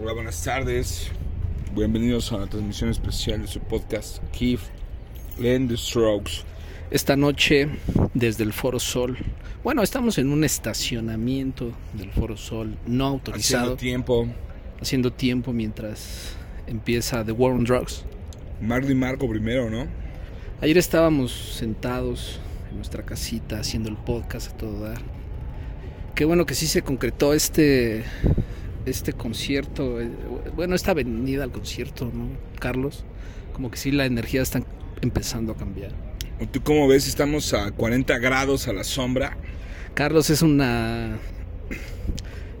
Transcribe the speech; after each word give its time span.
Hola, 0.00 0.14
buenas 0.14 0.42
tardes. 0.42 1.08
Bienvenidos 1.74 2.32
a 2.32 2.38
la 2.38 2.46
transmisión 2.46 2.88
especial 2.88 3.42
de 3.42 3.46
su 3.46 3.60
podcast 3.60 4.22
Keith 4.32 4.62
and 5.38 5.68
the 5.68 5.76
Strokes. 5.76 6.44
Esta 6.90 7.14
noche 7.14 7.68
desde 8.14 8.42
el 8.42 8.54
Foro 8.54 8.80
Sol. 8.80 9.18
Bueno, 9.62 9.82
estamos 9.82 10.16
en 10.16 10.32
un 10.32 10.44
estacionamiento 10.44 11.72
del 11.92 12.10
Foro 12.10 12.38
Sol 12.38 12.78
no 12.86 13.04
autorizado. 13.06 13.74
Haciendo 13.74 13.76
tiempo. 13.76 14.28
Haciendo 14.80 15.12
tiempo 15.12 15.52
mientras 15.52 16.36
empieza 16.66 17.22
The 17.22 17.32
War 17.32 17.52
on 17.52 17.64
Drugs. 17.64 18.06
Marley 18.62 18.94
Marco 18.94 19.28
primero, 19.28 19.68
¿no? 19.68 19.86
Ayer 20.62 20.78
estábamos 20.78 21.32
sentados 21.32 22.40
en 22.70 22.76
nuestra 22.76 23.04
casita 23.04 23.58
haciendo 23.58 23.90
el 23.90 23.98
podcast 23.98 24.52
a 24.52 24.56
todo 24.56 24.80
dar. 24.80 25.02
Qué 26.14 26.24
bueno 26.24 26.46
que 26.46 26.54
sí 26.54 26.66
se 26.66 26.80
concretó 26.80 27.34
este 27.34 28.04
este 28.86 29.12
concierto, 29.12 30.00
eh, 30.00 30.10
bueno, 30.54 30.74
esta 30.74 30.94
venida 30.94 31.44
al 31.44 31.52
concierto, 31.52 32.10
¿no, 32.12 32.28
Carlos? 32.58 33.04
Como 33.52 33.70
que 33.70 33.76
sí 33.76 33.90
la 33.90 34.06
energía 34.06 34.42
está 34.42 34.62
empezando 35.00 35.52
a 35.52 35.56
cambiar. 35.56 35.92
¿Tú 36.50 36.60
cómo 36.62 36.88
ves? 36.88 37.06
Estamos 37.06 37.54
a 37.54 37.70
40 37.70 38.18
grados 38.18 38.66
a 38.66 38.72
la 38.72 38.84
sombra. 38.84 39.36
Carlos 39.94 40.30
es 40.30 40.42
una... 40.42 41.18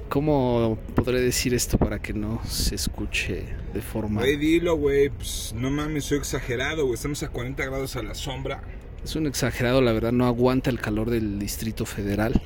¿Cómo 0.08 0.78
podré 0.94 1.20
decir 1.20 1.54
esto 1.54 1.78
para 1.78 1.98
que 2.00 2.12
no 2.12 2.40
se 2.44 2.74
escuche 2.74 3.46
de 3.72 3.80
forma... 3.80 4.20
Güey, 4.20 4.36
dilo, 4.36 4.76
güey. 4.76 5.08
Pues, 5.08 5.54
no 5.56 5.70
mames, 5.70 6.04
soy 6.04 6.18
exagerado, 6.18 6.84
güey. 6.84 6.94
Estamos 6.94 7.22
a 7.22 7.28
40 7.28 7.64
grados 7.64 7.96
a 7.96 8.02
la 8.02 8.14
sombra. 8.14 8.62
Es 9.02 9.16
un 9.16 9.26
exagerado, 9.26 9.80
la 9.80 9.92
verdad. 9.92 10.12
No 10.12 10.26
aguanta 10.26 10.70
el 10.70 10.78
calor 10.78 11.10
del 11.10 11.38
Distrito 11.38 11.86
Federal. 11.86 12.40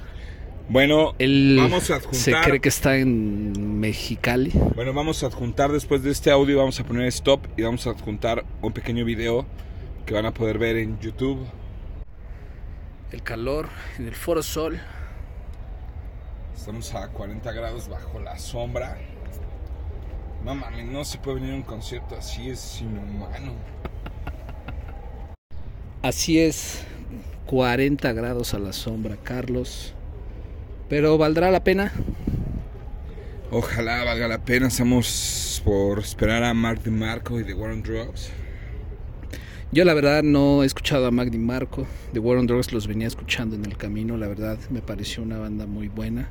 Bueno, 0.68 1.14
Él 1.20 1.56
vamos 1.60 1.90
a 1.92 1.96
adjuntar. 1.96 2.20
se 2.20 2.32
cree 2.32 2.60
que 2.60 2.68
está 2.68 2.96
en 2.96 3.78
Mexicali. 3.78 4.50
Bueno, 4.74 4.92
vamos 4.92 5.22
a 5.22 5.26
adjuntar 5.26 5.70
después 5.70 6.02
de 6.02 6.10
este 6.10 6.32
audio, 6.32 6.58
vamos 6.58 6.80
a 6.80 6.84
poner 6.84 7.06
stop 7.06 7.46
y 7.56 7.62
vamos 7.62 7.86
a 7.86 7.90
adjuntar 7.90 8.44
un 8.62 8.72
pequeño 8.72 9.04
video 9.04 9.46
que 10.04 10.14
van 10.14 10.26
a 10.26 10.34
poder 10.34 10.58
ver 10.58 10.76
en 10.76 10.98
YouTube. 10.98 11.46
El 13.12 13.22
calor 13.22 13.68
en 13.96 14.08
el 14.08 14.14
Foro 14.16 14.42
Sol. 14.42 14.80
Estamos 16.56 16.92
a 16.94 17.08
40 17.08 17.52
grados 17.52 17.88
bajo 17.88 18.18
la 18.18 18.36
sombra. 18.36 18.98
No 20.44 20.56
mames, 20.56 20.84
no 20.86 21.04
se 21.04 21.18
puede 21.18 21.36
venir 21.36 21.52
a 21.52 21.56
un 21.56 21.62
concierto 21.62 22.16
así, 22.16 22.50
es 22.50 22.80
inhumano. 22.80 23.52
Así 26.02 26.40
es, 26.40 26.84
40 27.46 28.12
grados 28.12 28.52
a 28.54 28.58
la 28.58 28.72
sombra, 28.72 29.16
Carlos. 29.22 29.95
Pero 30.88 31.18
¿valdrá 31.18 31.50
la 31.50 31.64
pena? 31.64 31.92
Ojalá 33.50 34.04
valga 34.04 34.28
la 34.28 34.44
pena, 34.44 34.68
estamos 34.68 35.62
por 35.64 35.98
esperar 35.98 36.44
a 36.44 36.54
Mark 36.54 36.82
DeMarco 36.82 37.40
y 37.40 37.44
The 37.44 37.54
War 37.54 37.72
on 37.72 37.82
Drugs. 37.82 38.30
Yo 39.72 39.84
la 39.84 39.94
verdad 39.94 40.22
no 40.22 40.62
he 40.62 40.66
escuchado 40.66 41.06
a 41.06 41.10
Magdi 41.10 41.38
Marco. 41.38 41.86
The 42.12 42.20
War 42.20 42.38
on 42.38 42.46
Drugs 42.46 42.72
los 42.72 42.86
venía 42.86 43.08
escuchando 43.08 43.56
en 43.56 43.64
el 43.64 43.76
camino. 43.76 44.16
La 44.16 44.28
verdad 44.28 44.58
me 44.70 44.80
pareció 44.80 45.24
una 45.24 45.38
banda 45.38 45.66
muy 45.66 45.88
buena. 45.88 46.28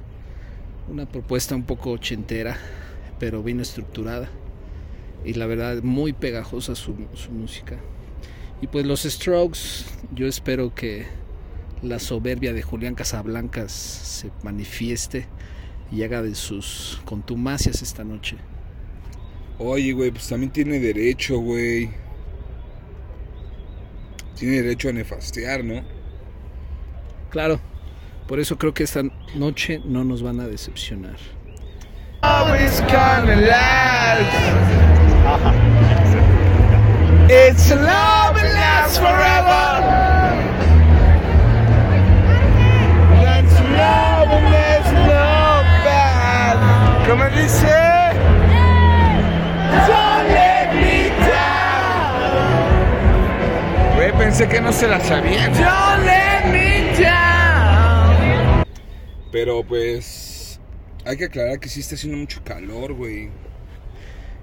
Una 0.90 1.06
propuesta 1.06 1.54
un 1.54 1.64
poco 1.64 1.92
ochentera, 1.92 2.58
pero 3.20 3.44
bien 3.44 3.60
estructurada. 3.60 4.30
Y 5.26 5.34
la 5.34 5.48
verdad 5.48 5.84
muy 5.84 6.14
pegajosa 6.14 6.76
su, 6.76 6.96
su 7.14 7.32
música. 7.32 7.76
Y 8.62 8.68
pues 8.68 8.86
los 8.86 9.04
Strokes, 9.04 9.86
yo 10.14 10.28
espero 10.28 10.74
que 10.74 11.06
la 11.86 12.00
soberbia 12.00 12.54
de 12.54 12.62
Julián 12.62 12.96
Casablancas 12.96 13.72
se 13.72 14.32
manifieste 14.44 15.28
y 15.92 16.04
haga 16.04 16.22
de 16.22 16.36
sus 16.36 17.02
contumacias 17.06 17.82
esta 17.82 18.04
noche. 18.04 18.38
Oye, 19.58 19.94
güey, 19.94 20.12
pues 20.12 20.28
también 20.28 20.52
tiene 20.52 20.80
derecho, 20.80 21.40
güey. 21.40 21.90
Tiene 24.38 24.62
derecho 24.62 24.90
a 24.90 24.94
nefastear, 24.94 25.64
¿no? 25.64 25.82
Claro, 27.30 27.60
por 28.28 28.40
eso 28.40 28.58
creo 28.58 28.74
que 28.74 28.84
esta 28.84 29.04
noche 29.36 29.82
no 29.86 30.04
nos 30.04 30.22
van 30.22 30.40
a 30.40 30.48
decepcionar. 30.48 31.16
It's 37.28 37.72
love 37.72 38.38
and 38.38 38.54
lasts 38.54 38.98
forever. 39.00 40.35
Bad. 45.86 46.58
¿Cómo 47.08 47.24
dice? 47.42 47.68
Down. 49.88 50.26
Güey, 53.96 54.12
pensé 54.18 54.48
que 54.48 54.62
no 54.62 54.72
se 54.72 54.88
la 54.88 55.00
sabían. 55.00 55.54
Down. 55.54 56.06
Pero 59.32 59.64
pues 59.64 60.60
hay 61.06 61.18
que 61.18 61.26
aclarar 61.26 61.60
que 61.60 61.68
sí 61.70 61.82
está 61.82 61.96
haciendo 61.96 62.18
mucho 62.18 62.42
calor, 62.44 62.94
güey. 62.94 63.30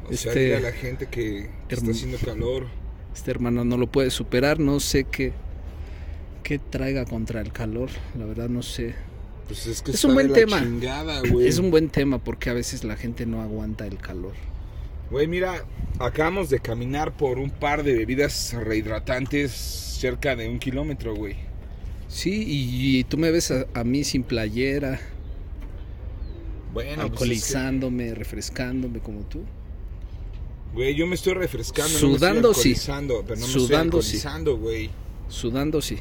O 0.08 0.12
sea, 0.12 0.32
Este- 0.32 0.56
a 0.56 0.60
la 0.60 0.72
gente 0.72 1.06
que, 1.06 1.48
que 1.68 1.74
está 1.74 1.90
haciendo 1.90 2.18
calor. 2.18 2.66
Este 3.14 3.30
hermano 3.30 3.64
no 3.64 3.76
lo 3.76 3.86
puede 3.86 4.10
superar, 4.10 4.58
no 4.58 4.80
sé 4.80 5.04
qué, 5.04 5.32
qué 6.42 6.58
traiga 6.58 7.04
contra 7.04 7.40
el 7.40 7.52
calor, 7.52 7.88
la 8.18 8.24
verdad 8.26 8.48
no 8.48 8.62
sé. 8.62 8.94
Pues 9.52 9.66
es 9.66 9.82
que 9.82 9.90
Es 9.90 10.02
un 10.04 10.14
buen 10.14 10.32
tema. 10.32 10.60
chingada. 10.60 11.20
Es 11.42 11.58
un 11.58 11.70
buen 11.70 11.90
tema 11.90 12.16
porque 12.18 12.48
a 12.48 12.54
veces 12.54 12.84
la 12.84 12.96
gente 12.96 13.26
no 13.26 13.42
aguanta 13.42 13.86
el 13.86 13.98
calor. 13.98 14.32
Güey, 15.10 15.26
mira, 15.26 15.66
acabamos 15.98 16.48
de 16.48 16.58
caminar 16.58 17.14
por 17.14 17.38
un 17.38 17.50
par 17.50 17.82
de 17.82 17.92
bebidas 17.94 18.54
rehidratantes 18.54 19.52
cerca 19.52 20.34
de 20.36 20.48
un 20.48 20.58
kilómetro, 20.58 21.14
güey. 21.14 21.36
Sí, 22.08 22.44
y, 22.46 22.98
y 23.00 23.04
tú 23.04 23.18
me 23.18 23.30
ves 23.30 23.50
a, 23.50 23.66
a 23.74 23.84
mí 23.84 24.04
sin 24.04 24.22
playera, 24.22 24.98
Bueno, 26.72 26.92
pues 26.94 27.10
alcoholizándome, 27.10 28.14
refrescándome 28.14 29.00
como 29.00 29.20
tú. 29.20 29.42
güey, 30.72 30.94
yo 30.94 31.06
me 31.06 31.14
estoy 31.14 31.34
refrescando, 31.34 31.90
Sudando, 31.98 32.48
no 32.52 32.56
me 32.56 32.62
sí. 32.62 32.72
estoy 32.72 33.22
pero 33.26 33.38
no 33.40 33.46
me 33.46 33.52
Sudando, 33.52 33.98
estoy 34.00 34.12
sí. 34.12 34.18
güey. 34.56 34.90
Sudando 35.28 35.82
sí. 35.82 35.98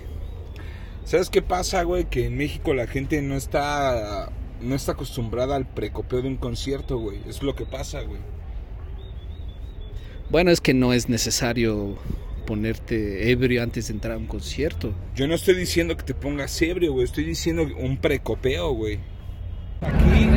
¿Sabes 1.05 1.29
qué 1.29 1.41
pasa, 1.41 1.83
güey? 1.83 2.05
Que 2.05 2.27
en 2.27 2.37
México 2.37 2.73
la 2.73 2.87
gente 2.87 3.21
no 3.21 3.35
está 3.35 4.31
no 4.61 4.75
está 4.75 4.93
acostumbrada 4.93 5.55
al 5.55 5.67
precopeo 5.67 6.21
de 6.21 6.27
un 6.27 6.37
concierto, 6.37 6.97
güey. 6.97 7.19
Es 7.27 7.41
lo 7.41 7.55
que 7.55 7.65
pasa, 7.65 8.01
güey. 8.01 8.19
Bueno, 10.29 10.51
es 10.51 10.61
que 10.61 10.73
no 10.73 10.93
es 10.93 11.09
necesario 11.09 11.97
ponerte 12.45 13.31
ebrio 13.31 13.63
antes 13.63 13.87
de 13.87 13.93
entrar 13.93 14.13
a 14.13 14.17
un 14.17 14.27
concierto. 14.27 14.93
Yo 15.15 15.27
no 15.27 15.35
estoy 15.35 15.55
diciendo 15.55 15.97
que 15.97 16.03
te 16.03 16.13
pongas 16.13 16.61
ebrio, 16.61 16.93
güey. 16.93 17.05
Estoy 17.05 17.23
diciendo 17.23 17.67
un 17.77 17.97
precopeo, 17.97 18.71
güey. 18.73 18.99
Aquí, 19.81 20.29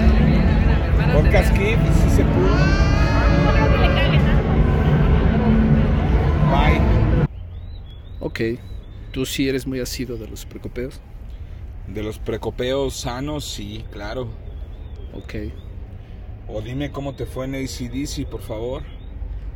Podcast 1.13 1.55
Kid, 1.57 1.77
sí 1.77 2.17
se 2.17 2.25
pudo. 2.25 2.57
Bye. 6.51 6.81
Ok, 8.21 8.41
tú 9.15 9.25
sí 9.25 9.49
eres 9.49 9.65
muy 9.65 9.79
asido 9.79 10.17
de 10.17 10.27
los 10.27 10.45
precopeos. 10.45 11.01
De 11.87 12.03
los 12.03 12.19
precopeos 12.19 12.97
sanos, 12.97 13.45
sí, 13.45 13.85
claro. 13.93 14.29
Ok. 15.15 15.35
O 16.49 16.61
dime 16.61 16.91
cómo 16.91 17.15
te 17.15 17.25
fue 17.25 17.45
en 17.45 17.55
ACDC, 17.55 18.27
por 18.29 18.43
favor. 18.43 18.83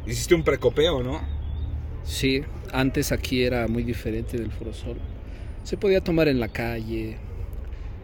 Hiciste 0.07 0.37
un 0.37 0.45
precopeo, 0.45 1.03
¿no? 1.03 1.21
Sí, 2.05 2.43
antes 2.73 3.11
aquí 3.11 3.43
era 3.43 3.67
muy 3.67 3.83
diferente 3.83 4.39
del 4.39 4.53
Foro 4.53 4.73
Sol. 4.73 4.97
Se 5.65 5.77
podía 5.77 6.03
tomar 6.03 6.29
en 6.29 6.39
la 6.39 6.49
calle, 6.49 7.17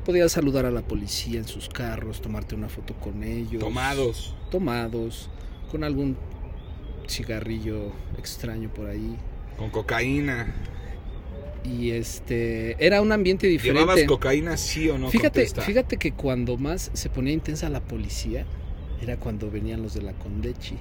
podías 0.05 0.33
saludar 0.33 0.67
a 0.67 0.73
la 0.73 0.83
policía 0.83 1.39
en 1.39 1.47
sus 1.47 1.69
carros, 1.69 2.21
tomarte 2.21 2.57
una 2.57 2.69
foto 2.69 2.95
con 2.95 3.23
ellos. 3.23 3.61
Tomados. 3.61 4.35
Tomados, 4.51 5.31
con 5.71 5.85
algún 5.85 6.17
cigarrillo 7.07 7.93
extraño 8.19 8.75
por 8.75 8.89
ahí. 8.89 9.17
Con 9.57 9.71
cocaína. 9.71 10.53
Y 11.65 11.93
este, 11.93 12.77
era 12.85 13.01
un 13.01 13.11
ambiente 13.13 13.47
diferente. 13.47 13.81
¿Llevabas 13.81 14.05
cocaína, 14.05 14.57
sí 14.57 14.89
o 14.91 14.99
no? 14.99 15.09
fíjate, 15.11 15.41
Contesta. 15.41 15.63
fíjate 15.63 15.97
que 15.97 16.13
cuando 16.13 16.57
más 16.59 16.91
se 16.93 17.09
ponía 17.09 17.33
intensa 17.33 17.69
la 17.71 17.81
policía 17.81 18.45
era 19.01 19.17
cuando 19.17 19.51
venían 19.51 19.83
los 19.83 19.95
de 19.95 20.03
la 20.03 20.13
Condechi. 20.13 20.77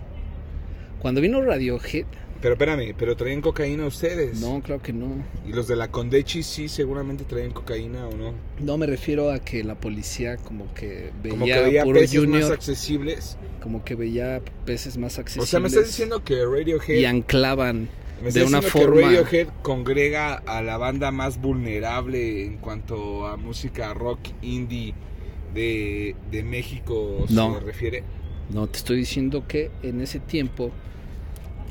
Cuando 1.00 1.20
vino 1.22 1.42
Radiohead, 1.42 2.06
Pero 2.42 2.54
espérame, 2.56 2.94
¿pero 2.98 3.16
traían 3.16 3.42
cocaína 3.42 3.86
ustedes? 3.86 4.40
no, 4.42 4.62
claro 4.62 4.82
que 4.82 4.92
no. 4.94 5.24
¿Y 5.48 5.54
los 5.54 5.68
de 5.70 5.76
la 5.78 5.90
Condechi 5.90 6.44
sí 6.44 6.68
seguramente 6.70 7.24
traían 7.24 7.52
cocaína 7.52 8.08
o 8.08 8.16
no? 8.16 8.34
No 8.60 8.78
me 8.78 8.86
refiero 8.86 9.32
a 9.32 9.40
que 9.40 9.64
la 9.64 9.76
policía 9.76 10.36
como 10.38 10.74
que 10.74 11.12
veía, 11.22 11.32
Como 11.34 11.46
que 11.46 11.62
veía 11.62 11.84
puro 11.84 12.00
peces 12.02 12.20
junior, 12.20 12.42
más 12.42 12.52
accesibles. 12.52 13.38
como 13.62 13.84
que 13.86 13.96
veía 13.96 14.42
peces 14.66 14.98
más 14.98 15.18
O 15.18 15.22
accesibles 15.22 15.50
sea, 15.50 15.60
me 15.62 15.68
estás 15.70 15.88
diciendo 15.88 16.24
que 16.26 16.46
Radiohead... 16.46 16.96
y 17.00 17.06
anclaban 17.06 17.88
me 18.24 18.32
de 18.32 18.44
una 18.46 18.62
forma 18.62 19.10
que 19.10 19.16
Radiohead 19.22 19.48
congrega 19.62 20.36
a 20.36 20.62
la 20.62 20.78
banda 20.78 21.12
más 21.12 21.40
vulnerable 21.40 22.46
en 22.46 22.58
cuanto 22.58 23.28
a 23.28 23.38
música 23.38 23.94
rock 23.94 24.20
indie 24.42 24.94
de, 25.54 26.16
de 26.32 26.44
México 26.44 27.26
No. 27.30 27.56
se 27.60 27.66
refiere. 27.66 28.04
No, 28.50 28.68
te 28.68 28.78
estoy 28.78 28.98
diciendo 28.98 29.48
que 29.48 29.72
en 29.84 30.02
ese 30.02 30.20
tiempo 30.20 30.72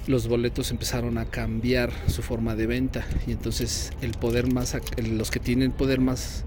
los 0.06 0.26
boletos 0.28 0.70
empezaron 0.70 1.16
a 1.18 1.26
cambiar 1.26 1.92
su 2.08 2.22
forma 2.22 2.56
de 2.56 2.66
venta 2.66 3.06
y 3.26 3.32
entonces 3.32 3.92
el 4.02 4.12
poder 4.12 4.52
más 4.52 4.76
los 4.96 5.30
que 5.30 5.38
tienen 5.38 5.70
poder 5.70 6.00
más 6.00 6.44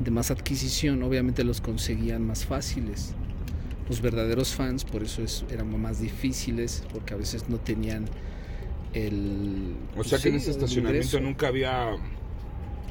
de 0.00 0.10
más 0.10 0.30
adquisición 0.32 1.02
obviamente 1.04 1.44
los 1.44 1.60
conseguían 1.60 2.26
más 2.26 2.44
fáciles 2.44 3.14
los 3.88 4.00
verdaderos 4.00 4.54
fans 4.54 4.84
por 4.84 5.04
eso 5.04 5.22
es, 5.22 5.44
eran 5.52 5.80
más 5.80 6.00
difíciles 6.00 6.82
porque 6.92 7.14
a 7.14 7.16
veces 7.16 7.48
no 7.48 7.58
tenían 7.58 8.06
el 8.92 9.74
o 9.96 10.04
sea 10.04 10.18
que 10.18 10.28
en 10.28 10.36
ese 10.36 10.50
estacionamiento 10.50 11.20
nunca 11.20 11.48
había 11.48 11.96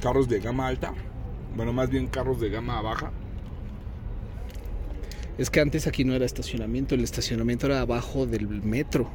carros 0.02 0.28
de 0.28 0.40
gama 0.40 0.68
alta. 0.68 0.94
Bueno 1.56 1.74
más 1.74 1.90
bien 1.90 2.08
carros 2.08 2.40
de 2.40 2.50
gama 2.50 2.82
baja. 2.82 3.12
Es 5.38 5.50
que 5.50 5.60
antes 5.60 5.86
aquí 5.86 6.04
no 6.06 6.14
era 6.14 6.26
estacionamiento 6.26 6.96
el 6.96 7.04
estacionamiento 7.04 7.66
era 7.66 7.82
abajo 7.82 8.26
del 8.26 8.48
metro. 8.48 9.10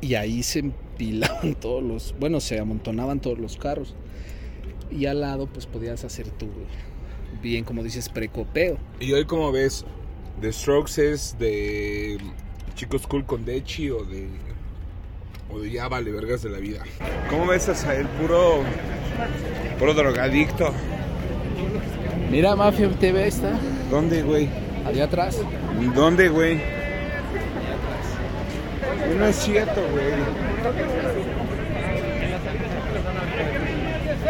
Y 0.00 0.14
ahí 0.14 0.42
se 0.42 0.58
empilaban 0.58 1.54
todos 1.60 1.82
los, 1.82 2.14
bueno, 2.18 2.40
se 2.40 2.58
amontonaban 2.58 3.20
todos 3.20 3.38
los 3.38 3.56
carros. 3.56 3.94
Y 4.90 5.06
al 5.06 5.20
lado 5.20 5.46
pues 5.46 5.66
podías 5.66 6.04
hacer 6.04 6.28
tu, 6.30 6.48
bien 7.40 7.64
como 7.64 7.82
dices, 7.82 8.08
precopeo. 8.08 8.78
Y 9.00 9.12
hoy 9.12 9.24
como 9.24 9.50
ves, 9.52 9.84
The 10.40 10.52
Strokes 10.52 10.98
es 10.98 11.38
de 11.38 12.18
Chicos 12.74 13.06
Cool 13.06 13.24
con 13.24 13.44
Dechi 13.44 13.90
o 13.90 14.04
de, 14.04 14.28
o 15.52 15.64
ya 15.64 15.88
vale 15.88 16.10
vergas 16.10 16.42
de 16.42 16.50
la 16.50 16.58
vida. 16.58 16.82
¿Cómo 17.28 17.46
ves 17.46 17.68
a 17.68 17.94
el 17.94 18.06
puro, 18.06 18.62
puro 19.78 19.94
drogadicto? 19.94 20.72
Mira, 22.30 22.56
Mafia 22.56 22.88
TV 22.90 23.26
está. 23.26 23.52
¿Dónde, 23.90 24.22
güey? 24.22 24.48
Allá 24.86 25.04
atrás. 25.04 25.38
¿Dónde, 25.94 26.28
güey? 26.28 26.60
No 29.18 29.26
es 29.26 29.36
cierto, 29.36 29.80
güey. 29.92 30.04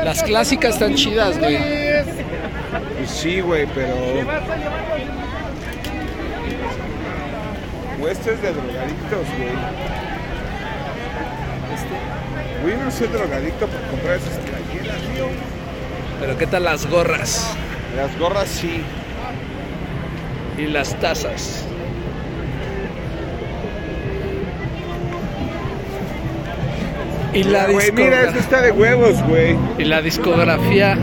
Las 0.04 0.22
clásicas 0.24 0.74
están 0.74 0.94
chidas, 0.96 1.38
güey. 1.38 1.58
Pues 2.96 3.10
sí, 3.10 3.40
güey, 3.40 3.66
pero. 3.74 3.94
Güey, 7.98 8.12
esto 8.12 8.30
es 8.32 8.42
de 8.42 8.52
drogadictos, 8.52 9.26
güey. 9.38 10.01
Este. 11.74 12.62
Güey, 12.62 12.76
no 12.76 12.90
soy 12.90 13.08
drogadicto 13.08 13.66
por 13.66 13.80
comprar 13.90 14.16
esas 14.16 14.38
playeras, 14.38 14.96
tío. 15.14 15.26
Pero 16.20 16.38
¿qué 16.38 16.46
tal 16.46 16.64
las 16.64 16.86
gorras? 16.86 17.54
Las 17.96 18.16
gorras 18.18 18.48
sí. 18.48 18.82
Y 20.58 20.66
las 20.66 20.94
tazas. 21.00 21.64
Y 27.32 27.44
la 27.44 27.66
güey, 27.66 27.90
mira, 27.92 28.24
esto 28.24 28.38
está 28.38 28.60
de 28.60 28.72
huevos, 28.72 29.22
güey. 29.22 29.56
Y 29.78 29.84
la 29.84 30.02
discografía. 30.02 30.96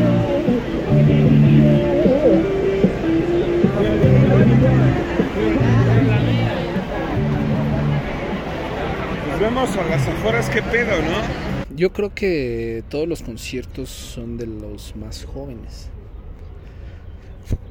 Nos 9.39 9.47
vemos 9.53 9.77
a 9.77 9.87
las 9.87 10.05
afueras, 10.05 10.49
qué 10.49 10.61
pedo, 10.61 11.01
¿no? 11.01 11.73
Yo 11.73 11.93
creo 11.93 12.13
que 12.13 12.83
todos 12.89 13.07
los 13.07 13.23
conciertos 13.23 13.87
son 13.87 14.37
de 14.37 14.45
los 14.45 14.97
más 14.97 15.23
jóvenes. 15.23 15.87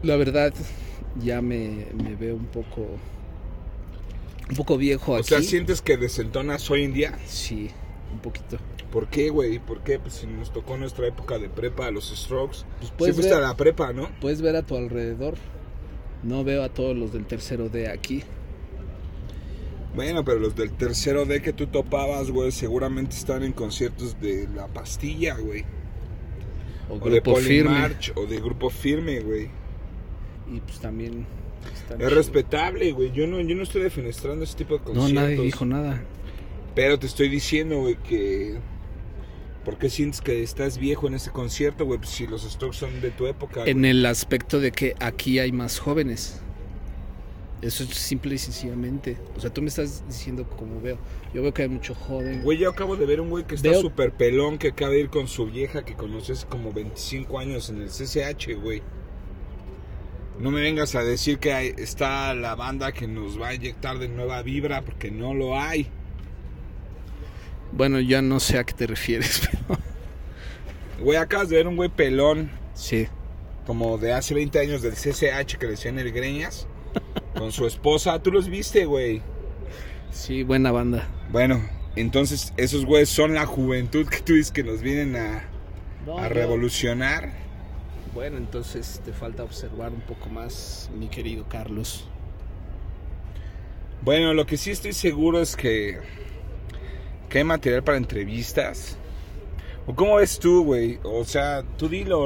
La 0.03 0.17
verdad, 0.17 0.55
ya 1.23 1.43
me, 1.43 1.89
me 2.03 2.15
veo 2.15 2.37
un 2.37 2.47
poco 2.47 2.87
un 4.49 4.57
poco 4.57 4.79
viejo 4.79 5.15
aquí. 5.15 5.21
O 5.21 5.25
sea, 5.25 5.43
¿sientes 5.43 5.83
que 5.83 5.99
desentonas 5.99 6.71
hoy 6.71 6.85
en 6.85 6.95
día? 6.95 7.19
Sí 7.27 7.71
un 8.15 8.21
poquito. 8.21 8.57
¿Por 8.91 9.09
qué, 9.09 9.29
güey? 9.29 9.59
¿Por 9.59 9.83
qué? 9.83 9.99
Pues 9.99 10.15
si 10.15 10.27
nos 10.27 10.51
tocó 10.51 10.79
nuestra 10.79 11.07
época 11.07 11.39
de 11.39 11.51
prepa, 11.51 11.91
los 11.91 12.09
strokes. 12.09 12.61
Pues 12.79 12.93
puedes 12.93 13.17
sí 13.17 13.31
a 13.31 13.41
la 13.41 13.55
prepa, 13.55 13.93
¿no? 13.93 14.09
Puedes 14.23 14.41
ver 14.41 14.57
a 14.57 14.63
tu 14.63 14.75
alrededor. 14.75 15.35
No 16.23 16.45
veo 16.45 16.63
a 16.63 16.71
todos 16.71 16.97
los 16.97 17.13
del 17.13 17.27
tercero 17.27 17.69
D 17.69 17.91
aquí. 17.91 18.23
Bueno, 19.95 20.25
pero 20.25 20.39
los 20.39 20.55
del 20.55 20.71
tercero 20.73 21.25
D 21.25 21.41
que 21.43 21.53
tú 21.53 21.67
topabas, 21.67 22.31
güey, 22.31 22.53
seguramente 22.53 23.17
están 23.17 23.43
en 23.43 23.53
conciertos 23.53 24.21
de 24.21 24.49
La 24.55 24.67
Pastilla, 24.69 25.37
güey. 25.37 25.65
O, 26.89 26.99
de 27.09 27.21
Polymarch, 27.21 28.13
o 28.17 28.27
de 28.27 28.41
Grupo 28.41 28.71
Firme, 28.71 29.21
güey. 29.21 29.49
Y 30.53 30.61
pues 30.61 30.79
también... 30.79 31.27
Es 31.99 32.13
respetable, 32.13 32.93
güey. 32.93 33.13
Yo 33.13 33.27
no, 33.27 33.41
yo 33.41 33.55
no 33.57 33.63
estoy 33.63 33.83
defenestrando 33.83 34.45
ese 34.45 34.57
tipo 34.57 34.79
de 34.79 34.85
conciertos. 34.85 35.13
No, 35.13 35.21
nadie 35.21 35.41
dijo 35.41 35.65
nada. 35.65 36.03
Pero 36.75 36.99
te 36.99 37.07
estoy 37.07 37.29
diciendo, 37.29 37.81
güey, 37.81 37.97
que... 37.97 38.59
¿Por 39.65 39.77
qué 39.77 39.91
sientes 39.91 40.23
que 40.23 40.43
estás 40.43 40.79
viejo 40.79 41.09
en 41.09 41.15
ese 41.15 41.31
concierto, 41.31 41.85
güey? 41.85 41.99
Pues 41.99 42.11
si 42.11 42.27
los 42.27 42.43
Strokes 42.43 42.79
son 42.79 43.01
de 43.03 43.11
tu 43.11 43.27
época. 43.27 43.65
En 43.67 43.85
el 43.85 44.07
aspecto 44.07 44.61
de 44.61 44.71
que 44.71 44.95
aquí 45.01 45.39
hay 45.41 45.53
más 45.53 45.79
jóvenes. 45.79 46.41
Eso 47.61 47.83
es 47.83 47.91
simple 47.91 48.37
y 48.37 48.39
sencillamente. 48.39 49.17
O 49.37 49.41
sea, 49.41 49.51
tú 49.51 49.63
me 49.63 49.69
estás 49.69 50.05
diciendo 50.07 50.49
como 50.49 50.81
veo. 50.81 50.99
Yo 51.35 51.43
veo 51.43 51.53
que 51.53 51.63
hay 51.63 51.69
mucho 51.69 51.95
joven. 51.95 52.43
Güey, 52.43 52.59
yo 52.59 52.71
acabo 52.71 52.97
de 52.97 53.05
ver 53.05 53.21
un 53.21 53.31
güey 53.31 53.45
que 53.45 53.57
está 53.57 53.75
súper 53.75 54.13
pelón, 54.13 54.59
que 54.59 54.69
acaba 54.69 54.93
de 54.93 55.01
ir 55.01 55.11
con 55.11 55.27
su 55.27 55.47
vieja, 55.47 55.85
que 55.85 55.95
conoces 55.95 56.45
como 56.45 56.73
25 56.73 57.39
años 57.39 57.69
en 57.69 57.83
el 57.83 57.89
CCH, 57.89 58.61
güey. 58.61 58.83
No 60.39 60.53
me 60.53 60.61
vengas 60.61 60.95
a 60.95 61.03
decir 61.03 61.39
que 61.41 61.75
está 61.79 62.33
la 62.33 62.55
banda 62.55 62.93
que 62.93 63.09
nos 63.09 63.41
va 63.41 63.49
a 63.49 63.55
inyectar 63.55 63.99
de 63.99 64.09
nueva 64.09 64.41
vibra, 64.43 64.83
porque 64.83 65.11
no 65.11 65.35
lo 65.35 65.59
hay. 65.59 65.89
Bueno, 67.73 67.99
ya 67.99 68.23
no 68.23 68.39
sé 68.39 68.59
a 68.59 68.65
qué 68.65 68.73
te 68.73 68.87
refieres, 68.87 69.49
pero... 69.67 69.81
Güey, 71.01 71.19
acabas 71.19 71.49
de 71.49 71.57
ver 71.57 71.67
un 71.67 71.75
güey 71.75 71.89
pelón. 71.89 72.51
Sí. 72.75 73.09
Como 73.67 73.99
de 73.99 74.13
hace 74.13 74.33
20 74.35 74.61
años 74.61 74.81
del 74.81 74.95
CCH 74.95 75.59
que 75.59 75.67
le 75.67 75.73
decían 75.73 75.99
el 75.99 76.13
Greñas. 76.13 76.69
Con 77.39 77.53
su 77.53 77.67
esposa. 77.67 78.23
¿Tú 78.23 78.31
los 78.31 78.49
viste, 78.49 78.85
güey? 78.85 79.23
Sí, 80.11 80.43
buena 80.43 80.73
banda. 80.73 81.09
Bueno, 81.31 81.61
entonces 81.97 82.53
esos 82.57 82.85
güeyes 82.85 83.09
son 83.09 83.35
la 83.35 83.47
juventud 83.47 84.07
que 84.07 84.21
tú 84.21 84.35
dices 84.35 84.51
que 84.53 84.65
nos 84.65 84.83
vienen 84.83 85.17
a, 85.17 85.49
a 86.19 86.29
revolucionar. 86.29 87.33
Bueno, 88.15 88.37
entonces 88.37 89.01
te 89.05 89.13
falta 89.13 89.45
observar 89.45 89.93
un 89.93 90.01
poco 90.01 90.29
más, 90.29 90.91
mi 90.99 91.09
querido 91.09 91.45
Carlos. 91.49 92.09
Bueno, 94.03 94.33
lo 94.35 94.47
que 94.47 94.57
sí 94.57 94.71
estoy 94.71 94.93
seguro 94.93 95.41
es 95.41 95.57
que 95.57 95.99
¿Qué 97.29 97.45
material 97.45 97.83
para 97.85 97.99
entrevistas? 97.99 98.97
¿O 99.87 99.95
cómo 99.95 100.17
ves 100.17 100.39
tú, 100.39 100.65
güey? 100.65 100.99
O 101.03 101.25
sea, 101.25 101.63
tú 101.77 101.89
dilo. 101.89 102.21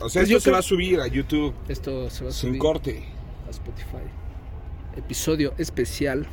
O 0.00 0.08
sea, 0.08 0.22
pues 0.22 0.30
esto 0.30 0.40
se 0.40 0.50
va 0.50 0.58
a 0.58 0.62
subir 0.62 1.00
a 1.00 1.06
YouTube. 1.06 1.54
Esto 1.68 2.08
se 2.08 2.24
va 2.24 2.30
a 2.30 2.32
subir. 2.32 2.52
Sin 2.54 2.58
corte. 2.58 3.04
A 3.46 3.50
Spotify. 3.50 3.98
Episodio 4.96 5.54
especial. 5.58 6.26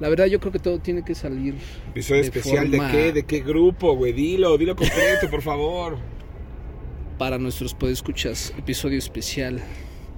La 0.00 0.08
verdad, 0.08 0.26
yo 0.26 0.40
creo 0.40 0.52
que 0.52 0.58
todo 0.58 0.78
tiene 0.78 1.04
que 1.04 1.14
salir. 1.14 1.54
¿Episodio 1.90 2.22
especial 2.22 2.70
de 2.70 2.78
qué? 2.90 3.12
¿De 3.12 3.22
qué 3.24 3.40
grupo, 3.40 3.94
güey? 3.94 4.12
Dilo, 4.12 4.58
dilo 4.58 4.74
completo, 4.76 5.30
por 5.30 5.42
favor. 5.42 5.98
Para 7.18 7.38
nuestros 7.38 7.74
podescuchas, 7.74 8.52
episodio 8.58 8.98
especial. 8.98 9.62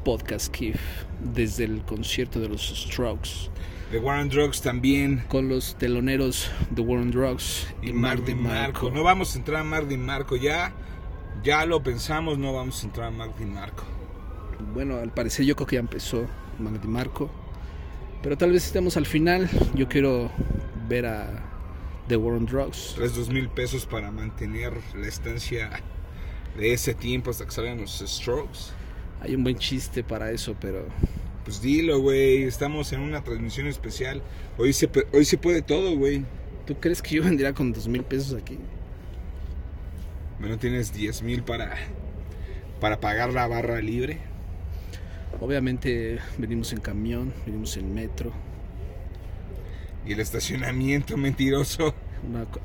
Podcast 0.04 0.52
Kif. 0.52 0.80
Desde 1.20 1.64
el 1.64 1.82
concierto 1.82 2.40
de 2.40 2.48
los 2.48 2.62
Strokes 2.62 3.50
de 3.90 3.98
War 3.98 4.20
on 4.20 4.28
Drugs 4.28 4.60
también. 4.60 5.24
Con 5.28 5.48
los 5.48 5.76
teloneros 5.76 6.50
de 6.70 6.82
War 6.82 7.00
on 7.00 7.10
Drugs 7.10 7.66
y, 7.82 7.90
y 7.90 7.92
Marco. 7.92 8.90
No 8.90 9.02
vamos 9.02 9.34
a 9.34 9.38
entrar 9.38 9.60
a 9.60 9.64
Mark 9.64 9.86
Marco, 9.96 10.36
ya, 10.36 10.72
ya 11.42 11.64
lo 11.66 11.82
pensamos, 11.82 12.38
no 12.38 12.52
vamos 12.52 12.82
a 12.82 12.86
entrar 12.86 13.08
a 13.08 13.10
Mark 13.10 13.34
Marco. 13.40 13.84
Bueno, 14.74 14.96
al 14.96 15.12
parecer 15.12 15.44
yo 15.44 15.54
creo 15.54 15.66
que 15.66 15.76
ya 15.76 15.80
empezó 15.80 16.26
Mark 16.58 16.84
Marco. 16.86 17.30
Pero 18.22 18.36
tal 18.36 18.52
vez 18.52 18.66
estemos 18.66 18.96
al 18.96 19.06
final. 19.06 19.48
Yo 19.74 19.88
quiero 19.88 20.30
ver 20.88 21.06
a 21.06 21.44
The 22.08 22.16
War 22.16 22.34
on 22.34 22.46
Drugs. 22.46 22.94
Tres, 22.96 23.14
dos 23.14 23.28
mil 23.28 23.48
pesos 23.48 23.86
para 23.86 24.10
mantener 24.10 24.72
la 24.94 25.06
estancia 25.06 25.70
de 26.56 26.72
ese 26.72 26.94
tiempo 26.94 27.30
hasta 27.30 27.44
que 27.44 27.50
salgan 27.50 27.80
los 27.80 28.02
strokes. 28.06 28.70
Hay 29.20 29.34
un 29.34 29.42
buen 29.42 29.56
chiste 29.56 30.02
para 30.04 30.30
eso, 30.30 30.56
pero 30.60 30.86
pues 31.44 31.60
dilo, 31.62 32.00
güey. 32.00 32.42
Estamos 32.44 32.92
en 32.92 33.00
una 33.00 33.22
transmisión 33.22 33.66
especial. 33.66 34.22
Hoy 34.58 34.72
se, 34.72 34.90
hoy 35.12 35.24
se 35.24 35.38
puede 35.38 35.62
todo, 35.62 35.96
güey. 35.96 36.24
¿Tú 36.66 36.74
crees 36.80 37.00
que 37.00 37.16
yo 37.16 37.22
vendría 37.22 37.52
con 37.52 37.72
dos 37.72 37.86
mil 37.86 38.02
pesos 38.02 38.34
aquí? 38.40 38.58
Bueno, 40.40 40.58
tienes 40.58 40.92
diez 40.92 41.22
mil 41.22 41.42
para, 41.42 41.76
para 42.80 43.00
pagar 43.00 43.32
la 43.32 43.46
barra 43.46 43.80
libre. 43.80 44.18
Obviamente 45.40 46.18
venimos 46.38 46.72
en 46.72 46.80
camión, 46.80 47.32
venimos 47.44 47.76
en 47.76 47.92
metro. 47.94 48.32
Y 50.06 50.12
el 50.12 50.20
estacionamiento 50.20 51.16
mentiroso. 51.16 51.94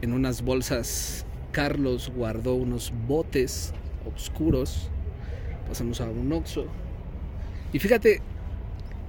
en 0.02 0.14
unas 0.14 0.42
bolsas, 0.42 1.26
Carlos 1.52 2.12
guardó 2.16 2.56
unos 2.56 2.94
botes 3.08 3.74
oscuros. 4.16 4.90
Pasamos 5.68 6.02
a 6.02 6.06
un 6.06 6.32
Oxxo. 6.34 6.66
Y 7.74 7.80
fíjate, 7.80 8.22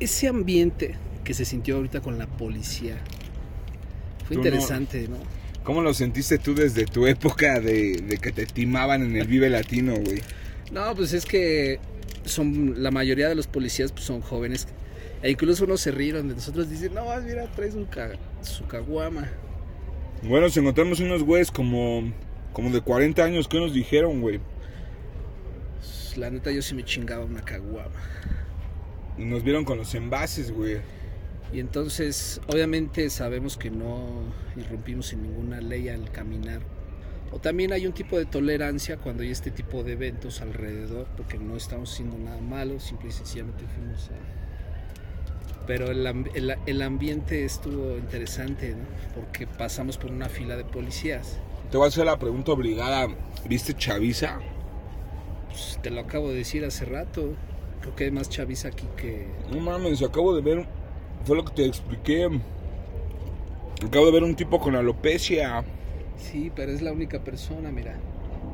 ese 0.01 0.29
ambiente 0.29 0.95
que 1.25 1.35
se 1.35 1.45
sintió 1.45 1.77
ahorita 1.77 2.01
con 2.01 2.19
la 2.19 2.27
policía. 2.27 2.97
Fue 4.27 4.37
Tú 4.37 4.43
no- 4.43 4.49
interesante, 4.49 5.09
¿no? 5.09 5.17
¿Cómo 5.65 5.81
lo 5.81 5.95
sentiste 5.95 6.39
tú 6.39 6.55
desde 6.57 6.87
tu 6.87 7.07
época 7.07 7.61
de, 7.61 7.97
de 7.99 8.19
que 8.19 8.33
te 8.33 8.47
timaban 8.47 9.03
en 9.03 9.15
el 9.17 9.29
Vive 9.29 9.49
Latino, 9.49 9.95
güey? 9.95 10.21
No, 10.73 10.93
pues 10.97 11.13
es 11.13 11.25
que 11.25 11.79
son 12.25 12.83
la 12.83 12.91
mayoría 12.91 13.29
de 13.29 13.35
los 13.35 13.47
policías 13.47 13.93
pues, 13.93 14.05
son 14.05 14.21
jóvenes. 14.21 14.67
E 15.23 15.31
incluso 15.31 15.65
unos 15.65 15.81
se 15.81 15.91
rieron 15.93 16.29
de 16.29 16.35
nosotros. 16.35 16.69
Dicen, 16.69 16.95
no, 16.95 17.05
mira, 17.23 17.47
traes 17.53 17.75
un 17.75 17.85
ca- 17.85 18.19
su 18.43 18.67
caguama. 18.67 19.29
Bueno, 20.23 20.47
nos 20.47 20.57
encontramos 20.57 21.01
unos 21.01 21.23
güeyes 21.23 21.51
como, 21.51 22.13
como 22.53 22.71
de 22.71 22.81
40 22.81 23.23
años. 23.25 23.47
¿Qué 23.49 23.59
nos 23.59 23.73
dijeron, 23.73 24.21
güey? 24.21 24.41
Pues, 25.79 26.17
La 26.17 26.31
neta, 26.31 26.51
yo 26.51 26.63
sí 26.63 26.75
me 26.75 26.85
chingaba 26.85 27.25
una 27.25 27.43
caguama. 27.43 27.91
Y 29.19 29.25
nos 29.25 29.43
vieron 29.45 29.65
con 29.65 29.79
los 29.79 29.95
envases, 29.95 30.51
güey. 30.53 30.79
Y 31.53 31.61
entonces, 31.61 32.41
obviamente 32.49 33.09
sabemos 33.11 33.57
que 33.59 33.71
no 33.71 34.23
irrumpimos 34.57 35.13
en 35.13 35.23
ninguna 35.23 35.61
ley 35.61 35.89
al 35.89 36.11
caminar. 36.11 36.63
O 37.33 37.39
también 37.39 37.73
hay 37.73 37.87
un 37.87 37.93
tipo 37.95 38.19
de 38.19 38.27
tolerancia 38.27 38.99
cuando 38.99 39.23
hay 39.23 39.31
este 39.31 39.51
tipo 39.51 39.83
de 39.83 39.93
eventos 39.93 40.41
alrededor, 40.43 41.07
porque 41.17 41.39
no 41.39 41.57
estamos 41.57 41.93
haciendo 41.93 42.19
nada 42.19 42.41
malo, 42.41 42.79
simple 42.79 43.09
y 43.09 43.13
sencillamente 43.13 43.65
fuimos 43.75 44.11
a... 44.11 45.65
Pero 45.67 45.91
el, 45.91 46.07
el- 46.35 46.57
el 46.67 46.83
ambiente 46.83 47.45
estuvo 47.45 47.97
interesante, 47.97 48.75
¿no? 48.75 48.85
Porque 49.15 49.47
pasamos 49.47 49.97
por 49.97 50.11
una 50.11 50.29
fila 50.29 50.57
de 50.57 50.65
policías. 50.65 51.39
Te 51.71 51.77
voy 51.79 51.87
a 51.87 51.89
hacer 51.89 52.05
la 52.05 52.19
pregunta 52.19 52.53
obligada. 52.53 53.09
¿Viste 53.49 53.73
Chaviza? 53.75 54.41
Pues, 55.49 55.79
te 55.83 55.91
lo 55.91 56.01
acabo 56.01 56.29
de 56.31 56.35
decir 56.37 56.65
hace 56.65 56.85
rato. 56.85 57.35
Creo 57.81 57.95
que 57.97 58.05
hay 58.05 58.11
más 58.11 58.29
chaviza 58.29 58.69
aquí 58.69 58.87
que... 58.97 59.27
No 59.51 59.61
mames, 59.61 60.03
acabo 60.03 60.35
de 60.35 60.43
ver. 60.43 60.67
Fue 61.25 61.37
lo 61.37 61.45
que 61.45 61.53
te 61.53 61.65
expliqué. 61.65 62.29
Acabo 63.85 64.07
de 64.07 64.13
ver 64.13 64.23
un 64.25 64.35
tipo 64.37 64.61
con 64.61 64.75
alopecia. 64.77 65.65
Sí, 66.17 66.51
pero 66.55 66.73
es 66.73 66.83
la 66.83 66.93
única 66.93 67.23
persona, 67.23 67.71
mira. 67.71 67.97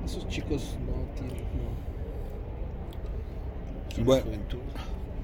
Esos 0.05 0.27
chicos 0.29 0.77
no 0.87 0.93
tienen... 1.15 1.45
No. 1.57 1.69
Son 3.95 4.05
Bueno. 4.05 4.25
juventud. 4.25 4.59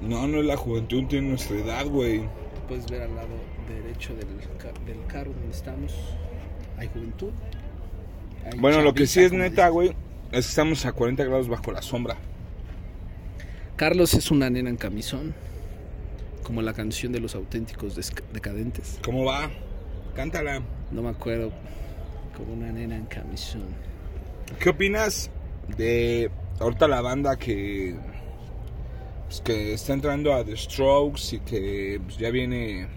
No, 0.03 0.27
no 0.27 0.41
es 0.41 0.45
la 0.45 0.57
juventud, 0.57 1.05
tiene 1.07 1.29
nuestra 1.29 1.57
edad, 1.59 1.87
güey. 1.87 2.23
Puedes 2.69 2.87
ver 2.91 3.03
al 3.03 3.15
lado 3.15 3.29
derecho 3.69 4.15
del, 4.15 4.27
del 4.87 5.07
carro 5.07 5.33
donde 5.33 5.51
estamos. 5.51 5.95
Hay 6.77 6.89
juventud. 6.89 7.31
Hay 8.45 8.59
Bueno, 8.59 8.83
lo 8.83 8.93
que 8.95 9.07
sí 9.07 9.21
es 9.21 9.33
neta, 9.33 9.69
güey, 9.69 9.89
es 9.89 10.47
que 10.47 10.51
estamos 10.51 10.85
a 10.85 10.93
40 10.93 11.25
grados 11.25 11.49
bajo 11.49 11.73
la 11.73 11.83
sombra. 11.83 12.17
Carlos 13.77 14.15
es 14.15 14.31
una 14.31 14.51
nena 14.51 14.71
en 14.71 14.77
camisón. 14.77 15.35
Como 16.43 16.61
la 16.61 16.75
canción 16.75 17.11
de 17.13 17.21
los 17.21 17.35
auténticos 17.35 17.97
decadentes. 18.33 18.99
¿Cómo 19.03 19.25
va? 19.25 19.51
Cántala. 20.15 20.61
No 20.91 21.03
me 21.03 21.09
acuerdo. 21.09 21.53
Como 22.37 22.53
una 22.53 22.73
nena 22.73 22.97
en 22.97 23.07
camisón. 23.07 23.67
¿Qué 24.59 24.71
opinas 24.71 25.31
de 25.77 26.31
ahorita 26.61 26.89
la 26.89 27.01
banda 27.01 27.37
que 27.37 27.97
pues, 29.27 29.41
que 29.41 29.73
está 29.75 29.93
entrando 29.93 30.33
a 30.33 30.45
The 30.45 30.57
Strokes 30.57 31.37
y 31.37 31.41
que 31.41 32.01
pues, 32.05 32.19
ya 32.19 32.31
viene 32.31 32.89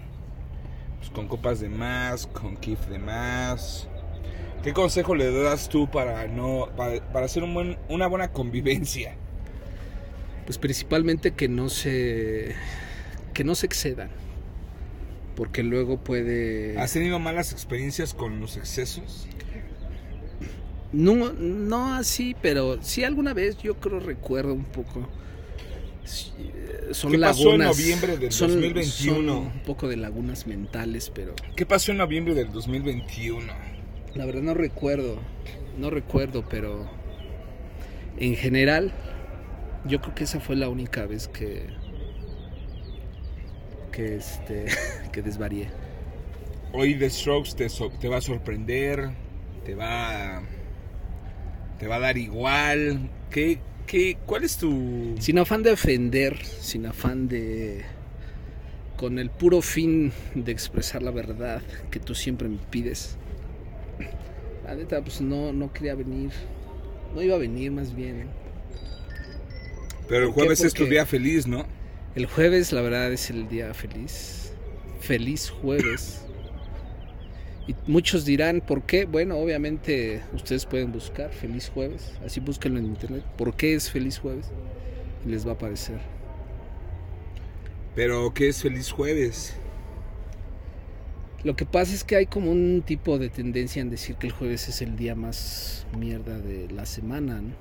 pues, 0.98 1.10
con 1.10 1.28
copas 1.28 1.60
de 1.60 1.68
más, 1.68 2.26
con 2.26 2.56
kiff 2.56 2.86
de 2.86 2.98
más? 2.98 3.88
¿Qué 4.62 4.72
consejo 4.72 5.14
le 5.14 5.30
das 5.30 5.68
tú 5.68 5.88
para 5.88 6.26
no 6.26 6.68
para, 6.76 7.00
para 7.12 7.26
hacer 7.26 7.42
un 7.44 7.54
buen, 7.54 7.78
una 7.88 8.06
buena 8.08 8.32
convivencia? 8.32 9.14
Pues 10.46 10.58
principalmente 10.58 11.32
que 11.32 11.48
no 11.48 11.68
se. 11.68 12.54
que 13.34 13.44
no 13.44 13.54
se 13.54 13.66
excedan. 13.66 14.10
Porque 15.38 15.62
luego 15.62 15.98
puede. 16.02 16.76
¿Has 16.80 16.92
tenido 16.94 17.20
malas 17.20 17.52
experiencias 17.52 18.12
con 18.12 18.40
los 18.40 18.56
excesos? 18.56 19.28
No, 20.92 21.32
no 21.32 21.94
así, 21.94 22.34
pero 22.42 22.82
sí 22.82 23.04
alguna 23.04 23.34
vez 23.34 23.56
yo 23.58 23.74
creo 23.78 24.00
recuerdo 24.00 24.52
un 24.52 24.64
poco. 24.64 25.08
Eh, 26.38 26.88
Son 26.92 27.12
¿Qué 27.12 27.18
pasó 27.20 27.52
en 27.52 27.58
lagunas. 27.60 27.78
noviembre 27.78 28.16
del 28.16 28.32
son- 28.32 28.48
2021? 28.50 29.16
son 29.32 29.36
un 29.46 29.62
poco 29.64 29.86
de 29.88 29.96
lagunas 29.96 30.46
mentales, 30.48 31.12
pero 31.14 31.34
¿Qué 31.54 31.64
pasó 31.66 31.92
en 31.92 31.98
noviembre 31.98 32.34
del 32.34 32.50
2021? 32.50 33.52
la 34.16 34.26
verdad 34.26 34.42
no 34.42 34.54
recuerdo. 34.54 35.20
No 35.78 35.90
recuerdo, 35.90 36.44
pero 36.50 36.90
en 38.16 38.34
general 38.34 38.92
yo 39.84 40.00
creo 40.00 40.16
que 40.16 40.24
esa 40.24 40.40
fue 40.40 40.56
la 40.56 40.68
única 40.68 41.06
vez 41.06 41.28
que 41.28 41.66
que 43.90 44.16
este 44.16 44.66
que 45.12 45.22
desvarié. 45.22 45.68
Hoy 46.72 46.94
The 46.94 47.08
Strokes 47.10 47.54
te, 47.56 47.68
so- 47.68 47.90
te 47.90 48.08
va 48.08 48.18
a 48.18 48.20
sorprender, 48.20 49.10
te 49.64 49.74
va, 49.74 50.42
te 51.78 51.86
va 51.86 51.96
a 51.96 52.00
dar 52.00 52.18
igual. 52.18 53.08
¿Qué, 53.30 53.58
qué, 53.86 54.18
¿Cuál 54.26 54.44
es 54.44 54.58
tu...? 54.58 55.14
Sin 55.18 55.38
afán 55.38 55.62
de 55.62 55.72
ofender, 55.72 56.36
sin 56.44 56.84
afán 56.86 57.26
de... 57.28 57.84
con 58.96 59.18
el 59.18 59.30
puro 59.30 59.62
fin 59.62 60.12
de 60.34 60.52
expresar 60.52 61.02
la 61.02 61.10
verdad 61.10 61.62
que 61.90 62.00
tú 62.00 62.14
siempre 62.14 62.48
me 62.48 62.58
pides. 62.70 63.16
La 64.66 64.74
neta, 64.74 65.00
pues 65.00 65.22
no, 65.22 65.52
no 65.54 65.72
quería 65.72 65.94
venir. 65.94 66.30
No 67.14 67.22
iba 67.22 67.36
a 67.36 67.38
venir 67.38 67.70
más 67.72 67.94
bien. 67.94 68.26
Pero 70.06 70.26
el 70.26 70.32
jueves 70.32 70.60
es 70.60 70.74
tu 70.74 70.84
día 70.84 71.06
feliz, 71.06 71.46
¿no? 71.46 71.66
El 72.18 72.26
jueves, 72.26 72.72
la 72.72 72.80
verdad, 72.80 73.12
es 73.12 73.30
el 73.30 73.48
día 73.48 73.72
feliz. 73.74 74.52
Feliz 74.98 75.50
jueves. 75.50 76.26
Y 77.68 77.76
muchos 77.86 78.24
dirán, 78.24 78.60
¿por 78.60 78.82
qué? 78.82 79.04
Bueno, 79.04 79.36
obviamente 79.38 80.20
ustedes 80.34 80.66
pueden 80.66 80.90
buscar 80.90 81.30
Feliz 81.30 81.70
Jueves. 81.72 82.18
Así 82.26 82.40
búsquenlo 82.40 82.80
en 82.80 82.86
internet. 82.86 83.22
¿Por 83.36 83.54
qué 83.54 83.76
es 83.76 83.88
Feliz 83.88 84.18
Jueves? 84.18 84.50
Y 85.24 85.28
les 85.28 85.46
va 85.46 85.52
a 85.52 85.54
aparecer. 85.54 86.00
Pero 87.94 88.34
¿qué 88.34 88.48
es 88.48 88.62
feliz 88.62 88.90
jueves? 88.90 89.54
Lo 91.44 91.54
que 91.54 91.66
pasa 91.66 91.94
es 91.94 92.02
que 92.02 92.16
hay 92.16 92.26
como 92.26 92.50
un 92.50 92.82
tipo 92.84 93.20
de 93.20 93.28
tendencia 93.28 93.80
en 93.80 93.90
decir 93.90 94.16
que 94.16 94.26
el 94.26 94.32
jueves 94.32 94.68
es 94.68 94.82
el 94.82 94.96
día 94.96 95.14
más 95.14 95.86
mierda 95.96 96.40
de 96.40 96.68
la 96.68 96.84
semana, 96.84 97.40
¿no? 97.40 97.54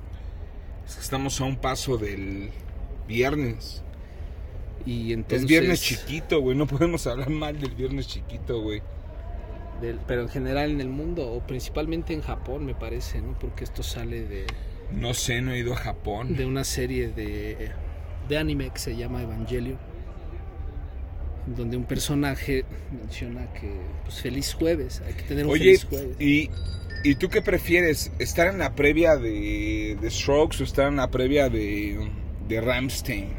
Es 0.88 0.96
que 0.96 1.02
estamos 1.02 1.40
a 1.42 1.44
un 1.44 1.58
paso 1.58 2.00
del 2.00 2.50
viernes. 3.08 3.84
Y 4.88 5.12
entonces... 5.12 5.42
Es 5.44 5.48
viernes 5.48 5.82
chiquito, 5.82 6.40
güey. 6.42 6.56
No 6.58 6.66
podemos 6.66 7.06
hablar 7.08 7.30
mal 7.30 7.60
del 7.60 7.76
viernes 7.76 8.08
chiquito, 8.08 8.62
güey. 8.62 8.82
del- 9.82 10.00
pero 10.08 10.22
en 10.22 10.30
general 10.30 10.72
en 10.72 10.82
el 10.82 10.88
mundo, 10.88 11.30
o 11.32 11.46
principalmente 11.46 12.14
en 12.14 12.22
Japón, 12.22 12.66
me 12.66 12.74
parece, 12.74 13.22
¿no? 13.22 13.38
Porque 13.38 13.64
esto 13.66 13.84
sale 13.84 14.24
de, 14.26 14.46
No 14.92 15.14
sé, 15.14 15.42
no 15.42 15.52
he 15.52 15.60
ido 15.60 15.74
a 15.74 15.78
Japón. 15.78 16.36
de 16.38 16.46
una 16.46 16.64
serie 16.64 17.10
de, 17.10 17.70
de 18.30 18.38
anime 18.38 18.70
que 18.72 18.80
se 18.80 18.96
llama 18.96 19.22
Evangelion. 19.24 19.78
Donde 21.46 21.78
un 21.78 21.86
personaje 21.86 22.66
menciona 22.92 23.54
que, 23.54 23.72
pues, 24.04 24.20
feliz 24.22 24.54
jueves, 24.54 25.02
hay 25.06 25.14
que 25.14 25.24
tener 25.24 25.46
un 25.46 25.52
Oye, 25.52 25.78
feliz 25.78 25.86
jueves. 25.86 26.16
¿y, 26.20 26.50
¿y 27.04 27.16
tú 27.16 27.30
qué 27.30 27.42
prefieres? 27.42 28.12
¿Estar 28.20 28.48
en 28.48 28.58
la 28.60 28.76
previa 28.76 29.16
de, 29.16 29.98
de 30.02 30.12
Strokes 30.12 30.58
o 30.62 30.64
estar 30.66 30.88
en 30.88 30.98
la 30.98 31.10
previa 31.10 31.50
de, 31.50 32.10
de 32.50 32.62
Ramstein? 32.62 33.30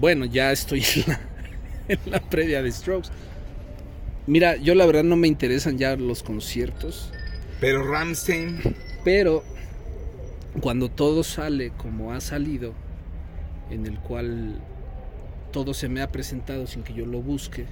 Bueno, 0.00 0.24
ya 0.24 0.50
estoy 0.50 0.82
en 0.96 1.04
la, 1.06 1.20
en 1.88 1.98
la 2.06 2.20
previa 2.20 2.62
de 2.62 2.72
Strokes. 2.72 3.10
Mira, 4.26 4.56
yo 4.56 4.74
la 4.74 4.86
verdad 4.86 5.04
no 5.04 5.16
me 5.16 5.28
interesan 5.28 5.76
ya 5.76 5.94
los 5.96 6.22
conciertos, 6.22 7.12
Pero 7.60 7.84
Ramstein, 7.84 8.60
pero 9.04 9.44
cuando 10.60 10.88
todo 10.88 11.22
sale 11.22 11.70
como 11.76 12.12
ha 12.12 12.20
salido, 12.20 12.72
en 13.70 13.86
el 13.86 13.98
cual 13.98 14.58
todo 15.52 15.74
se 15.74 15.88
me 15.88 16.00
ha 16.00 16.10
presentado 16.10 16.66
sin 16.66 16.82
que 16.82 16.94
yo 16.94 17.04
lo 17.04 17.20
busque, 17.20 17.66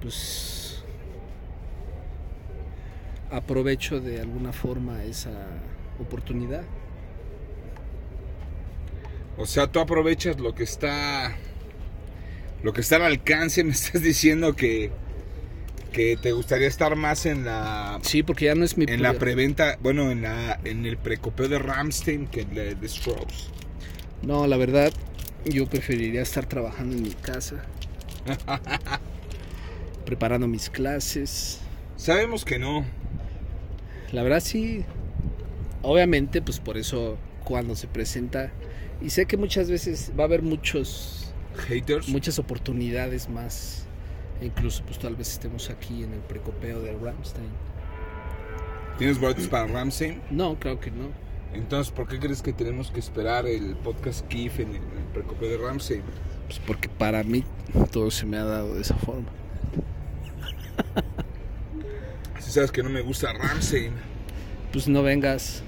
pues 0.00 0.84
aprovecho 3.32 4.00
de 4.00 4.20
alguna 4.20 4.52
forma 4.52 5.02
esa 5.02 5.32
oportunidad. 6.00 6.62
O 9.38 9.46
sea, 9.46 9.68
tú 9.68 9.80
aprovechas 9.80 10.38
lo 10.38 10.54
que 10.54 10.64
está 10.64 11.34
lo 12.62 12.72
que 12.72 12.80
está 12.80 12.96
al 12.96 13.04
alcance, 13.04 13.64
me 13.64 13.70
estás 13.72 14.02
diciendo 14.02 14.54
que 14.54 14.90
que 15.92 16.16
te 16.16 16.32
gustaría 16.32 16.68
estar 16.68 16.94
más 16.96 17.24
en 17.24 17.44
la 17.44 17.98
Sí, 18.02 18.22
porque 18.22 18.46
ya 18.46 18.54
no 18.54 18.64
es 18.64 18.76
mi 18.76 18.84
en 18.86 19.02
la 19.02 19.14
preventa, 19.14 19.78
bueno, 19.80 20.10
en 20.10 20.22
la 20.22 20.60
en 20.64 20.84
el 20.84 20.98
precopeo 20.98 21.48
de 21.48 21.58
Ramstein 21.58 22.26
que 22.26 22.42
en 22.42 22.54
la 22.54 22.62
de 22.74 22.88
Strokes. 22.88 23.48
No, 24.22 24.46
la 24.46 24.56
verdad, 24.56 24.92
yo 25.44 25.66
preferiría 25.66 26.22
estar 26.22 26.46
trabajando 26.46 26.96
en 26.96 27.02
mi 27.04 27.12
casa, 27.12 27.64
preparando 30.04 30.48
mis 30.48 30.68
clases. 30.68 31.60
Sabemos 31.96 32.44
que 32.44 32.58
no. 32.58 32.84
La 34.12 34.22
verdad 34.22 34.40
sí, 34.40 34.84
obviamente, 35.82 36.42
pues 36.42 36.60
por 36.60 36.76
eso 36.76 37.16
cuando 37.44 37.76
se 37.76 37.86
presenta, 37.86 38.50
y 39.00 39.10
sé 39.10 39.26
que 39.26 39.36
muchas 39.36 39.70
veces 39.70 40.12
va 40.18 40.24
a 40.24 40.26
haber 40.26 40.42
muchos 40.42 41.32
haters. 41.56 42.08
muchas 42.08 42.38
oportunidades 42.38 43.28
más. 43.28 43.86
E 44.40 44.46
incluso 44.46 44.84
pues 44.84 44.98
tal 44.98 45.16
vez 45.16 45.32
estemos 45.32 45.70
aquí 45.70 46.04
en 46.04 46.12
el 46.12 46.20
precopeo 46.20 46.80
de 46.80 46.92
Ramstein. 46.96 47.50
¿Tienes 48.98 49.20
boletos 49.20 49.46
para 49.48 49.66
Ramsey? 49.66 50.20
No, 50.30 50.58
creo 50.58 50.80
que 50.80 50.90
no. 50.90 51.08
Entonces, 51.54 51.92
¿por 51.92 52.08
qué 52.08 52.18
crees 52.18 52.42
que 52.42 52.52
tenemos 52.52 52.90
que 52.90 53.00
esperar 53.00 53.46
el 53.46 53.74
podcast 53.76 54.26
Kif 54.28 54.60
en 54.60 54.70
el, 54.70 54.76
en 54.76 54.98
el 54.98 55.12
precopeo 55.12 55.48
de 55.48 55.56
Ramsey? 55.56 56.02
Pues 56.46 56.60
porque 56.60 56.88
para 56.88 57.22
mí 57.22 57.44
todo 57.90 58.10
se 58.10 58.26
me 58.26 58.36
ha 58.36 58.44
dado 58.44 58.74
de 58.74 58.82
esa 58.82 58.96
forma. 58.96 59.28
Si 62.40 62.50
sabes 62.50 62.72
que 62.72 62.82
no 62.82 62.90
me 62.90 63.00
gusta 63.00 63.32
Ramsey. 63.32 63.90
Pues 64.72 64.88
no 64.88 65.02
vengas. 65.02 65.62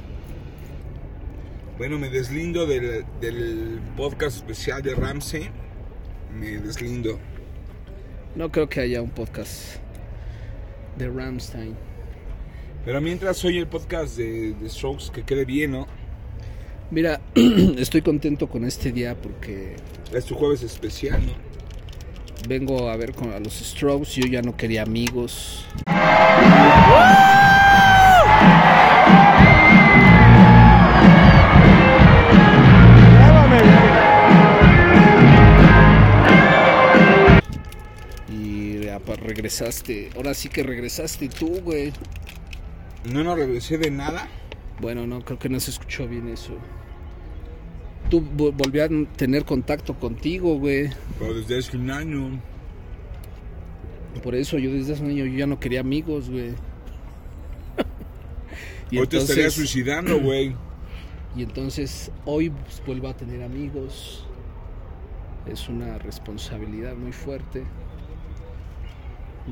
Bueno, 1.81 1.99
me 1.99 2.11
deslindo 2.11 2.67
del, 2.67 3.07
del 3.23 3.81
podcast 3.97 4.37
especial 4.37 4.83
de 4.83 4.95
Ramsey. 4.95 5.49
Me 6.31 6.59
deslindo. 6.59 7.19
No 8.35 8.53
creo 8.53 8.69
que 8.69 8.81
haya 8.81 9.01
un 9.01 9.09
podcast 9.09 9.77
de 10.99 11.09
Ramstein. 11.09 11.75
Pero 12.85 13.01
mientras 13.01 13.43
oye 13.47 13.61
el 13.61 13.67
podcast 13.67 14.19
de, 14.19 14.53
de 14.53 14.69
Strokes, 14.69 15.07
que 15.11 15.23
quede 15.23 15.47
bien, 15.47 15.71
¿no? 15.71 15.87
Mira, 16.91 17.19
estoy 17.79 18.03
contento 18.03 18.47
con 18.47 18.67
este 18.67 18.93
día 18.93 19.17
porque 19.17 19.77
Es 20.13 20.27
tu 20.27 20.35
jueves 20.35 20.63
especial, 20.63 21.25
¿no? 21.25 21.33
vengo 22.47 22.91
a 22.91 22.97
ver 22.97 23.15
con, 23.15 23.33
a 23.33 23.39
los 23.39 23.55
Strokes. 23.55 24.21
Yo 24.21 24.27
ya 24.27 24.43
no 24.43 24.55
quería 24.55 24.83
amigos. 24.83 25.65
Regresaste. 39.51 40.11
Ahora 40.17 40.35
sí 40.35 40.49
que 40.49 40.63
regresaste 40.63 41.29
tú, 41.29 41.61
güey. 41.63 41.93
No, 43.13 43.25
no 43.25 43.35
regresé 43.35 43.79
de 43.79 43.91
nada. 43.91 44.29
Bueno, 44.81 45.07
no, 45.07 45.25
creo 45.25 45.39
que 45.39 45.49
no 45.49 45.59
se 45.59 45.73
escuchó 45.73 46.07
bien 46.07 46.29
eso. 46.29 46.53
Tú 48.09 48.21
vo- 48.21 48.53
volví 48.53 48.81
a 48.81 48.89
tener 49.17 49.45
contacto 49.45 49.95
contigo, 49.95 50.59
güey. 50.59 50.91
Pero 51.19 51.35
desde 51.35 51.59
hace 51.59 51.77
un 51.77 51.91
año. 51.91 52.41
Por 54.23 54.35
eso 54.35 54.59
yo 54.59 54.73
desde 54.73 54.95
hace 54.95 55.03
un 55.03 55.11
año 55.11 55.25
yo 55.27 55.39
ya 55.39 55.47
no 55.47 55.59
quería 55.59 55.81
amigos, 55.81 56.31
güey. 56.31 56.51
y, 58.91 58.99
Hoy 58.99 59.07
te 59.07 59.19
estaría 59.19 59.45
entonces, 59.45 59.55
suicidando, 59.55 60.21
güey. 60.21 60.55
y 61.37 61.43
entonces 61.43 62.11
hoy 62.25 62.51
pues, 62.51 62.83
vuelvo 62.87 63.09
a 63.09 63.17
tener 63.17 63.43
amigos. 63.43 64.27
Es 65.47 65.69
una 65.69 65.99
responsabilidad 65.99 66.95
muy 66.95 67.13
fuerte. 67.13 67.65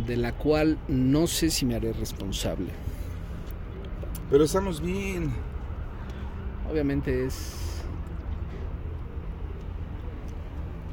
De 0.07 0.17
la 0.17 0.33
cual 0.33 0.79
no 0.89 1.27
sé 1.27 1.51
si 1.51 1.67
me 1.67 1.75
haré 1.75 1.93
responsable. 1.93 2.69
Pero 4.31 4.45
estamos 4.45 4.81
bien. 4.81 5.33
Obviamente 6.71 7.27
es... 7.27 7.55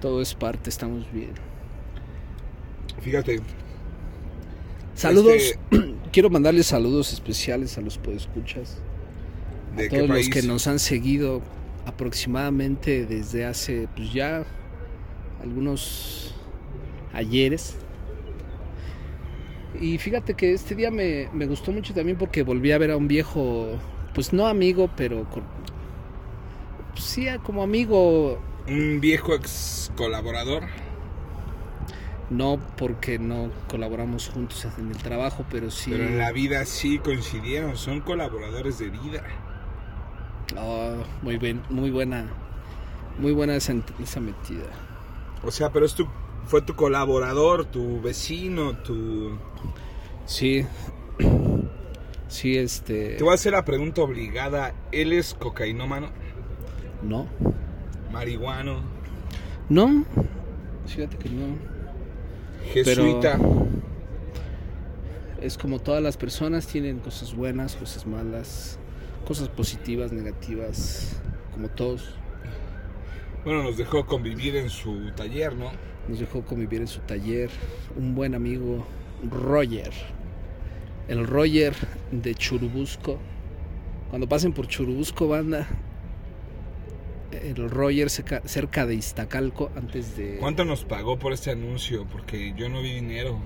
Todo 0.01 0.21
es 0.21 0.33
parte, 0.33 0.69
estamos 0.69 1.12
bien. 1.12 1.33
Fíjate, 3.01 3.41
Saludos. 4.95 5.35
Este- 5.35 5.95
Quiero 6.12 6.29
mandarles 6.29 6.67
saludos 6.67 7.12
especiales 7.12 7.77
a 7.77 7.81
los 7.81 7.97
podescuchas. 7.97 8.77
¿de 9.75 9.88
a 9.88 9.89
todos 9.89 10.07
los 10.07 10.29
que 10.29 10.41
nos 10.43 10.67
han 10.67 10.79
seguido 10.79 11.41
aproximadamente 11.85 13.05
desde 13.05 13.45
hace 13.45 13.89
pues 13.95 14.13
ya 14.13 14.45
algunos 15.41 16.33
ayeres. 17.13 17.75
Y 19.79 19.97
fíjate 19.97 20.35
que 20.35 20.53
este 20.53 20.75
día 20.75 20.91
me, 20.91 21.29
me 21.33 21.45
gustó 21.47 21.71
mucho 21.71 21.93
también 21.93 22.17
porque 22.17 22.43
volví 22.43 22.71
a 22.71 22.77
ver 22.77 22.91
a 22.91 22.97
un 22.97 23.07
viejo, 23.07 23.81
pues 24.13 24.33
no 24.33 24.47
amigo, 24.47 24.89
pero 24.95 25.29
con, 25.29 25.43
pues 26.93 27.03
sí, 27.05 27.27
como 27.43 27.63
amigo, 27.63 28.39
Un 28.67 28.99
viejo 29.01 29.33
ex 29.35 29.91
colaborador. 29.95 30.63
no 32.29 32.59
porque 32.77 33.19
no 33.19 33.51
colaboramos 33.67 34.29
juntos 34.29 34.65
en 34.77 34.89
el 34.91 35.01
trabajo, 35.01 35.45
pero 35.49 35.69
sí. 35.71 35.91
Pero 35.91 36.05
en 36.05 36.17
la 36.17 36.31
vida 36.31 36.65
sí 36.65 36.99
coincidieron. 36.99 37.77
Son 37.77 38.01
colaboradores 38.01 38.77
de 38.79 38.89
vida. 38.89 39.23
Oh, 40.57 41.03
muy, 41.21 41.38
bien, 41.38 41.65
muy 41.69 41.91
buena, 41.91 42.35
muy 43.17 43.31
buena 43.33 43.55
esa, 43.55 43.73
esa 43.99 44.19
metida. 44.19 44.65
O 45.41 45.51
sea, 45.51 45.71
pero 45.71 45.85
es 45.85 45.95
tu, 45.95 46.07
fue 46.45 46.61
tu 46.61 46.75
colaborador, 46.75 47.65
tu 47.65 48.01
vecino, 48.01 48.77
tu... 48.77 49.39
Sí. 50.25 50.65
Sí, 52.28 52.58
este. 52.58 53.15
Te 53.15 53.23
voy 53.23 53.32
a 53.32 53.36
hacer 53.36 53.54
la 53.54 53.63
pregunta 53.63 54.01
obligada. 54.01 54.73
¿Él 54.91 55.13
es 55.13 55.36
cocainómano? 55.36 56.10
No. 57.01 57.28
¿Marihuano? 58.12 58.82
No. 59.69 60.04
Fíjate 60.86 61.17
que 61.17 61.30
no. 61.30 61.56
¿Jesuita? 62.73 63.39
Es 65.39 65.58
como 65.58 65.80
todas 65.80 66.01
las 66.01 66.17
personas 66.17 66.67
tienen 66.67 66.99
cosas 66.99 67.36
buenas, 67.36 67.75
cosas 67.75 68.08
malas, 68.08 68.80
cosas 69.28 69.47
positivas, 69.47 70.12
negativas, 70.12 71.21
como 71.54 71.69
todos. 71.69 72.15
Bueno, 73.43 73.63
nos 73.63 73.78
dejó 73.78 74.06
convivir 74.06 74.56
en 74.56 74.69
su 74.69 75.12
taller, 75.12 75.56
¿no? 75.56 75.71
Nos 76.08 76.19
dejó 76.19 76.43
convivir 76.43 76.82
en 76.82 76.88
su 76.88 76.99
taller 77.01 77.49
un 77.95 78.15
buen 78.15 78.34
amigo, 78.34 78.86
Roger. 79.23 79.91
El 81.08 81.28
Roger 81.28 81.75
de 82.12 82.36
Churubusco. 82.36 83.19
Cuando 84.10 84.28
pasen 84.28 84.54
por 84.54 84.67
Churubusco, 84.67 85.28
banda. 85.28 85.67
El 87.32 87.69
Roger 87.69 88.10
cerca, 88.10 88.86
de 88.86 88.95
Iztacalco, 88.95 89.69
antes 89.75 90.15
de... 90.15 90.38
¿Cuánto 90.38 90.63
nos 90.63 90.86
pagó 90.86 91.19
por 91.19 91.34
este 91.34 91.51
anuncio? 91.51 92.06
Porque 92.10 92.54
yo 92.56 92.69
no 92.69 92.82
vi 92.82 92.93
dinero. 92.93 93.39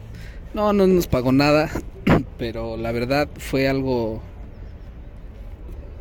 No, 0.53 0.73
no 0.73 0.85
nos 0.85 1.07
pagó 1.07 1.31
nada, 1.31 1.69
pero 2.37 2.77
la 2.77 2.91
verdad 2.91 3.27
fue 3.37 3.67
algo 3.67 4.21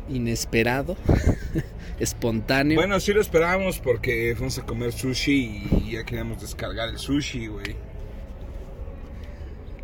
inesperado, 0.07 0.97
espontáneo. 1.99 2.77
Bueno, 2.77 2.99
sí 2.99 3.13
lo 3.13 3.21
esperábamos 3.21 3.79
porque 3.79 4.33
fuimos 4.35 4.57
a 4.57 4.65
comer 4.65 4.91
sushi 4.91 5.67
y 5.85 5.91
ya 5.93 6.03
queríamos 6.03 6.41
descargar 6.41 6.89
el 6.89 6.97
sushi, 6.97 7.47
güey. 7.47 7.75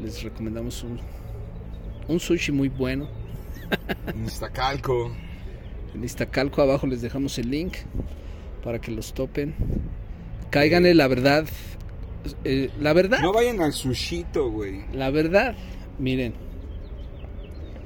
Les 0.05 0.21
recomendamos 0.21 0.83
un, 0.83 0.99
un 2.07 2.19
sushi 2.19 2.51
muy 2.51 2.69
bueno. 2.69 3.09
En 4.05 4.25
Iztacalco. 4.25 5.11
En 5.95 6.03
Iztacalco 6.03 6.61
abajo 6.61 6.85
les 6.85 7.01
dejamos 7.01 7.39
el 7.39 7.49
link 7.49 7.73
para 8.63 8.79
que 8.79 8.91
los 8.91 9.13
topen. 9.15 9.55
Cáiganle 10.51 10.93
la 10.93 11.07
verdad. 11.07 11.47
eh, 12.43 12.69
la 12.79 12.93
verdad. 12.93 13.19
No 13.21 13.33
vayan 13.33 13.59
al 13.61 13.73
sushito, 13.73 14.51
güey. 14.51 14.85
La 14.93 15.09
verdad. 15.09 15.55
Miren. 15.97 16.35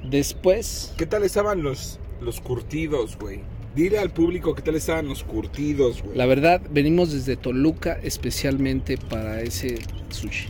Después. 0.03 0.93
¿Qué 0.97 1.05
tal 1.05 1.23
estaban 1.23 1.63
los, 1.63 1.99
los 2.19 2.41
curtidos, 2.41 3.17
güey? 3.17 3.39
Dile 3.75 3.97
al 3.97 4.09
público 4.09 4.55
qué 4.55 4.61
tal 4.61 4.75
estaban 4.75 5.07
los 5.07 5.23
curtidos, 5.23 6.01
güey. 6.03 6.17
La 6.17 6.25
verdad, 6.25 6.61
venimos 6.69 7.13
desde 7.13 7.37
Toluca 7.37 7.97
especialmente 8.03 8.97
para 8.97 9.39
ese 9.41 9.79
sushi. 10.09 10.47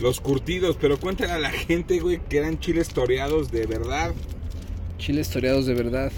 Los 0.00 0.20
curtidos, 0.20 0.78
pero 0.80 0.98
cuéntale 0.98 1.32
a 1.32 1.38
la 1.38 1.50
gente, 1.50 2.00
güey, 2.00 2.20
que 2.28 2.38
eran 2.38 2.58
chiles 2.58 2.88
toreados 2.88 3.50
de 3.50 3.66
verdad. 3.66 4.14
Chiles 4.98 5.28
toreados 5.28 5.66
de 5.66 5.74
verdad. 5.74 6.10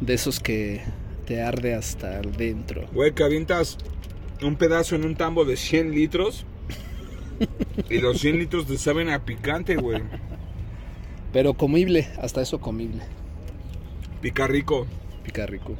De 0.00 0.14
esos 0.14 0.38
que 0.38 0.82
te 1.26 1.42
arde 1.42 1.74
hasta 1.74 2.18
adentro. 2.18 2.86
Güey, 2.92 3.12
que 3.12 3.24
avientas 3.24 3.78
un 4.42 4.56
pedazo 4.56 4.94
en 4.94 5.04
un 5.04 5.16
tambo 5.16 5.44
de 5.44 5.56
100 5.56 5.92
litros. 5.92 6.46
Y 7.90 7.98
los 7.98 8.20
100 8.20 8.38
litros 8.38 8.66
te 8.66 8.78
saben 8.78 9.08
a 9.08 9.24
picante, 9.24 9.76
güey. 9.76 10.02
Pero 11.32 11.54
comible, 11.54 12.08
hasta 12.18 12.40
eso 12.40 12.60
comible. 12.60 13.02
Pica 14.20 14.46
rico. 14.46 14.86
Pica 15.24 15.46
rico. 15.46 15.74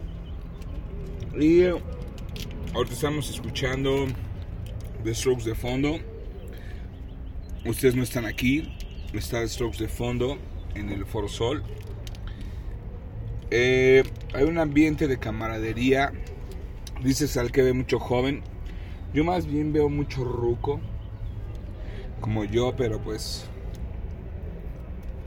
Y 1.38 1.62
ahorita 1.62 2.94
estamos 2.94 3.30
escuchando 3.30 4.06
The 5.04 5.14
Strokes 5.14 5.44
de 5.44 5.54
fondo. 5.54 6.00
Ustedes 7.64 7.94
no 7.96 8.02
están 8.02 8.26
aquí. 8.26 8.70
Está 9.14 9.46
Strokes 9.46 9.78
de 9.78 9.88
fondo 9.88 10.36
en 10.74 10.90
el 10.90 11.06
Foro 11.06 11.28
Sol. 11.28 11.62
Eh, 13.50 14.02
hay 14.34 14.44
un 14.44 14.58
ambiente 14.58 15.08
de 15.08 15.18
camaradería. 15.18 16.12
Dices 17.02 17.36
al 17.36 17.52
que 17.52 17.62
ve 17.62 17.72
mucho 17.72 17.98
joven. 17.98 18.42
Yo 19.14 19.24
más 19.24 19.46
bien 19.46 19.72
veo 19.72 19.88
mucho 19.88 20.24
ruco. 20.24 20.80
Como 22.20 22.44
yo, 22.44 22.74
pero 22.76 23.00
pues 23.00 23.46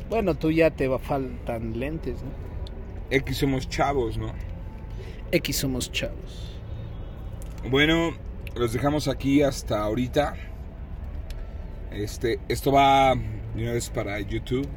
Bueno, 0.10 0.36
tú 0.36 0.52
ya 0.52 0.70
te 0.72 0.88
va 0.88 1.00
faltan 1.00 1.80
lentes, 1.80 2.22
¿no? 2.22 2.30
X 3.10 3.38
somos 3.38 3.68
chavos, 3.70 4.18
¿no? 4.18 4.34
X 5.32 5.58
somos 5.58 5.92
chavos. 5.92 6.60
Bueno, 7.70 8.12
los 8.56 8.74
dejamos 8.74 9.08
aquí 9.08 9.42
hasta 9.42 9.82
ahorita. 9.82 10.36
Este, 11.92 12.40
esto 12.48 12.72
va 12.72 13.14
una 13.14 13.72
vez 13.74 13.90
para 13.90 14.20
YouTube. 14.20 14.68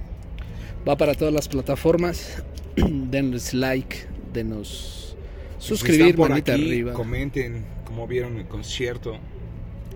Va 0.89 0.97
para 0.97 1.15
todas 1.15 1.35
las 1.35 1.49
plataformas. 1.49 2.43
Denles 2.77 3.53
like, 3.53 3.97
denos 4.33 5.17
suscribir, 5.59 6.17
por 6.17 6.31
manita 6.31 6.55
aquí, 6.55 6.63
arriba. 6.65 6.93
Comenten 6.93 7.65
cómo 7.85 8.07
vieron 8.07 8.39
el 8.39 8.47
concierto. 8.47 9.19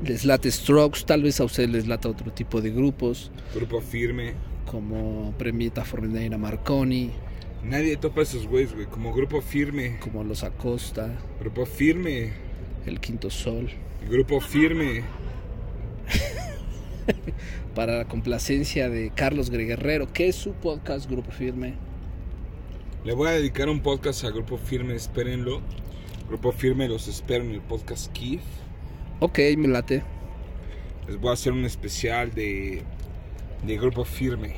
Les 0.05 0.24
late 0.24 0.50
Strokes, 0.50 1.05
tal 1.07 1.22
vez 1.22 1.40
a 1.40 1.44
ustedes 1.44 1.70
les 1.70 1.87
lata 1.87 2.09
otro 2.09 2.33
tipo 2.33 2.61
de 2.61 2.70
grupos, 2.70 3.31
Grupo 3.55 3.81
firme. 3.81 4.35
como 4.70 5.33
Premieta 5.38 5.85
Forneira 5.85 6.37
Marconi, 6.37 7.12
Nadie 7.64 7.96
topa 7.96 8.20
esos 8.20 8.46
güeyes, 8.46 8.74
güey. 8.74 8.87
Como 8.87 9.14
grupo 9.14 9.40
firme. 9.40 9.98
como 9.98 10.22
Los 10.22 10.42
Acosta, 10.44 11.09
Grupo 11.40 11.64
firme. 11.64 12.33
El 12.85 13.00
Quinto 13.00 13.31
Sol. 13.31 13.70
Grupo 14.11 14.38
firme. 14.40 15.03
Para 17.75 17.99
la 17.99 18.05
complacencia 18.07 18.88
de 18.88 19.11
Carlos 19.14 19.51
Guerrero, 19.51 20.12
que 20.12 20.29
es 20.29 20.37
su 20.37 20.53
podcast 20.53 21.09
Grupo 21.11 21.31
Firme. 21.31 21.75
Le 23.05 23.12
voy 23.14 23.29
a 23.29 23.33
dedicar 23.33 23.69
un 23.69 23.81
podcast 23.81 24.25
a 24.25 24.31
Grupo 24.31 24.57
Firme, 24.57 24.95
espérenlo. 24.95 25.61
Grupo 26.29 26.53
Firme, 26.53 26.88
los 26.88 27.07
espero 27.09 27.45
en 27.45 27.51
el 27.51 27.61
podcast 27.61 28.11
Kif. 28.12 28.40
Ok, 29.21 29.38
me 29.59 29.69
late. 29.69 30.03
Les 31.07 31.21
voy 31.21 31.31
a 31.31 31.33
hacer 31.35 31.53
un 31.53 31.64
especial 31.67 32.33
de, 32.33 32.83
de 33.67 33.77
Grupo 33.77 34.05
Firme. 34.05 34.55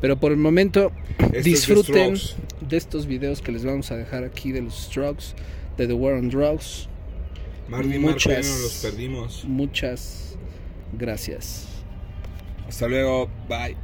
Pero 0.00 0.18
por 0.18 0.32
el 0.32 0.38
momento, 0.38 0.92
de 1.30 1.42
disfruten 1.42 2.14
de 2.60 2.76
estos 2.76 3.06
videos 3.06 3.40
que 3.40 3.52
les 3.52 3.64
vamos 3.64 3.90
a 3.92 3.96
dejar 3.96 4.24
aquí 4.24 4.52
de 4.52 4.60
los 4.60 4.74
Strokes, 4.74 5.26
de 5.78 5.86
The 5.86 5.92
War 5.94 6.14
on 6.14 6.28
Drugs. 6.28 6.88
Marty 7.68 7.94
y 7.94 7.98
Marco 7.98 8.18
ya 8.18 8.36
Muchas- 8.36 8.46
no 8.46 8.58
los 8.62 8.80
perdimos. 8.82 9.44
Muchas 9.46 10.31
gracias. 10.92 11.68
Hasta 12.68 12.88
luego, 12.88 13.28
bye. 13.48 13.76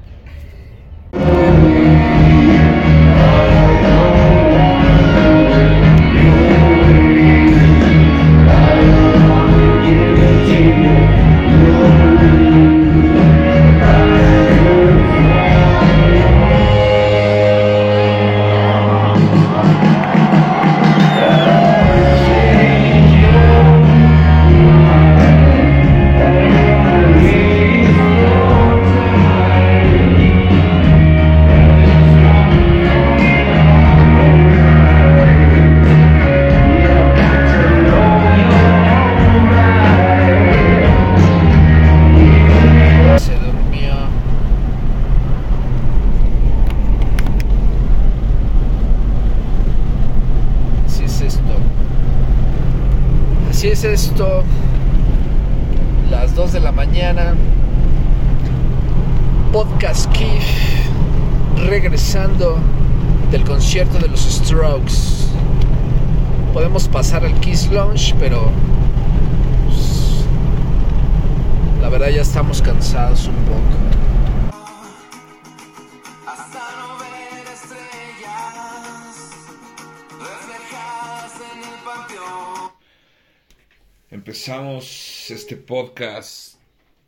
Empezamos 84.33 85.31
este 85.31 85.57
podcast, 85.57 86.57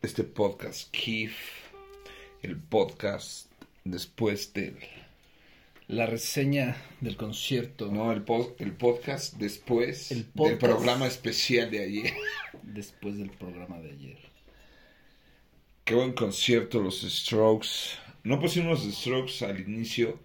este 0.00 0.24
podcast 0.24 0.90
Kif, 0.90 1.35
el 2.40 2.56
podcast 2.56 3.50
después 3.85 4.54
del, 4.54 4.78
La 5.87 6.06
reseña 6.06 6.78
del 7.02 7.18
concierto 7.18 7.92
no, 7.92 8.11
el, 8.11 8.24
pod- 8.24 8.54
el 8.59 8.72
podcast 8.72 9.35
después 9.35 10.11
El 10.12 10.22
del 10.22 10.26
podcast. 10.33 10.61
programa 10.61 11.06
especial 11.06 11.70
de 11.70 11.80
ayer. 11.85 12.14
después 12.62 13.18
del 13.18 13.28
programa 13.33 13.78
de 13.80 13.90
ayer. 13.90 14.18
Qué 15.85 15.92
buen 15.94 16.14
concierto 16.14 16.80
los 16.80 17.02
Strokes. 17.02 17.98
No 18.24 18.40
pusimos 18.40 18.83
los 18.83 18.94
Strokes 18.96 19.44
al 19.44 19.61
inicio 19.61 20.18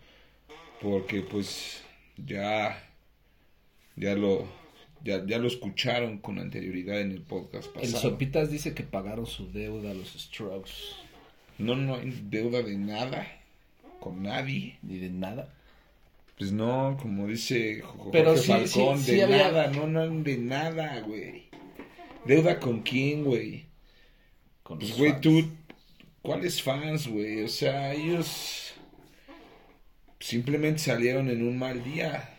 porque 0.82 1.24
pues 1.24 1.82
ya 2.16 2.82
ya 3.98 4.16
lo 4.16 4.55
ya, 5.06 5.24
ya 5.26 5.38
lo 5.38 5.48
escucharon 5.48 6.18
con 6.18 6.40
anterioridad 6.40 7.00
en 7.00 7.12
el 7.12 7.22
podcast 7.22 7.68
El 7.76 7.82
pasado. 7.84 8.02
Sopitas 8.02 8.50
dice 8.52 8.74
que 8.74 8.84
pagaron 8.84 9.26
su 9.26 9.50
deuda 9.52 9.92
a 9.92 9.94
los 9.94 10.10
Strokes. 10.14 10.72
No 11.60 11.76
no 11.78 11.96
hay 11.96 12.12
deuda 12.30 12.62
de 12.64 12.76
nada 12.76 13.26
con 14.02 14.24
nadie. 14.24 14.78
Ni 14.82 14.98
de 14.98 15.10
nada. 15.10 15.54
Pues 16.38 16.52
no, 16.52 16.98
como 17.02 17.28
dice 17.28 17.80
Jorge 17.82 18.10
Pero 18.12 18.36
sí, 18.36 18.48
Falcón, 18.52 19.00
sí, 19.00 19.06
sí 19.06 19.12
de 19.16 19.24
había- 19.24 19.38
nada, 19.52 19.68
no, 19.68 19.88
no, 19.88 20.10
de 20.22 20.38
nada, 20.38 21.00
güey. 21.00 21.46
¿Deuda 22.26 22.60
con 22.60 22.82
quién, 22.82 23.24
güey? 23.24 23.64
Con 24.64 24.80
Pues, 24.80 24.98
güey, 24.98 25.12
fans. 25.12 25.22
tú, 25.22 25.44
¿cuáles 26.22 26.62
fans, 26.62 27.08
güey? 27.08 27.44
O 27.44 27.48
sea, 27.48 27.94
ellos 27.94 28.74
simplemente 30.20 30.80
salieron 30.80 31.30
en 31.30 31.48
un 31.48 31.58
mal 31.58 31.84
día. 31.84 32.30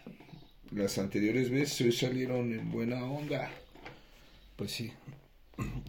Las 0.70 0.96
anteriores 0.98 1.50
veces 1.50 1.80
hoy 1.80 1.90
salieron 1.90 2.52
en 2.52 2.70
buena 2.70 3.04
onda. 3.04 3.50
Pues 4.56 4.72
sí. 4.72 4.92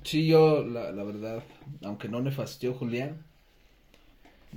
Sí, 0.04 0.26
yo, 0.28 0.64
la, 0.64 0.92
la 0.92 1.04
verdad, 1.04 1.44
aunque 1.84 2.10
no 2.10 2.22
nefastió 2.22 2.74
Julián. 2.74 3.26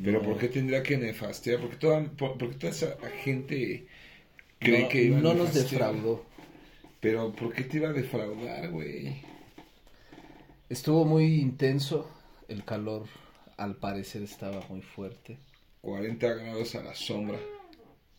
Pero 0.03 0.21
no- 0.21 0.23
¿por 0.23 0.39
qué 0.39 0.49
tendría 0.49 0.83
que 0.83 0.97
nefastear? 0.99 1.61
Porque 1.61 1.77
toda, 1.77 2.03
por, 2.17 2.39
porque 2.39 2.57
toda 2.57 2.73
esa 2.73 2.97
gente 3.23 3.87
cree 4.61 4.83
no, 4.83 4.89
que 4.89 5.03
iba 5.05 5.19
a 5.21 5.23
no 5.23 5.35
nos 5.35 5.53
defraudó. 5.55 6.25
Pero 7.01 7.33
¿por 7.35 7.53
qué 7.53 7.65
te 7.65 7.77
iba 7.79 7.89
a 7.91 7.93
defraudar, 7.93 8.71
güey? 8.71 9.23
Estuvo 10.71 11.05
muy 11.05 11.39
intenso. 11.39 12.09
El 12.49 12.65
calor, 12.65 13.07
al 13.59 13.77
parecer, 13.77 14.23
estaba 14.23 14.63
muy 14.71 14.81
fuerte. 14.81 15.39
40 15.83 16.33
grados 16.35 16.75
a 16.75 16.83
la 16.83 16.95
sombra. 16.95 17.39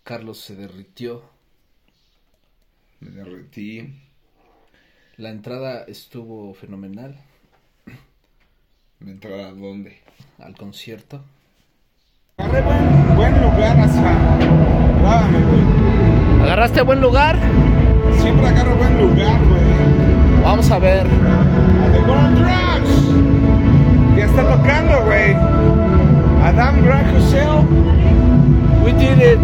Carlos 0.03 0.37
se 0.39 0.55
derritió. 0.55 1.23
Me 3.01 3.09
derretí. 3.11 3.93
La 5.17 5.29
entrada 5.29 5.83
estuvo 5.87 6.53
fenomenal 6.53 7.15
¿Me 8.99 9.11
entrada 9.11 9.49
a 9.49 9.51
dónde? 9.51 9.97
al 10.39 10.55
concierto. 10.55 11.21
Agarré 12.37 12.61
buen, 12.61 13.15
buen 13.15 13.41
lugar, 13.41 13.79
hasta. 13.79 14.37
Grábame, 14.99 15.39
güey. 15.43 16.41
¿Agarraste 16.43 16.81
buen 16.83 17.01
lugar? 17.01 17.37
Siempre 18.19 18.47
agarro 18.47 18.75
buen 18.75 18.97
lugar, 18.99 19.39
güey. 19.47 20.41
Vamos 20.43 20.71
a 20.71 20.79
ver. 20.79 21.05
A 21.07 21.91
The 21.91 21.99
World 21.99 22.37
Drugs. 22.37 24.17
Ya 24.17 24.25
está 24.25 24.55
tocando, 24.55 25.03
güey. 25.05 25.33
Adam 26.43 26.83
Grant 26.83 27.17
Hussein. 27.17 27.65
We 28.83 28.93
did 28.93 29.19
it. 29.21 29.39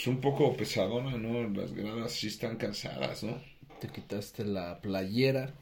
Es 0.00 0.06
un 0.06 0.20
poco 0.20 0.56
pesadona, 0.56 1.18
¿no? 1.18 1.46
Las 1.50 1.74
gradas 1.74 2.12
sí 2.12 2.28
están 2.28 2.56
cansadas, 2.56 3.22
¿no? 3.22 3.38
Te 3.80 3.88
quitaste 3.88 4.46
la 4.46 4.80
playera. 4.80 5.52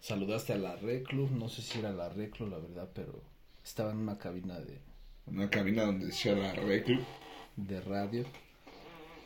Saludaste 0.00 0.52
a 0.52 0.58
la 0.58 0.76
Reclu. 0.76 1.28
No 1.28 1.48
sé 1.48 1.62
si 1.62 1.80
era 1.80 1.92
la 1.92 2.08
Reclu, 2.08 2.46
la 2.48 2.58
verdad, 2.58 2.88
pero 2.94 3.20
estaba 3.64 3.90
en 3.90 3.98
una 3.98 4.16
cabina 4.16 4.60
de. 4.60 4.91
Una 5.26 5.48
cabina 5.50 5.84
donde 5.84 6.06
decía 6.06 6.34
la 6.34 6.52
reclu. 6.54 7.00
de 7.56 7.80
radio. 7.80 8.24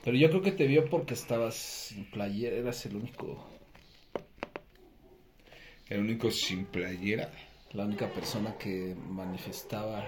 Pero 0.04 0.16
yo 0.16 0.28
creo 0.30 0.42
que 0.42 0.52
te 0.52 0.66
vio 0.66 0.88
porque 0.88 1.14
estabas 1.14 1.54
sin 1.56 2.04
playera, 2.10 2.56
eras 2.56 2.86
el 2.86 2.96
único, 2.96 3.44
El 5.88 6.00
único 6.00 6.30
sin 6.30 6.64
playera. 6.66 7.30
la 7.72 7.84
única 7.84 8.08
persona 8.12 8.56
que 8.56 8.94
manifestaba 9.08 10.06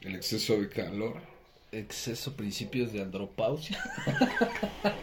El 0.00 0.14
exceso 0.16 0.58
de 0.60 0.68
calor. 0.70 1.20
exceso 1.72 2.34
principios 2.36 2.92
de 2.92 3.02
andropausia. 3.02 3.78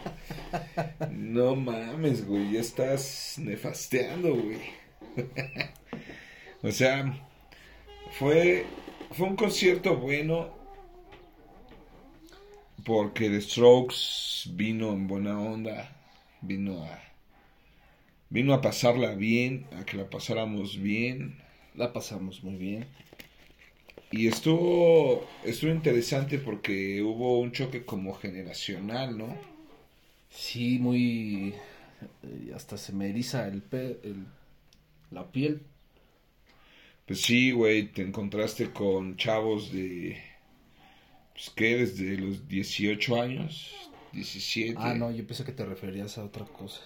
No 1.10 1.54
mames, 1.54 2.26
güey, 2.26 2.52
ya 2.52 2.60
estás 2.60 3.36
nefasteando, 3.38 4.34
güey. 4.34 4.58
o 6.62 6.70
sea, 6.72 7.29
fue, 8.18 8.66
fue 9.12 9.26
un 9.26 9.36
concierto 9.36 9.96
bueno 9.96 10.50
porque 12.84 13.28
The 13.30 13.40
Strokes 13.40 14.50
vino 14.54 14.92
en 14.92 15.06
buena 15.06 15.38
onda, 15.40 15.96
vino 16.40 16.84
a 16.84 16.98
vino 18.30 18.54
a 18.54 18.62
pasarla 18.62 19.14
bien, 19.14 19.66
a 19.78 19.84
que 19.84 19.98
la 19.98 20.08
pasáramos 20.08 20.78
bien 20.78 21.36
La 21.74 21.92
pasamos 21.92 22.44
muy 22.44 22.54
bien. 22.56 22.86
y 24.12 24.26
estuvo 24.28 25.26
estuvo 25.44 25.70
interesante 25.70 26.38
porque 26.38 27.02
hubo 27.02 27.38
un 27.40 27.52
choque 27.52 27.84
como 27.84 28.14
generacional, 28.14 29.16
¿no? 29.18 29.36
Sí, 30.30 30.78
muy... 30.78 31.54
eh, 32.22 32.52
hasta 32.54 32.78
se 32.78 32.92
me 32.92 33.08
eriza 33.10 33.46
el, 33.48 33.62
pe- 33.62 34.00
el- 34.04 34.26
la 35.10 35.30
piel. 35.32 35.62
Pues 37.10 37.22
sí, 37.22 37.50
güey, 37.50 37.88
te 37.88 38.02
encontraste 38.02 38.70
con 38.70 39.16
chavos 39.16 39.72
de, 39.72 40.16
pues 41.32 41.50
qué, 41.56 41.78
desde 41.78 42.16
los 42.16 42.46
18 42.46 43.20
años, 43.20 43.90
17. 44.12 44.76
Ah, 44.78 44.94
no, 44.94 45.10
yo 45.10 45.26
pensé 45.26 45.44
que 45.44 45.50
te 45.50 45.66
referías 45.66 46.18
a 46.18 46.24
otra 46.24 46.44
cosa. 46.44 46.82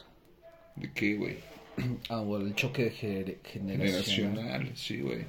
¿De 0.77 0.91
qué, 0.95 1.17
güey? 1.17 1.37
Ah, 2.09 2.23
o 2.23 2.39
el 2.39 2.55
choque 2.55 2.91
gener- 2.91 3.37
generacional. 3.45 4.39
Generacional, 4.39 4.73
sí, 4.75 5.03
güey. 5.03 5.27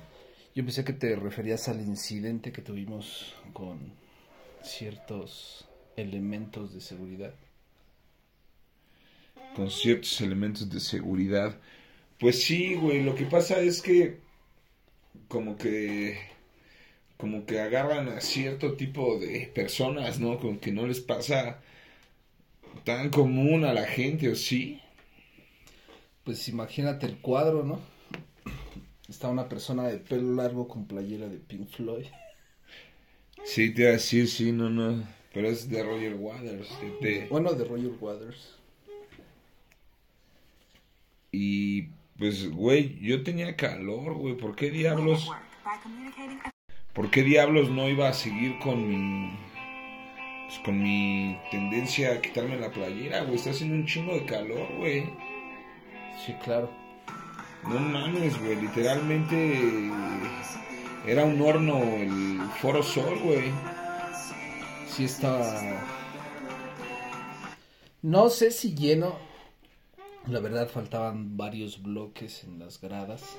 Yo 0.56 0.64
pensé 0.64 0.86
que 0.86 0.94
te 0.94 1.14
referías 1.18 1.68
al 1.68 1.82
incidente 1.82 2.54
que 2.54 2.62
tuvimos 2.62 3.36
con 3.52 3.92
ciertos 4.64 5.68
elementos 5.98 6.74
de 6.74 6.80
seguridad. 6.80 7.34
Con 9.58 9.70
ciertos 9.70 10.22
elementos 10.22 10.70
de 10.70 10.80
seguridad. 10.80 11.60
Pues 12.18 12.42
sí, 12.42 12.76
güey, 12.76 13.04
lo 13.04 13.14
que 13.14 13.26
pasa 13.26 13.60
es 13.60 13.82
que 13.82 14.24
como 15.28 15.58
que 15.58 16.18
como 17.18 17.46
que 17.46 17.60
agarran 17.62 18.10
a 18.10 18.20
cierto 18.22 18.74
tipo 18.74 19.18
de 19.20 19.50
personas, 19.56 20.20
¿no? 20.20 20.38
Como 20.38 20.60
que 20.60 20.72
no 20.72 20.86
les 20.86 21.00
pasa 21.00 21.62
tan 22.84 23.10
común 23.10 23.64
a 23.64 23.74
la 23.74 23.86
gente, 23.86 24.30
¿o 24.30 24.36
sí? 24.36 24.82
Pues 26.26 26.48
imagínate 26.50 27.06
el 27.06 27.18
cuadro, 27.18 27.64
¿no? 27.64 27.80
Está 29.08 29.30
una 29.30 29.48
persona 29.48 29.88
de 29.88 29.98
pelo 29.98 30.34
largo 30.36 30.68
con 30.68 30.86
playera 30.88 31.28
de 31.30 31.38
Pink 31.38 31.70
Floyd. 31.70 32.06
Sí, 33.46 33.74
te 33.74 33.82
iba 33.84 33.90
a 33.92 33.94
decir, 33.94 34.28
sí, 34.28 34.52
no, 34.52 34.70
no. 34.70 35.04
Pero 35.34 35.48
es 35.50 35.70
de 35.70 35.84
Roger 35.84 36.16
Waters. 36.16 36.68
de- 37.02 37.28
Bueno, 37.30 37.54
de 37.54 37.64
Roger 37.64 37.92
Waters. 38.00 38.56
Y 41.32 41.90
pues, 42.18 42.50
güey, 42.50 42.98
yo 43.00 43.24
tenía 43.24 43.56
calor, 43.56 44.14
güey. 44.14 44.36
¿Por 44.38 44.56
qué 44.56 44.72
diablos? 44.72 45.30
¿Por 46.94 47.12
qué 47.12 47.24
diablos 47.24 47.70
no 47.70 47.90
iba 47.90 48.08
a 48.08 48.14
seguir 48.14 48.58
con 48.60 48.88
mi. 48.88 49.38
Pues 50.48 50.60
con 50.60 50.82
mi 50.82 51.38
tendencia 51.52 52.14
a 52.14 52.22
quitarme 52.22 52.58
la 52.58 52.72
playera, 52.72 53.22
güey? 53.24 53.36
Está 53.36 53.50
haciendo 53.50 53.76
un 53.76 53.86
chingo 53.86 54.14
de 54.14 54.26
calor, 54.26 54.68
güey. 54.78 55.10
Sí, 56.26 56.34
claro. 56.44 56.72
No 57.68 57.80
mames, 57.80 58.40
güey. 58.40 58.62
Literalmente. 58.62 59.90
Era 61.06 61.26
un 61.26 61.42
horno 61.42 61.78
el 61.84 62.40
Foro 62.62 62.82
Sol, 62.82 63.20
güey. 63.24 63.52
Sí 64.88 65.06
estaba... 65.06 65.62
No 68.02 68.30
sé 68.30 68.52
si 68.52 68.74
lleno. 68.74 69.18
La 70.28 70.40
verdad 70.40 70.68
faltaban 70.68 71.38
varios 71.38 71.84
bloques 71.84 72.44
en 72.46 72.58
las 72.58 72.82
gradas. 72.82 73.38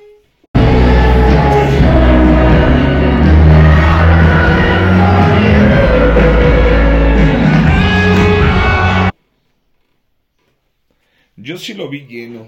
Yo 11.36 11.58
sí 11.58 11.74
lo 11.74 11.88
vi 11.88 12.06
lleno. 12.06 12.46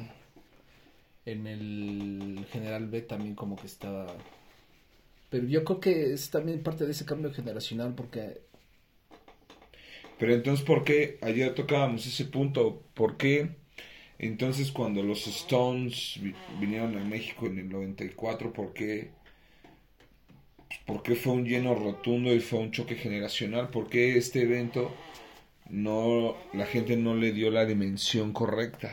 En 1.26 1.48
el 1.48 2.46
General 2.52 2.86
B 2.86 3.02
también 3.02 3.34
como 3.34 3.56
que 3.56 3.66
estaba... 3.66 4.06
Pero 5.30 5.48
yo 5.48 5.64
creo 5.64 5.80
que 5.80 6.12
es 6.12 6.30
también 6.30 6.62
parte 6.62 6.86
de 6.86 6.92
ese 6.92 7.04
cambio 7.04 7.32
generacional 7.32 7.94
porque 7.94 8.40
Pero 10.16 10.32
entonces, 10.32 10.64
¿por 10.64 10.84
qué? 10.84 11.18
Ayer 11.22 11.54
tocábamos 11.56 12.06
ese 12.06 12.24
punto. 12.24 12.82
¿Por 12.94 13.16
qué? 13.16 13.67
Entonces, 14.18 14.72
cuando 14.72 15.02
los 15.02 15.26
Stones 15.26 16.14
vi- 16.20 16.34
vinieron 16.60 16.96
a 16.98 17.04
México 17.04 17.46
en 17.46 17.58
el 17.58 17.68
94, 17.68 18.52
¿por 18.52 18.72
qué? 18.72 19.10
¿Por 20.86 21.02
qué 21.02 21.14
fue 21.14 21.32
un 21.34 21.44
lleno 21.44 21.74
rotundo 21.74 22.34
y 22.34 22.40
fue 22.40 22.58
un 22.58 22.72
choque 22.72 22.94
generacional? 22.96 23.68
¿Por 23.70 23.88
qué 23.88 24.16
este 24.16 24.42
evento 24.42 24.90
no, 25.70 26.36
la 26.52 26.66
gente 26.66 26.96
no 26.96 27.14
le 27.14 27.32
dio 27.32 27.50
la 27.50 27.64
dimensión 27.64 28.32
correcta? 28.32 28.90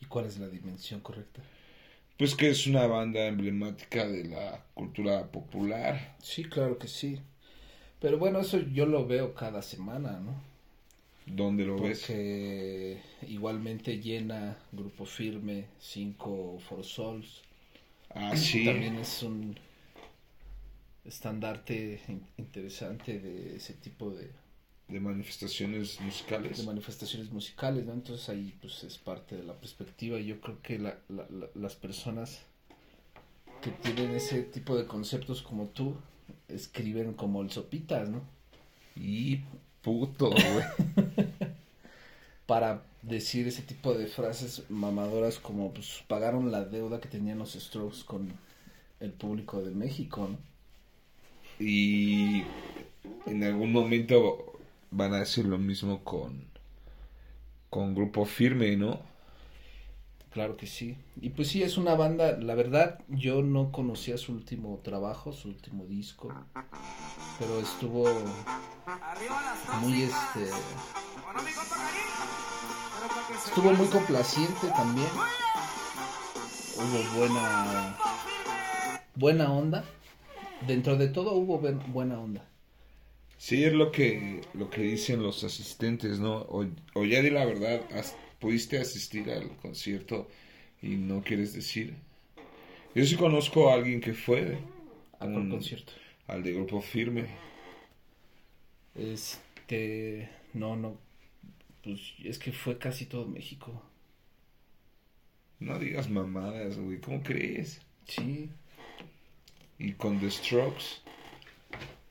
¿Y 0.00 0.06
cuál 0.06 0.26
es 0.26 0.38
la 0.38 0.48
dimensión 0.48 1.00
correcta? 1.00 1.42
Pues 2.16 2.34
que 2.34 2.50
es 2.50 2.66
una 2.66 2.86
banda 2.86 3.26
emblemática 3.26 4.06
de 4.06 4.24
la 4.24 4.64
cultura 4.74 5.26
popular. 5.30 6.16
Sí, 6.20 6.44
claro 6.44 6.78
que 6.78 6.88
sí. 6.88 7.20
Pero 8.00 8.18
bueno, 8.18 8.40
eso 8.40 8.58
yo 8.58 8.86
lo 8.86 9.06
veo 9.06 9.34
cada 9.34 9.62
semana, 9.62 10.20
¿no? 10.20 10.47
¿Dónde 11.30 11.64
lo 11.64 11.78
ves? 11.78 12.00
Porque 12.00 13.00
igualmente 13.28 13.98
llena 14.00 14.56
Grupo 14.72 15.04
Firme, 15.04 15.66
5 15.80 16.58
For 16.68 16.84
Souls. 16.84 17.42
Ah, 18.10 18.36
sí. 18.36 18.64
También 18.64 18.96
es 18.96 19.22
un 19.22 19.56
estandarte 21.04 22.00
in- 22.08 22.26
interesante 22.36 23.18
de 23.18 23.56
ese 23.56 23.74
tipo 23.74 24.10
de, 24.10 24.30
De 24.88 25.00
manifestaciones 25.00 26.00
musicales. 26.00 26.58
de 26.58 26.64
manifestaciones 26.64 27.30
musicales, 27.30 27.84
¿no? 27.86 27.92
Entonces 27.92 28.28
ahí 28.28 28.54
pues 28.60 28.84
es 28.84 28.98
parte 28.98 29.36
de 29.36 29.42
la 29.44 29.54
perspectiva. 29.54 30.18
Yo 30.18 30.40
creo 30.40 30.60
que 30.62 30.78
la- 30.78 30.98
la- 31.08 31.26
la- 31.30 31.48
las 31.54 31.74
personas 31.76 32.42
que 33.62 33.70
tienen 33.70 34.10
ese 34.14 34.42
tipo 34.42 34.76
de 34.76 34.86
conceptos 34.86 35.42
como 35.42 35.66
tú 35.68 35.96
escriben 36.48 37.12
como 37.14 37.42
el 37.42 37.50
sopitas, 37.50 38.08
¿no? 38.08 38.22
Y 38.96 39.40
puto, 39.82 40.30
güey. 40.30 40.64
Para 42.46 42.82
decir 43.02 43.46
ese 43.46 43.62
tipo 43.62 43.94
de 43.94 44.06
frases 44.06 44.64
mamadoras 44.68 45.38
como 45.38 45.72
pues 45.72 46.02
pagaron 46.08 46.50
la 46.50 46.64
deuda 46.64 47.00
que 47.00 47.08
tenían 47.08 47.38
los 47.38 47.52
Strokes 47.52 48.04
con 48.04 48.32
el 49.00 49.12
público 49.12 49.62
de 49.62 49.70
México, 49.70 50.28
¿no? 50.30 50.38
Y 51.64 52.44
en 53.26 53.44
algún 53.44 53.72
momento 53.72 54.58
van 54.90 55.14
a 55.14 55.20
decir 55.20 55.44
lo 55.44 55.58
mismo 55.58 56.04
con, 56.04 56.44
con 57.70 57.94
Grupo 57.94 58.24
Firme, 58.24 58.76
¿no? 58.76 59.00
Claro 60.30 60.56
que 60.56 60.66
sí. 60.66 60.96
Y 61.20 61.30
pues 61.30 61.48
sí, 61.48 61.62
es 61.62 61.78
una 61.78 61.94
banda, 61.94 62.36
la 62.38 62.54
verdad, 62.54 63.00
yo 63.08 63.42
no 63.42 63.72
conocía 63.72 64.18
su 64.18 64.32
último 64.32 64.78
trabajo, 64.84 65.32
su 65.32 65.48
último 65.48 65.86
disco, 65.86 66.32
pero 67.38 67.60
estuvo 67.60 68.04
muy 69.80 70.02
este 70.02 70.50
estuvo 73.46 73.72
muy 73.72 73.86
complaciente 73.88 74.68
también. 74.76 75.08
Hubo 76.76 77.18
buena 77.18 77.96
buena 79.14 79.52
onda. 79.52 79.84
Dentro 80.66 80.96
de 80.96 81.08
todo 81.08 81.32
hubo 81.32 81.58
buen- 81.58 81.92
buena 81.92 82.18
onda. 82.20 82.44
Sí, 83.36 83.64
es 83.64 83.72
lo 83.72 83.92
que, 83.92 84.40
lo 84.54 84.68
que 84.70 84.82
dicen 84.82 85.22
los 85.22 85.44
asistentes, 85.44 86.18
¿no? 86.18 86.38
O, 86.48 86.66
o 86.94 87.04
ya 87.04 87.22
di 87.22 87.30
la 87.30 87.44
verdad, 87.44 87.80
has- 87.96 88.16
¿pudiste 88.38 88.78
asistir 88.78 89.30
al 89.30 89.56
concierto 89.58 90.28
y 90.82 90.96
no 90.96 91.22
quieres 91.22 91.52
decir? 91.54 91.96
Yo 92.94 93.04
sí 93.04 93.16
conozco 93.16 93.70
a 93.70 93.74
alguien 93.74 94.00
que 94.00 94.14
fue 94.14 94.58
¿A 95.20 95.26
un- 95.26 95.50
concierto? 95.50 95.92
al 96.26 96.42
de 96.42 96.52
Grupo 96.54 96.80
Firme. 96.80 97.26
Este, 98.94 100.28
no, 100.54 100.76
no, 100.76 100.98
pues 101.82 102.14
es 102.24 102.38
que 102.38 102.52
fue 102.52 102.78
casi 102.78 103.06
todo 103.06 103.26
México. 103.26 103.82
No 105.60 105.78
digas 105.78 106.10
mamadas, 106.10 106.76
güey, 106.78 107.00
¿cómo 107.00 107.22
crees? 107.22 107.80
Sí, 108.08 108.50
Y 109.78 109.92
con 109.94 110.20
The 110.20 110.30
Strokes. 110.30 111.00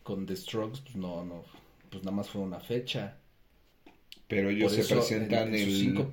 con 0.03 0.25
The 0.25 0.35
Strokes, 0.35 0.81
pues 0.81 0.95
no, 0.95 1.23
no, 1.25 1.43
pues 1.89 2.03
nada 2.03 2.15
más 2.15 2.29
fue 2.29 2.41
una 2.41 2.59
fecha. 2.59 3.17
Pero 4.27 4.49
ellos 4.49 4.73
se 4.73 4.83
presentan 4.93 5.49
en- 5.49 5.55
en 5.55 5.65
sus 5.65 5.73
el, 5.73 5.79
cinco 5.79 6.11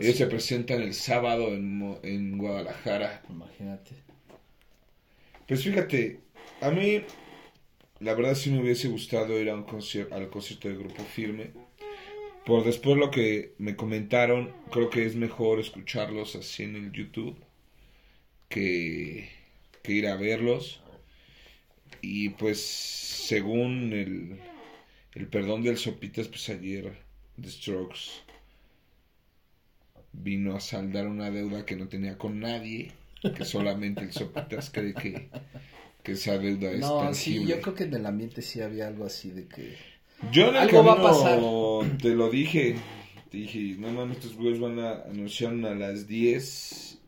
ellos 0.00 0.16
se 0.16 0.26
presentan 0.26 0.82
el 0.82 0.94
sábado 0.94 1.48
en, 1.54 1.98
en 2.02 2.38
Guadalajara. 2.38 3.22
Imagínate. 3.28 3.96
Pues 5.48 5.64
fíjate, 5.64 6.20
a 6.60 6.70
mí 6.70 7.02
la 8.00 8.14
verdad 8.14 8.34
sí 8.34 8.50
me 8.50 8.60
hubiese 8.60 8.88
gustado 8.88 9.40
ir 9.40 9.50
a 9.50 9.54
un 9.54 9.64
concierto, 9.64 10.14
al 10.14 10.28
concierto 10.30 10.68
de 10.68 10.76
Grupo 10.76 11.02
Firme. 11.04 11.50
Por 12.44 12.64
después 12.64 12.96
lo 12.96 13.10
que 13.10 13.54
me 13.58 13.74
comentaron, 13.74 14.52
creo 14.70 14.88
que 14.88 15.04
es 15.04 15.16
mejor 15.16 15.58
escucharlos 15.58 16.36
así 16.36 16.62
en 16.62 16.76
el 16.76 16.92
YouTube 16.92 17.36
que, 18.48 19.28
que 19.82 19.92
ir 19.92 20.06
a 20.06 20.16
verlos. 20.16 20.80
Y 22.00 22.28
pues 22.30 22.60
según 22.60 23.92
el, 23.92 24.38
el 25.14 25.26
perdón 25.28 25.62
del 25.62 25.76
Sopitas, 25.78 26.28
pues 26.28 26.48
ayer 26.48 26.92
The 27.40 27.50
Strokes 27.50 28.22
vino 30.12 30.56
a 30.56 30.60
saldar 30.60 31.06
una 31.06 31.30
deuda 31.30 31.64
que 31.66 31.76
no 31.76 31.88
tenía 31.88 32.16
con 32.16 32.40
nadie, 32.40 32.92
que 33.36 33.44
solamente 33.44 34.04
el 34.04 34.12
Sopitas 34.12 34.70
cree 34.70 34.94
que, 34.94 35.28
que 36.02 36.12
esa 36.12 36.38
deuda 36.38 36.70
es 36.70 36.80
No, 36.80 37.00
sí, 37.14 37.34
tangible. 37.34 37.46
yo 37.56 37.60
creo 37.60 37.74
que 37.74 37.84
en 37.84 37.94
el 37.94 38.06
ambiente 38.06 38.42
sí 38.42 38.60
había 38.60 38.88
algo 38.88 39.04
así 39.04 39.30
de 39.30 39.46
que... 39.46 39.76
Yo 40.32 40.48
en 40.48 40.56
el 40.56 40.62
Algo 40.62 40.82
va 40.84 40.94
a 40.94 40.96
camino 40.96 41.98
te 42.00 42.14
lo 42.14 42.30
dije. 42.30 42.76
Te 43.30 43.38
dije, 43.38 43.76
no 43.78 43.90
mames, 43.92 44.18
estos 44.18 44.36
güeyes 44.36 44.60
van 44.60 44.78
a 44.78 45.02
anunciar 45.02 45.52
a 45.52 45.74
las 45.74 46.06
10. 46.06 46.98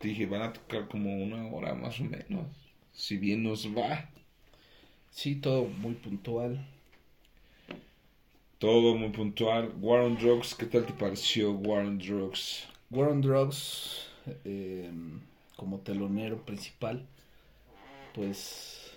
Te 0.00 0.08
dije, 0.08 0.26
van 0.26 0.42
a 0.42 0.52
tocar 0.52 0.88
como 0.88 1.14
una 1.22 1.46
hora 1.46 1.74
más 1.74 2.00
o 2.00 2.04
menos. 2.04 2.46
Si 2.92 3.16
bien 3.16 3.44
nos 3.44 3.66
va. 3.68 4.10
Sí, 5.10 5.36
todo 5.36 5.66
muy 5.66 5.94
puntual. 5.94 6.66
Todo 8.58 8.96
muy 8.96 9.10
puntual. 9.10 9.72
War 9.80 10.00
on 10.00 10.16
Drugs, 10.16 10.54
¿qué 10.54 10.66
tal 10.66 10.84
te 10.84 10.92
pareció 10.92 11.52
War 11.52 11.84
on 11.84 11.98
Drugs? 11.98 12.66
War 12.90 13.08
on 13.08 13.20
Drugs, 13.20 14.08
eh, 14.44 14.90
como 15.54 15.78
telonero 15.78 16.44
principal, 16.44 17.06
pues, 18.14 18.90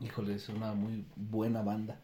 híjole, 0.00 0.36
es 0.36 0.48
una 0.48 0.72
muy 0.72 1.04
buena 1.14 1.60
banda. 1.60 2.00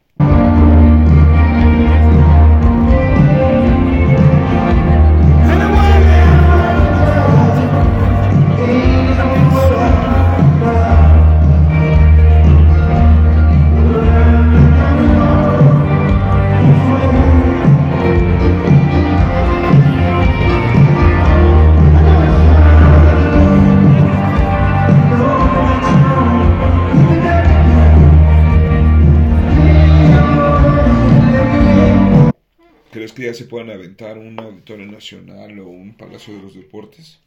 Ya 33.28 33.34
se 33.34 33.44
puedan 33.44 33.70
aventar 33.70 34.16
un 34.18 34.38
auditorio 34.40 34.86
nacional 34.86 35.58
o 35.60 35.68
un 35.68 35.94
palacio 35.94 36.34
de 36.34 36.42
los 36.42 36.54
deportes? 36.54 37.18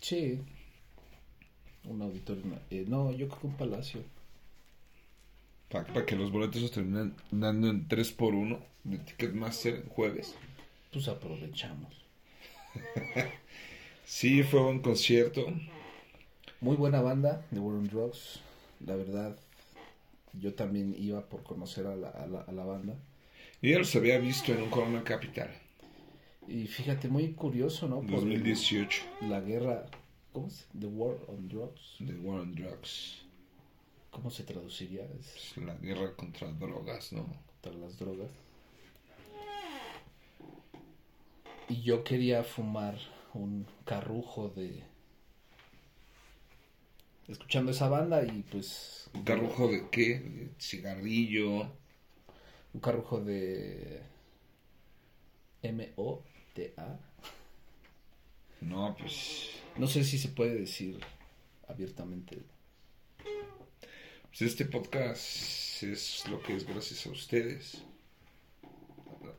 Sí. 0.00 0.40
Un 1.84 2.02
auditorio. 2.02 2.44
no- 2.44 2.58
eh, 2.70 2.84
no, 2.86 3.10
yo 3.12 3.26
creo 3.28 3.40
que 3.40 3.46
un 3.46 3.56
palacio. 3.56 4.02
Para 5.70 6.04
que 6.04 6.16
los 6.16 6.30
boletos 6.30 6.60
se 6.60 6.68
terminan 6.68 7.14
dando 7.30 7.68
en 7.70 7.88
3x1 7.88 8.58
de 8.84 8.98
Ticketmaster 8.98 9.76
en 9.76 9.88
jueves. 9.88 10.34
Pues 10.92 11.08
aprovechamos. 11.08 11.92
Sí, 14.04 14.42
fue 14.42 14.60
un 14.60 14.80
concierto. 14.80 15.46
Muy 16.60 16.76
buena 16.76 17.00
banda 17.00 17.46
de 17.50 17.60
War 17.60 17.76
on 17.76 17.88
Drugs. 17.88 18.40
La 18.84 18.94
verdad, 18.96 19.38
yo 20.34 20.52
también 20.54 20.94
iba 20.98 21.22
por 21.28 21.42
conocer 21.44 21.86
a 21.86 21.96
la, 21.96 22.08
a 22.10 22.26
la, 22.26 22.40
a 22.42 22.52
la 22.52 22.64
banda. 22.64 22.94
Yo 23.62 23.70
ya 23.70 23.78
los 23.78 23.94
había 23.94 24.18
visto 24.18 24.52
en 24.52 24.62
un 24.62 24.70
Corona 24.70 25.04
Capital. 25.04 25.48
Y 26.48 26.66
fíjate, 26.66 27.06
muy 27.08 27.32
curioso, 27.32 27.86
¿no? 27.86 28.00
Por 28.00 28.10
2018. 28.10 29.04
La 29.20 29.40
guerra. 29.40 29.86
¿Cómo 30.32 30.48
es? 30.48 30.66
The 30.78 30.86
War 30.86 31.16
on 31.28 31.48
Drugs. 31.48 31.96
de 32.00 32.14
War 32.14 32.40
on 32.40 32.54
Drugs. 32.56 33.22
¿Cómo 34.10 34.30
se 34.30 34.42
traduciría? 34.42 35.04
Es 35.18 35.36
Es 35.36 35.56
la 35.58 35.74
guerra 35.76 36.14
contra 36.16 36.50
drogas, 36.52 37.12
¿no? 37.12 37.24
contra 37.62 37.80
las 37.80 37.96
drogas. 37.98 38.30
Y 41.68 41.82
yo 41.82 42.02
quería 42.02 42.42
fumar 42.42 42.98
un 43.32 43.66
carrujo 43.84 44.48
de. 44.48 44.82
Escuchando 47.28 47.70
esa 47.70 47.88
banda 47.88 48.24
y 48.24 48.42
pues. 48.50 49.08
¿Un 49.14 49.22
carrujo 49.22 49.68
de 49.68 49.88
qué? 49.90 50.18
De 50.18 50.50
cigarrillo. 50.58 51.70
Un 52.74 52.80
carrujo 52.80 53.20
de. 53.20 54.02
M-O-T-A. 55.62 56.98
No, 58.60 58.96
pues. 58.98 59.50
No 59.76 59.86
sé 59.86 60.04
si 60.04 60.18
se 60.18 60.28
puede 60.28 60.54
decir 60.54 60.98
abiertamente. 61.68 62.42
pues 64.28 64.42
este 64.42 64.64
podcast 64.64 65.82
es 65.82 66.28
lo 66.28 66.42
que 66.42 66.56
es 66.56 66.66
gracias 66.66 67.06
a 67.06 67.10
ustedes. 67.10 67.82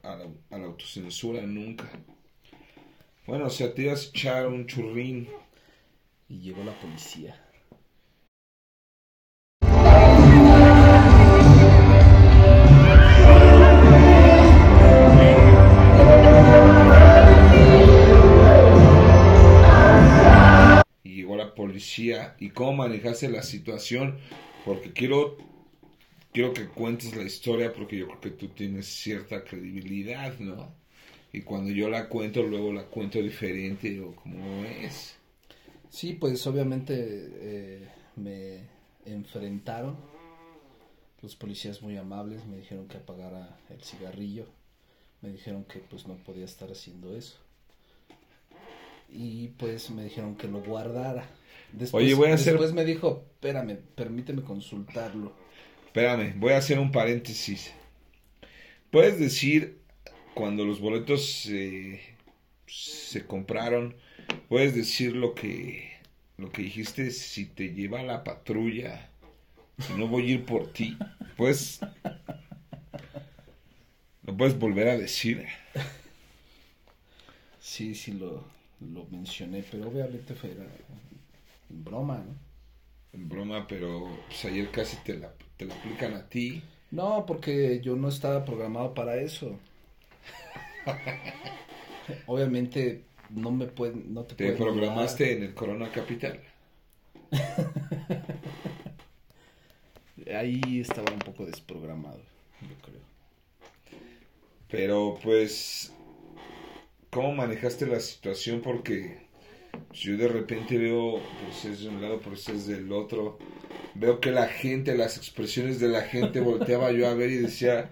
A 0.03 0.15
la, 0.15 0.27
a 0.49 0.57
la 0.57 0.65
autocensura 0.65 1.41
nunca. 1.41 1.89
Bueno, 3.25 3.45
o 3.45 3.49
sea, 3.49 3.73
te 3.73 3.83
ibas 3.83 4.05
a 4.05 4.09
echar 4.09 4.47
un 4.47 4.67
churrín. 4.67 5.29
Y 6.29 6.39
llegó 6.39 6.63
la 6.63 6.77
policía. 6.79 7.42
Policía 21.73 22.35
y 22.39 22.49
cómo 22.51 22.73
manejaste 22.73 23.29
la 23.29 23.41
situación 23.41 24.19
porque 24.63 24.93
quiero 24.93 25.37
quiero 26.31 26.53
que 26.53 26.67
cuentes 26.67 27.15
la 27.15 27.23
historia 27.23 27.73
porque 27.73 27.97
yo 27.97 28.07
creo 28.07 28.21
que 28.21 28.29
tú 28.31 28.49
tienes 28.49 28.85
cierta 28.85 29.43
credibilidad 29.43 30.37
no 30.37 30.71
y 31.31 31.41
cuando 31.41 31.71
yo 31.71 31.89
la 31.89 32.07
cuento 32.09 32.43
luego 32.43 32.71
la 32.71 32.83
cuento 32.83 33.19
diferente 33.19 33.99
o 34.01 34.15
como 34.15 34.63
es 34.65 35.15
Sí, 35.89 36.13
pues 36.13 36.47
obviamente 36.47 36.95
eh, 36.97 37.87
me 38.15 38.67
enfrentaron. 39.05 39.95
Los 41.21 41.35
policías 41.35 41.83
muy 41.83 41.97
amables 41.97 42.47
me 42.47 42.57
dijeron 42.57 42.87
que 42.87 42.97
apagara 42.97 43.59
el 43.69 43.79
cigarrillo. 43.83 44.47
Me 45.21 45.29
dijeron 45.29 45.65
que 45.65 45.77
pues 45.77 46.07
no 46.07 46.15
podía 46.15 46.45
estar 46.45 46.71
haciendo 46.71 47.15
eso. 47.15 47.37
Y 49.15 49.49
pues 49.49 49.91
me 49.91 50.03
dijeron 50.05 50.35
que 50.35 50.47
lo 50.47 50.61
guardara. 50.61 51.29
Después, 51.71 52.03
Oye, 52.03 52.13
voy 52.15 52.29
a 52.29 52.33
hacer- 52.35 52.53
después 52.53 52.73
me 52.73 52.83
dijo, 52.85 53.25
espérame, 53.35 53.77
permíteme 53.95 54.41
consultarlo. 54.41 55.33
espérame 55.87 56.33
voy 56.39 56.53
a 56.53 56.57
hacer 56.57 56.79
un 56.79 56.91
paréntesis 56.91 57.71
puedes 58.89 59.19
decir 59.19 59.79
cuando 60.33 60.65
los 60.65 60.79
boletos 60.79 61.25
se 61.31 62.01
se 62.67 63.25
compraron 63.27 63.95
puedes 64.49 64.73
decir 64.75 65.15
lo 65.15 65.35
que 65.35 65.91
lo 66.37 66.51
que 66.51 66.63
dijiste 66.63 67.11
si 67.11 67.45
te 67.45 67.73
lleva 67.73 68.01
la 68.03 68.23
patrulla 68.23 69.09
si 69.79 69.93
no 69.93 70.07
voy 70.07 70.23
a 70.31 70.33
ir 70.35 70.45
por 70.45 70.71
ti 70.73 70.97
pues 71.37 71.79
lo 74.23 74.35
puedes 74.37 74.57
volver 74.57 74.87
a 74.89 74.97
decir 74.97 75.45
Sí, 77.59 77.95
sí 77.95 78.11
lo, 78.13 78.43
lo 78.91 79.05
mencioné, 79.05 79.63
pero 79.69 79.87
obviamente 79.87 80.33
fue 80.35 80.51
era 80.51 80.65
en 81.69 81.83
broma, 81.83 82.17
¿no? 82.17 82.33
en 83.13 83.29
broma 83.29 83.67
pero 83.67 84.07
pues, 84.27 84.45
ayer 84.45 84.69
casi 84.71 84.97
te 84.97 85.17
la, 85.17 85.33
te 85.57 85.65
la 85.65 85.75
aplican 85.75 86.13
a 86.15 86.27
ti 86.27 86.61
No, 86.91 87.25
porque 87.25 87.81
yo 87.81 87.95
no 87.95 88.09
estaba 88.09 88.45
programado 88.45 88.93
para 88.93 89.15
eso. 89.17 89.59
Obviamente 92.27 93.03
no 93.29 93.51
me 93.51 93.65
pueden, 93.67 94.13
no 94.13 94.23
te, 94.23 94.35
te 94.35 94.51
pueden 94.51 94.57
programaste 94.57 95.33
en 95.37 95.43
el 95.43 95.53
Corona 95.53 95.91
Capital. 95.91 96.39
Ahí 100.35 100.79
estaba 100.79 101.11
un 101.11 101.19
poco 101.19 101.45
desprogramado, 101.45 102.19
yo 102.61 102.75
creo. 102.81 103.01
Pero 104.69 105.19
pues, 105.21 105.93
¿cómo 107.13 107.31
manejaste 107.33 107.85
la 107.85 107.99
situación? 107.99 108.61
Porque 108.61 109.17
yo 109.93 110.17
de 110.17 110.27
repente 110.27 110.77
veo 110.77 111.21
procesos 111.43 111.83
de 111.83 111.89
un 111.89 112.01
lado, 112.01 112.19
procesos 112.19 112.67
del 112.67 112.91
otro. 112.91 113.37
veo 113.93 114.19
que 114.19 114.31
la 114.31 114.47
gente, 114.47 114.95
las 114.95 115.17
expresiones 115.17 115.79
de 115.79 115.87
la 115.87 116.01
gente, 116.01 116.39
volteaba 116.41 116.91
yo 116.91 117.07
a 117.07 117.13
ver 117.13 117.29
y 117.29 117.37
decía, 117.37 117.91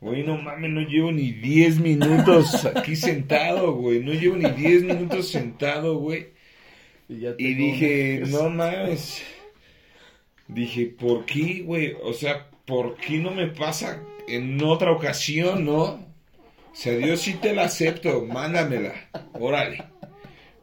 güey, 0.00 0.22
no 0.22 0.36
mames, 0.38 0.70
no 0.70 0.80
llevo 0.82 1.10
ni 1.10 1.32
10 1.32 1.80
minutos 1.80 2.64
aquí 2.64 2.94
sentado, 2.96 3.72
güey, 3.72 4.00
no 4.02 4.12
llevo 4.12 4.36
ni 4.36 4.48
10 4.48 4.84
minutos 4.84 5.28
sentado, 5.28 5.98
güey. 5.98 6.28
ya 7.08 7.34
Y 7.36 7.54
tengo 7.54 7.64
dije, 7.64 8.22
no 8.28 8.48
mames. 8.48 9.22
Dije, 10.46 10.86
¿por 10.86 11.26
qué, 11.26 11.62
güey? 11.64 11.96
O 12.02 12.12
sea, 12.12 12.48
¿por 12.64 12.96
qué 12.96 13.18
no 13.18 13.32
me 13.32 13.48
pasa 13.48 14.02
en 14.26 14.62
otra 14.62 14.92
ocasión, 14.92 15.64
no? 15.64 16.09
Sea, 16.72 16.96
Dios 16.96 17.20
sí 17.20 17.34
te 17.34 17.52
la 17.54 17.64
acepto, 17.64 18.24
mándamela, 18.24 18.94
órale. 19.34 19.84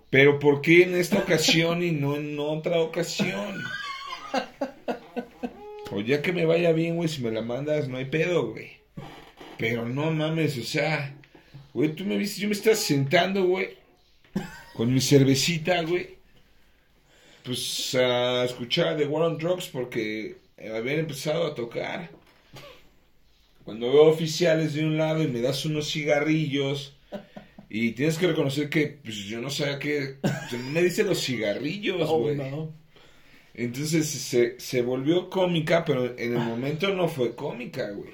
Pero 0.10 0.39
¿por 0.39 0.62
qué 0.62 0.84
en 0.84 0.95
esta 0.95 1.20
ocasión 1.20 1.84
y 1.84 1.91
no 1.91 2.16
en 2.16 2.39
otra 2.39 2.80
ocasión? 2.80 3.64
O 5.91 6.01
ya 6.01 6.22
que 6.22 6.34
me 6.34 6.45
vaya 6.45 6.72
bien, 6.72 6.95
güey, 6.95 7.08
si 7.10 7.22
me 7.22 7.32
la 7.32 7.41
mandas, 7.41 7.88
no 7.88 7.97
hay 7.97 8.05
pedo, 8.05 8.51
güey. 8.51 8.72
Pero 9.58 9.88
no 9.88 10.12
mames, 10.12 10.58
o 10.58 10.64
sea, 10.64 11.16
güey, 11.74 11.95
tú 11.95 12.05
me 12.05 12.18
viste, 12.18 12.41
yo 12.41 12.47
me 12.47 12.53
estás 12.53 12.80
sentando, 12.80 13.45
güey, 13.45 13.78
con 14.74 14.93
mi 14.93 15.01
cervecita, 15.01 15.82
güey 15.84 16.18
pues 17.47 17.95
a 17.95 18.43
escuchar 18.43 18.97
The 18.97 19.05
War 19.05 19.24
on 19.24 19.38
Drugs 19.38 19.68
porque 19.70 20.36
habían 20.60 20.99
empezado 20.99 21.47
a 21.47 21.55
tocar. 21.55 22.10
Cuando 23.68 23.91
veo 23.91 24.03
oficiales 24.05 24.74
de 24.76 24.86
un 24.86 24.97
lado 24.97 25.22
y 25.22 25.28
me 25.28 25.41
das 25.41 25.65
unos 25.65 25.91
cigarrillos 25.91 26.95
y 27.70 27.91
tienes 27.91 28.18
que 28.18 28.28
reconocer 28.28 28.70
que 28.70 28.88
pues 29.03 29.18
yo 29.26 29.41
no 29.41 29.49
sabía 29.49 29.78
que 29.78 30.15
pues, 30.22 30.53
me 30.72 30.82
dice 30.82 31.03
los 31.03 31.22
cigarrillos, 31.22 32.07
Oh, 32.09 32.20
güey. 32.20 32.38
no. 32.38 32.72
Entonces 33.53 34.07
se, 34.07 34.57
se 34.57 34.82
volvió 34.84 35.30
cómica, 35.30 35.84
pero 35.84 36.18
en 36.18 36.38
el 36.38 36.39
momento 36.39 36.93
no 36.93 37.09
fue 37.09 37.36
cómica, 37.36 37.89
güey. 37.91 38.11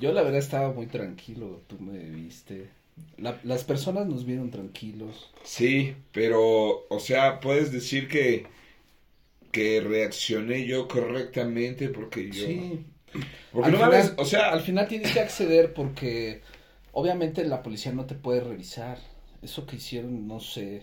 Yo 0.00 0.12
la 0.14 0.22
verdad 0.22 0.38
estaba 0.38 0.72
muy 0.72 0.86
tranquilo, 0.86 1.60
tú 1.66 1.78
me 1.78 1.98
viste. 1.98 2.70
La- 3.18 3.38
las 3.44 3.62
personas 3.62 4.06
nos 4.06 4.24
vieron 4.24 4.50
tranquilos. 4.50 5.30
Sí, 5.44 5.92
pero, 6.12 6.86
o 6.88 6.98
sea, 6.98 7.40
puedes 7.40 7.72
decir 7.72 8.08
que 8.08 8.46
que 9.52 9.82
reaccioné 9.82 10.66
yo 10.66 10.88
correctamente 10.88 11.90
porque 11.90 12.28
yo 12.30 12.46
Sí. 12.46 12.80
Porque 13.52 13.66
Al 13.66 13.72
no 13.72 13.78
final- 13.78 14.14
o 14.18 14.24
sea, 14.24 14.52
Al 14.52 14.60
final 14.60 14.88
tienes 14.88 15.12
que 15.12 15.20
acceder 15.20 15.72
porque 15.72 16.42
obviamente 16.92 17.44
la 17.44 17.62
policía 17.62 17.92
no 17.92 18.04
te 18.04 18.14
puede 18.14 18.40
revisar. 18.40 18.98
Eso 19.42 19.66
que 19.66 19.76
hicieron, 19.76 20.26
no 20.26 20.40
sé. 20.40 20.82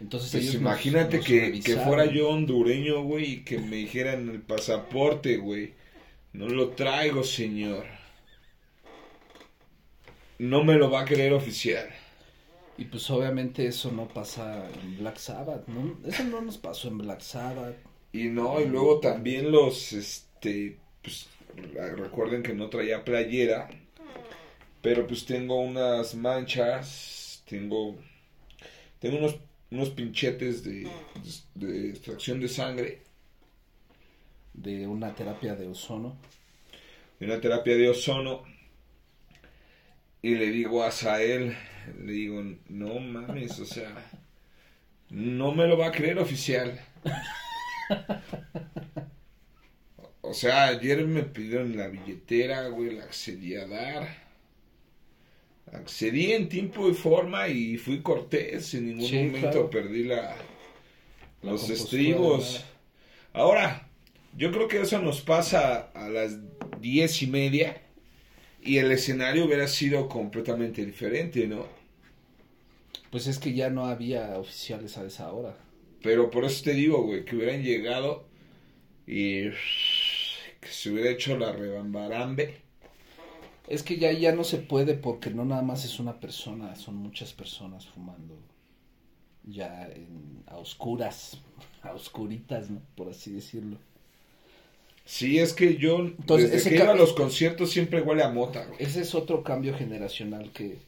Entonces 0.00 0.30
pues 0.32 0.44
nos- 0.46 0.54
imagínate 0.54 1.18
nos 1.18 1.26
que, 1.26 1.76
fuera 1.84 2.06
yo 2.06 2.30
hondureño, 2.30 3.02
güey, 3.02 3.24
y 3.32 3.44
que 3.44 3.58
me 3.58 3.76
dijeran 3.76 4.28
el 4.30 4.40
pasaporte, 4.40 5.36
güey. 5.36 5.74
No 6.32 6.48
lo 6.48 6.70
traigo, 6.70 7.22
señor. 7.22 7.84
No 10.38 10.64
me 10.64 10.74
lo 10.74 10.90
va 10.90 11.02
a 11.02 11.04
creer 11.04 11.32
oficial. 11.34 11.88
Y 12.78 12.84
pues 12.86 13.10
obviamente 13.10 13.66
eso 13.66 13.92
no 13.92 14.08
pasa 14.08 14.66
en 14.82 14.98
Black 14.98 15.18
Sabbath, 15.18 15.66
¿no? 15.68 15.98
Eso 16.08 16.24
no 16.24 16.40
nos 16.40 16.56
pasó 16.56 16.88
en 16.88 16.98
Black 16.98 17.20
Sabbath. 17.20 17.76
Y 18.12 18.24
no, 18.28 18.58
y 18.60 18.66
luego 18.66 19.00
también 19.00 19.52
los, 19.52 19.92
este, 19.92 20.78
pues, 21.02 21.28
recuerden 21.96 22.42
que 22.42 22.54
no 22.54 22.68
traía 22.68 23.04
playera, 23.04 23.68
pero 24.82 25.06
pues 25.06 25.24
tengo 25.24 25.60
unas 25.60 26.14
manchas, 26.14 27.42
tengo, 27.48 27.96
tengo 28.98 29.18
unos, 29.18 29.36
unos 29.70 29.90
pinchetes 29.90 30.64
de, 30.64 30.88
de 31.54 31.90
extracción 31.90 32.40
de 32.40 32.48
sangre, 32.48 33.02
de 34.54 34.86
una 34.86 35.14
terapia 35.14 35.54
de 35.54 35.68
ozono. 35.68 36.16
de 37.18 37.26
una 37.26 37.40
terapia 37.40 37.76
de 37.76 37.88
ozono, 37.88 38.44
y 40.22 40.34
le 40.34 40.50
digo 40.50 40.82
a 40.82 40.90
Sael, 40.90 41.56
le 41.98 42.12
digo, 42.12 42.42
no 42.68 43.00
mames, 43.00 43.58
o 43.58 43.64
sea, 43.64 43.92
no 45.10 45.52
me 45.52 45.66
lo 45.66 45.78
va 45.78 45.88
a 45.88 45.92
creer 45.92 46.18
oficial. 46.18 46.80
O 50.30 50.34
sea, 50.34 50.68
ayer 50.68 51.06
me 51.06 51.22
pidieron 51.24 51.76
la 51.76 51.88
billetera, 51.88 52.68
güey, 52.68 52.90
la 52.96 53.04
accedí 53.04 53.54
a 53.54 53.66
dar. 53.66 54.08
Accedí 55.72 56.32
en 56.32 56.48
tiempo 56.48 56.88
y 56.90 56.94
forma 56.94 57.48
y 57.48 57.76
fui 57.78 58.02
cortés. 58.02 58.74
En 58.74 58.86
ningún 58.88 59.08
Sí, 59.08 59.16
momento 59.16 59.40
claro. 59.40 59.70
perdí 59.70 60.04
la, 60.04 60.36
La 61.42 61.52
los 61.52 61.70
estribos. 61.70 62.64
Ahora, 63.32 63.88
yo 64.36 64.52
creo 64.52 64.68
que 64.68 64.80
eso 64.82 65.00
nos 65.00 65.20
pasa 65.22 65.90
a 65.94 66.08
las 66.08 66.38
diez 66.80 67.22
y 67.22 67.26
media 67.28 67.82
y 68.62 68.78
el 68.78 68.92
escenario 68.92 69.46
hubiera 69.46 69.68
sido 69.68 70.08
completamente 70.08 70.84
diferente, 70.86 71.46
¿no? 71.48 71.66
Pues 73.10 73.28
es 73.28 73.38
que 73.38 73.52
ya 73.54 73.70
no 73.70 73.86
había 73.86 74.36
oficiales 74.38 74.98
a 74.98 75.04
esa 75.06 75.32
hora. 75.32 75.56
Pero 76.02 76.30
por 76.30 76.44
eso 76.44 76.64
te 76.64 76.72
digo, 76.72 77.02
güey, 77.02 77.24
que 77.24 77.36
hubieran 77.36 77.62
llegado 77.62 78.26
y 79.06 79.50
que 80.70 80.76
se 80.76 80.90
hubiera 80.90 81.10
hecho 81.10 81.36
la 81.36 81.50
rebambarambe. 81.50 82.54
Es 83.66 83.82
que 83.82 83.98
ya, 83.98 84.12
ya 84.12 84.32
no 84.32 84.44
se 84.44 84.58
puede 84.58 84.94
porque 84.94 85.30
no 85.30 85.44
nada 85.44 85.62
más 85.62 85.84
es 85.84 85.98
una 85.98 86.20
persona, 86.20 86.76
son 86.76 86.94
muchas 86.94 87.32
personas 87.32 87.86
fumando. 87.88 88.38
Ya 89.42 89.88
en, 89.88 90.44
a 90.46 90.58
oscuras, 90.58 91.38
a 91.82 91.92
oscuritas, 91.92 92.70
¿no? 92.70 92.80
Por 92.94 93.08
así 93.08 93.32
decirlo. 93.32 93.78
Sí, 95.04 95.40
es 95.40 95.54
que 95.54 95.76
yo, 95.76 95.98
Entonces, 95.98 96.52
desde 96.52 96.70
que 96.70 96.76
iba 96.76 96.92
a 96.92 96.94
los 96.94 97.14
conciertos 97.14 97.72
siempre 97.72 98.00
huele 98.00 98.22
a 98.22 98.28
mota, 98.28 98.64
güey. 98.66 98.80
Ese 98.80 99.00
es 99.00 99.16
otro 99.16 99.42
cambio 99.42 99.74
generacional 99.76 100.52
que 100.52 100.78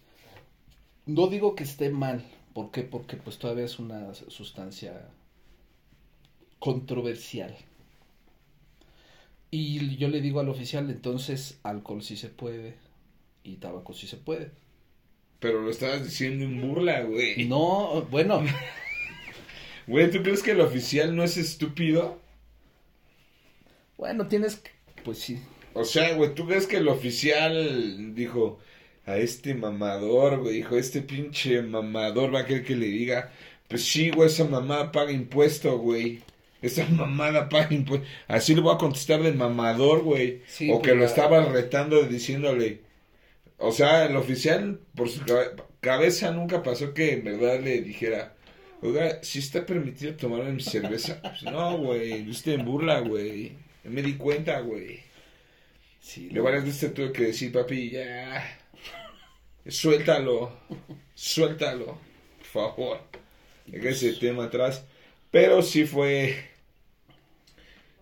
no 1.06 1.26
digo 1.26 1.56
que 1.56 1.64
esté 1.64 1.90
mal. 1.90 2.24
¿Por 2.54 2.70
qué? 2.70 2.82
Porque 2.82 3.16
pues 3.16 3.38
todavía 3.38 3.64
es 3.64 3.80
una 3.80 4.14
sustancia 4.14 5.08
controversial. 6.60 7.56
Y 9.52 9.96
yo 9.98 10.08
le 10.08 10.20
digo 10.20 10.40
al 10.40 10.48
oficial, 10.48 10.90
entonces 10.90 11.60
alcohol 11.62 12.02
sí 12.02 12.16
se 12.16 12.28
puede 12.28 12.74
y 13.44 13.56
tabaco 13.56 13.92
sí 13.92 14.08
se 14.08 14.16
puede. 14.16 14.50
Pero 15.38 15.60
lo 15.60 15.70
estabas 15.70 16.04
diciendo 16.04 16.44
en 16.44 16.60
burla, 16.60 17.02
güey. 17.02 17.46
No, 17.46 18.06
bueno, 18.10 18.42
Güey, 19.86 20.10
¿tú 20.10 20.22
crees 20.22 20.42
que 20.42 20.52
el 20.52 20.60
oficial 20.60 21.14
no 21.14 21.22
es 21.24 21.36
estúpido? 21.36 22.20
bueno, 23.96 24.26
tienes 24.26 24.56
que, 24.56 24.70
pues 25.04 25.18
sí. 25.18 25.38
O 25.74 25.84
sea, 25.84 26.14
güey, 26.14 26.34
¿tú 26.34 26.46
crees 26.46 26.66
que 26.66 26.78
el 26.78 26.88
oficial 26.88 28.14
dijo 28.14 28.58
a 29.06 29.16
este 29.18 29.54
mamador, 29.54 30.40
güey, 30.40 30.54
dijo, 30.56 30.76
este 30.76 31.02
pinche 31.02 31.62
mamador 31.62 32.34
va 32.34 32.40
a 32.40 32.46
querer 32.46 32.64
que 32.64 32.74
le 32.74 32.86
diga, 32.86 33.32
pues 33.68 33.84
sí, 33.84 34.10
güey, 34.10 34.28
esa 34.28 34.44
mamá 34.44 34.92
paga 34.92 35.12
impuesto, 35.12 35.78
güey. 35.78 36.20
Esa 36.62 36.86
mamada 36.88 37.48
paga 37.48 37.74
impuesto. 37.74 38.06
Así 38.28 38.54
le 38.54 38.60
voy 38.62 38.74
a 38.74 38.78
contestar 38.78 39.22
de 39.22 39.32
mamador, 39.32 40.02
güey. 40.02 40.42
Sí, 40.46 40.70
o 40.70 40.80
que 40.80 40.90
pues, 40.90 40.94
lo 40.94 41.00
la- 41.00 41.06
estaba 41.06 41.44
retando 41.46 42.02
diciéndole. 42.04 42.80
O 43.58 43.72
sea, 43.72 44.06
el 44.06 44.16
oficial, 44.16 44.80
por 44.94 45.08
su 45.08 45.20
cabe- 45.24 45.52
cabeza 45.80 46.30
nunca 46.30 46.62
pasó 46.62 46.94
que 46.94 47.12
en 47.14 47.24
verdad 47.24 47.60
le 47.60 47.80
dijera, 47.82 48.34
oiga, 48.80 49.22
si 49.22 49.38
está 49.40 49.66
permitido 49.66 50.14
tomar 50.14 50.44
mi 50.44 50.62
cerveza. 50.62 51.20
Pues 51.22 51.42
no, 51.44 51.76
güey, 51.78 52.22
viste 52.24 52.54
en 52.54 52.64
burla, 52.64 53.00
güey. 53.00 53.52
Me 53.84 54.02
di 54.02 54.14
cuenta, 54.16 54.60
güey. 54.60 55.00
sí 56.00 56.28
Le 56.30 56.40
varias 56.40 56.64
veces 56.64 56.94
tuve 56.94 57.12
que 57.12 57.24
decir, 57.24 57.52
papi, 57.52 57.90
ya. 57.90 58.58
Suéltalo. 59.66 60.52
Suéltalo. 61.14 61.98
Por 62.38 62.46
favor. 62.46 63.00
Deja 63.66 63.88
ese 63.90 64.12
tema 64.14 64.44
atrás. 64.44 64.84
Pero 65.30 65.62
sí 65.62 65.84
fue. 65.84 66.36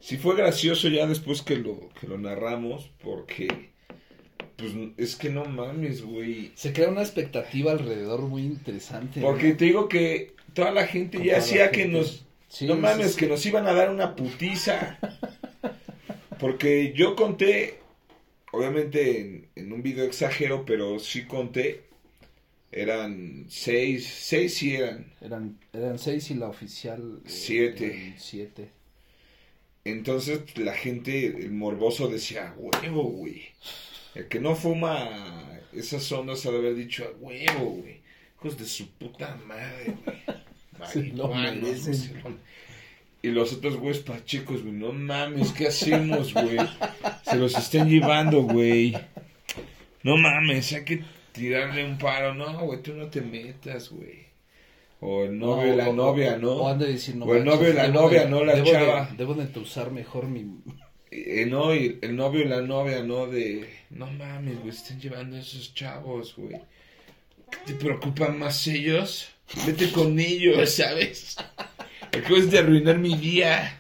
Sí 0.01 0.17
fue 0.17 0.35
gracioso 0.37 0.89
ya 0.89 1.07
después 1.07 1.43
que 1.43 1.57
lo, 1.57 1.89
que 2.01 2.07
lo 2.07 2.19
narramos. 2.19 2.91
Porque. 3.03 3.71
Pues 4.57 4.73
es 4.99 5.17
que 5.17 5.31
no 5.31 5.45
mames, 5.45 6.03
güey. 6.03 6.53
Se 6.55 6.73
crea 6.73 6.89
una 6.89 7.03
expectativa 7.03 7.73
alrededor 7.73 8.23
muy 8.23 8.43
interesante. 8.43 9.21
¿no? 9.21 9.27
Porque 9.27 9.55
te 9.55 9.67
digo 9.67 9.89
que 9.89 10.35
toda 10.55 10.71
la 10.71 10.87
gente 10.87 11.25
ya 11.25 11.39
hacía 11.39 11.71
que 11.71 11.87
nos. 11.87 12.27
Sí, 12.49 12.67
no 12.67 12.77
mames, 12.77 13.13
sí. 13.13 13.21
que 13.21 13.27
nos 13.27 13.45
iban 13.47 13.67
a 13.67 13.73
dar 13.73 13.91
una 13.91 14.17
putiza. 14.17 14.99
Porque 16.39 16.93
yo 16.97 17.15
conté, 17.17 17.79
obviamente 18.53 19.21
en, 19.21 19.49
en 19.55 19.73
un 19.73 19.83
video 19.83 20.05
exagero, 20.05 20.65
pero 20.65 20.99
sí 20.99 21.25
conté. 21.27 21.85
Eran 22.73 23.47
seis, 23.49 24.07
seis 24.07 24.55
sí 24.55 24.77
eran. 24.77 25.13
Eran, 25.21 25.59
eran 25.73 25.99
seis 25.99 26.31
y 26.31 26.35
la 26.35 26.49
oficial. 26.49 27.21
eh, 27.25 27.29
Siete. 27.29 28.15
siete. 28.17 28.71
Entonces 29.85 30.41
la 30.59 30.75
gente, 30.75 31.27
el 31.27 31.53
morboso 31.53 32.09
decía, 32.09 32.55
huevo, 32.57 33.05
güey. 33.05 33.45
El 34.15 34.29
que 34.29 34.41
no 34.41 34.55
fuma 34.57 35.61
esas 35.73 36.11
ondas 36.13 36.45
ha 36.47 36.51
de 36.51 36.59
haber 36.59 36.75
dicho, 36.75 37.05
a 37.05 37.17
huevo, 37.19 37.71
güey. 37.71 38.01
Hijos 38.39 38.59
de 38.59 38.65
su 38.67 38.89
puta 38.93 39.37
madre, 39.47 39.95
güey. 40.05 40.17
Se 40.93 41.03
lo- 41.15 41.29
Y 43.23 43.29
los 43.29 43.53
otros 43.53 43.77
güeyes 43.77 44.03
pachecos, 44.03 44.63
güey, 44.63 44.73
no 44.75 44.93
mames, 44.93 45.53
¿qué 45.53 45.67
hacemos, 45.69 46.33
güey? 46.33 46.57
Se 47.23 47.37
los 47.37 47.55
están 47.57 47.89
llevando, 47.89 48.43
güey. 48.43 48.97
No 50.03 50.17
mames, 50.17 50.73
hay 50.73 50.85
que 50.87 51.05
tirarle 51.33 51.85
un 51.85 51.99
paro. 51.99 52.33
No, 52.35 52.61
güey, 52.65 52.83
tú 52.83 52.95
no 52.95 53.09
te 53.09 53.21
metas, 53.21 53.91
güey. 53.91 54.30
O 55.03 55.25
el 55.25 55.39
novio 55.39 55.73
y 55.73 55.77
la 55.77 55.89
o- 55.89 55.93
novia, 55.95 56.37
¿no? 56.37 56.53
O 56.53 56.69
anda 56.69 56.87
diciendo, 56.87 57.25
O 57.25 57.35
el 57.35 57.45
novio 57.45 57.71
y 57.71 57.73
la 57.73 57.89
novia, 57.89 58.25
de- 58.25 58.31
no 58.31 58.45
la 58.45 58.55
debo 58.55 58.67
de- 58.67 58.73
chava. 58.73 59.11
debo 59.17 59.35
de 59.35 59.59
usar 59.61 59.91
mejor 59.91 60.27
mi... 60.29 60.45
Eh, 61.13 61.45
no, 61.45 61.75
y 61.75 61.99
el 62.03 62.15
novio 62.15 62.43
y 62.43 62.49
la 62.49 62.61
novia, 62.61 63.03
¿no? 63.03 63.27
De, 63.27 63.69
no 63.91 64.07
mames, 64.13 64.61
güey, 64.61 64.69
están 64.71 65.01
llevando 65.01 65.37
a 65.37 65.41
esos 65.41 65.75
chavos, 65.75 66.37
güey. 66.37 66.55
¿Qué 67.51 67.59
¿Te 67.67 67.75
preocupan 67.75 68.39
más 68.39 68.65
ellos? 68.69 69.29
Vete 69.67 69.91
con 69.91 70.21
ellos, 70.21 70.71
¿sabes? 70.77 71.35
Acabas 72.17 72.49
de 72.53 72.59
arruinar 72.61 72.99
mi 72.99 73.17
día. 73.17 73.77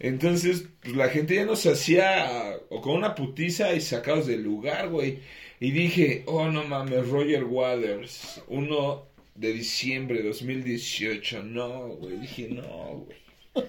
Entonces, 0.00 0.64
pues 0.82 0.96
la 0.96 1.08
gente 1.08 1.34
ya 1.36 1.44
nos 1.44 1.66
hacía 1.66 2.56
o 2.68 2.80
con 2.80 2.94
una 2.96 3.14
putiza 3.14 3.72
y 3.74 3.80
sacados 3.80 4.26
del 4.26 4.42
lugar, 4.42 4.88
güey. 4.88 5.20
Y 5.60 5.72
dije, 5.72 6.22
oh, 6.26 6.48
no 6.50 6.64
mames, 6.64 7.08
Roger 7.08 7.44
Waters, 7.44 8.42
1 8.48 9.07
de 9.38 9.52
diciembre 9.52 10.18
de 10.18 10.28
2018. 10.28 11.42
No, 11.44 11.88
güey, 11.88 12.18
dije, 12.18 12.48
no, 12.48 13.06
güey. 13.06 13.68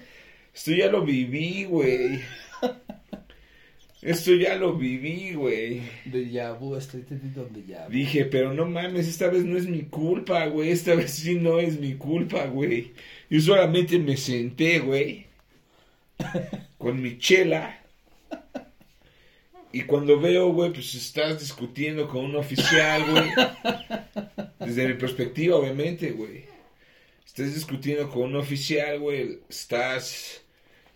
Esto 0.52 0.72
ya 0.72 0.90
lo 0.90 1.04
viví, 1.04 1.64
güey. 1.64 2.20
Esto 4.02 4.34
ya 4.34 4.56
lo 4.56 4.74
viví, 4.76 5.34
güey. 5.34 5.82
De 6.06 6.30
Yabu, 6.30 6.74
estoy 6.74 7.02
teniendo 7.02 7.44
de 7.44 7.64
Yabu. 7.66 7.92
Dije, 7.92 8.24
pero 8.24 8.52
no 8.52 8.66
mames, 8.66 9.06
esta 9.06 9.28
vez 9.28 9.44
no 9.44 9.56
es 9.56 9.66
mi 9.66 9.82
culpa, 9.82 10.46
güey. 10.46 10.70
Esta 10.70 10.94
vez 10.94 11.12
sí 11.12 11.36
no 11.36 11.58
es 11.60 11.78
mi 11.78 11.94
culpa, 11.94 12.46
güey. 12.46 12.92
Yo 13.28 13.40
solamente 13.40 13.98
me 13.98 14.16
senté, 14.16 14.80
güey. 14.80 15.26
Con 16.78 17.00
mi 17.00 17.18
chela. 17.18 17.79
Y 19.72 19.82
cuando 19.82 20.18
veo, 20.18 20.52
güey, 20.52 20.72
pues 20.72 20.94
estás 20.94 21.38
discutiendo 21.38 22.08
con 22.08 22.24
un 22.24 22.36
oficial, 22.36 23.04
güey. 23.08 23.30
Desde 24.58 24.88
mi 24.88 24.94
perspectiva, 24.94 25.56
obviamente, 25.56 26.10
güey. 26.10 26.44
Estás 27.24 27.54
discutiendo 27.54 28.10
con 28.10 28.22
un 28.22 28.36
oficial, 28.36 28.98
güey. 28.98 29.38
Estás 29.48 30.42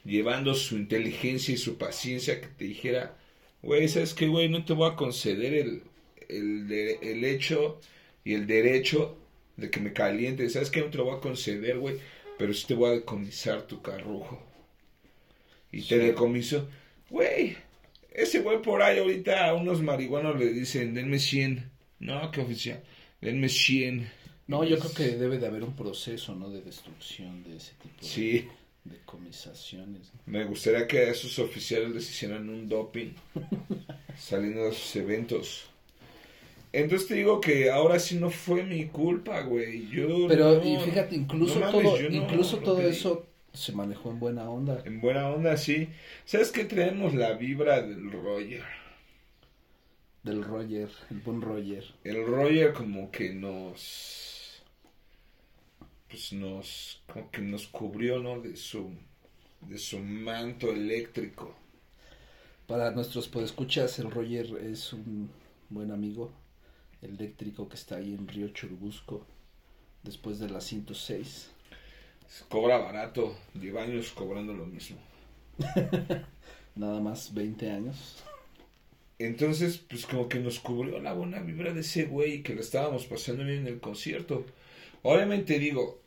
llevando 0.04 0.54
su 0.54 0.76
inteligencia 0.76 1.54
y 1.54 1.56
su 1.56 1.78
paciencia 1.78 2.40
que 2.40 2.48
te 2.48 2.64
dijera, 2.64 3.16
güey, 3.62 3.88
¿sabes 3.88 4.12
qué, 4.12 4.26
güey? 4.26 4.48
No 4.48 4.64
te 4.64 4.72
voy 4.72 4.90
a 4.90 4.96
conceder 4.96 5.54
el, 5.54 5.82
el, 6.28 6.70
el 7.00 7.24
hecho 7.24 7.80
y 8.24 8.34
el 8.34 8.48
derecho 8.48 9.16
de 9.56 9.70
que 9.70 9.78
me 9.78 9.92
caliente. 9.92 10.50
¿Sabes 10.50 10.70
qué? 10.70 10.80
No 10.80 10.90
te 10.90 10.98
lo 10.98 11.04
voy 11.04 11.16
a 11.16 11.20
conceder, 11.20 11.78
güey. 11.78 11.98
Pero 12.38 12.52
sí 12.52 12.66
te 12.66 12.74
voy 12.74 12.90
a 12.90 12.94
decomisar 12.94 13.62
tu 13.62 13.80
carrujo. 13.80 14.42
Y 15.70 15.82
te 15.82 15.98
decomiso. 15.98 16.68
Güey, 17.08 17.56
ese 18.14 18.38
güey 18.40 18.62
por 18.62 18.80
ahí 18.82 18.98
ahorita 18.98 19.48
a 19.48 19.54
unos 19.54 19.82
marihuanos 19.82 20.38
le 20.38 20.52
dicen, 20.52 20.94
denme 20.94 21.18
100. 21.18 21.70
No, 22.00 22.30
que 22.30 22.40
oficial. 22.40 22.82
Denme 23.20 23.48
100. 23.48 24.08
No, 24.46 24.62
yo 24.64 24.78
creo 24.78 24.92
que 24.94 25.16
debe 25.16 25.38
de 25.38 25.46
haber 25.46 25.62
un 25.64 25.74
proceso, 25.74 26.34
¿no? 26.34 26.48
De 26.50 26.60
destrucción 26.62 27.42
de 27.44 27.56
ese 27.56 27.72
tipo 27.82 28.00
de, 28.00 28.06
Sí. 28.06 28.48
de 28.84 28.98
comisaciones. 29.06 30.12
Me 30.26 30.44
gustaría 30.44 30.86
que 30.86 30.98
a 30.98 31.10
esos 31.10 31.38
oficiales 31.38 31.90
les 31.94 32.08
hicieran 32.10 32.48
un 32.48 32.68
doping 32.68 33.12
saliendo 34.18 34.64
de 34.64 34.72
sus 34.72 34.96
eventos. 34.96 35.64
Entonces 36.72 37.06
te 37.08 37.14
digo 37.14 37.40
que 37.40 37.70
ahora 37.70 37.98
sí 38.00 38.16
no 38.16 38.30
fue 38.30 38.64
mi 38.64 38.86
culpa, 38.86 39.40
güey. 39.42 39.88
Yo 39.90 40.26
Pero, 40.28 40.56
no- 40.56 40.64
y 40.64 40.76
fíjate, 40.84 41.14
incluso 41.14 41.60
no 41.60 41.66
mames, 41.66 41.82
todo, 41.82 42.00
no 42.02 42.16
incluso 42.16 42.58
todo 42.58 42.80
eso 42.82 43.26
se 43.54 43.72
manejó 43.72 44.10
en 44.10 44.18
buena 44.18 44.50
onda. 44.50 44.82
En 44.84 45.00
buena 45.00 45.30
onda, 45.30 45.56
sí. 45.56 45.88
¿Sabes 46.24 46.50
qué? 46.50 46.64
Traemos 46.64 47.14
la 47.14 47.34
vibra 47.34 47.80
del 47.80 48.10
Roger. 48.10 48.64
Del 50.24 50.42
Roger, 50.42 50.90
el 51.10 51.20
buen 51.20 51.40
Roger. 51.40 51.84
El 52.02 52.26
Roger 52.26 52.72
como 52.72 53.10
que 53.10 53.32
nos... 53.32 54.62
Pues 56.08 56.32
nos... 56.32 57.02
Como 57.06 57.30
que 57.30 57.42
nos 57.42 57.68
cubrió, 57.68 58.18
¿no? 58.18 58.40
De 58.40 58.56
su... 58.56 58.90
De 59.60 59.78
su 59.78 60.00
manto 60.00 60.70
eléctrico. 60.70 61.56
Para 62.66 62.90
nuestros 62.90 63.28
podescuchas, 63.28 63.98
el 63.98 64.10
Roger 64.10 64.46
es 64.62 64.92
un 64.92 65.30
buen 65.70 65.90
amigo 65.90 66.32
eléctrico 67.02 67.68
que 67.68 67.76
está 67.76 67.96
ahí 67.96 68.14
en 68.14 68.26
Río 68.26 68.48
Churubusco, 68.48 69.26
después 70.02 70.38
de 70.38 70.50
la 70.50 70.60
106. 70.60 71.53
Cobra 72.48 72.78
barato. 72.78 73.36
Lleva 73.60 73.82
años 73.82 74.10
cobrando 74.14 74.52
lo 74.54 74.66
mismo. 74.66 74.98
Nada 76.76 77.00
más 77.00 77.32
20 77.34 77.70
años. 77.70 78.22
Entonces, 79.18 79.78
pues 79.78 80.06
como 80.06 80.28
que 80.28 80.40
nos 80.40 80.58
cubrió 80.58 80.98
la 81.00 81.12
buena 81.12 81.38
vibra 81.40 81.72
de 81.72 81.80
ese 81.82 82.04
güey 82.04 82.42
que 82.42 82.54
lo 82.54 82.60
estábamos 82.60 83.06
pasando 83.06 83.44
bien 83.44 83.60
en 83.60 83.66
el 83.68 83.80
concierto. 83.80 84.44
Obviamente 85.02 85.58
digo, 85.58 86.00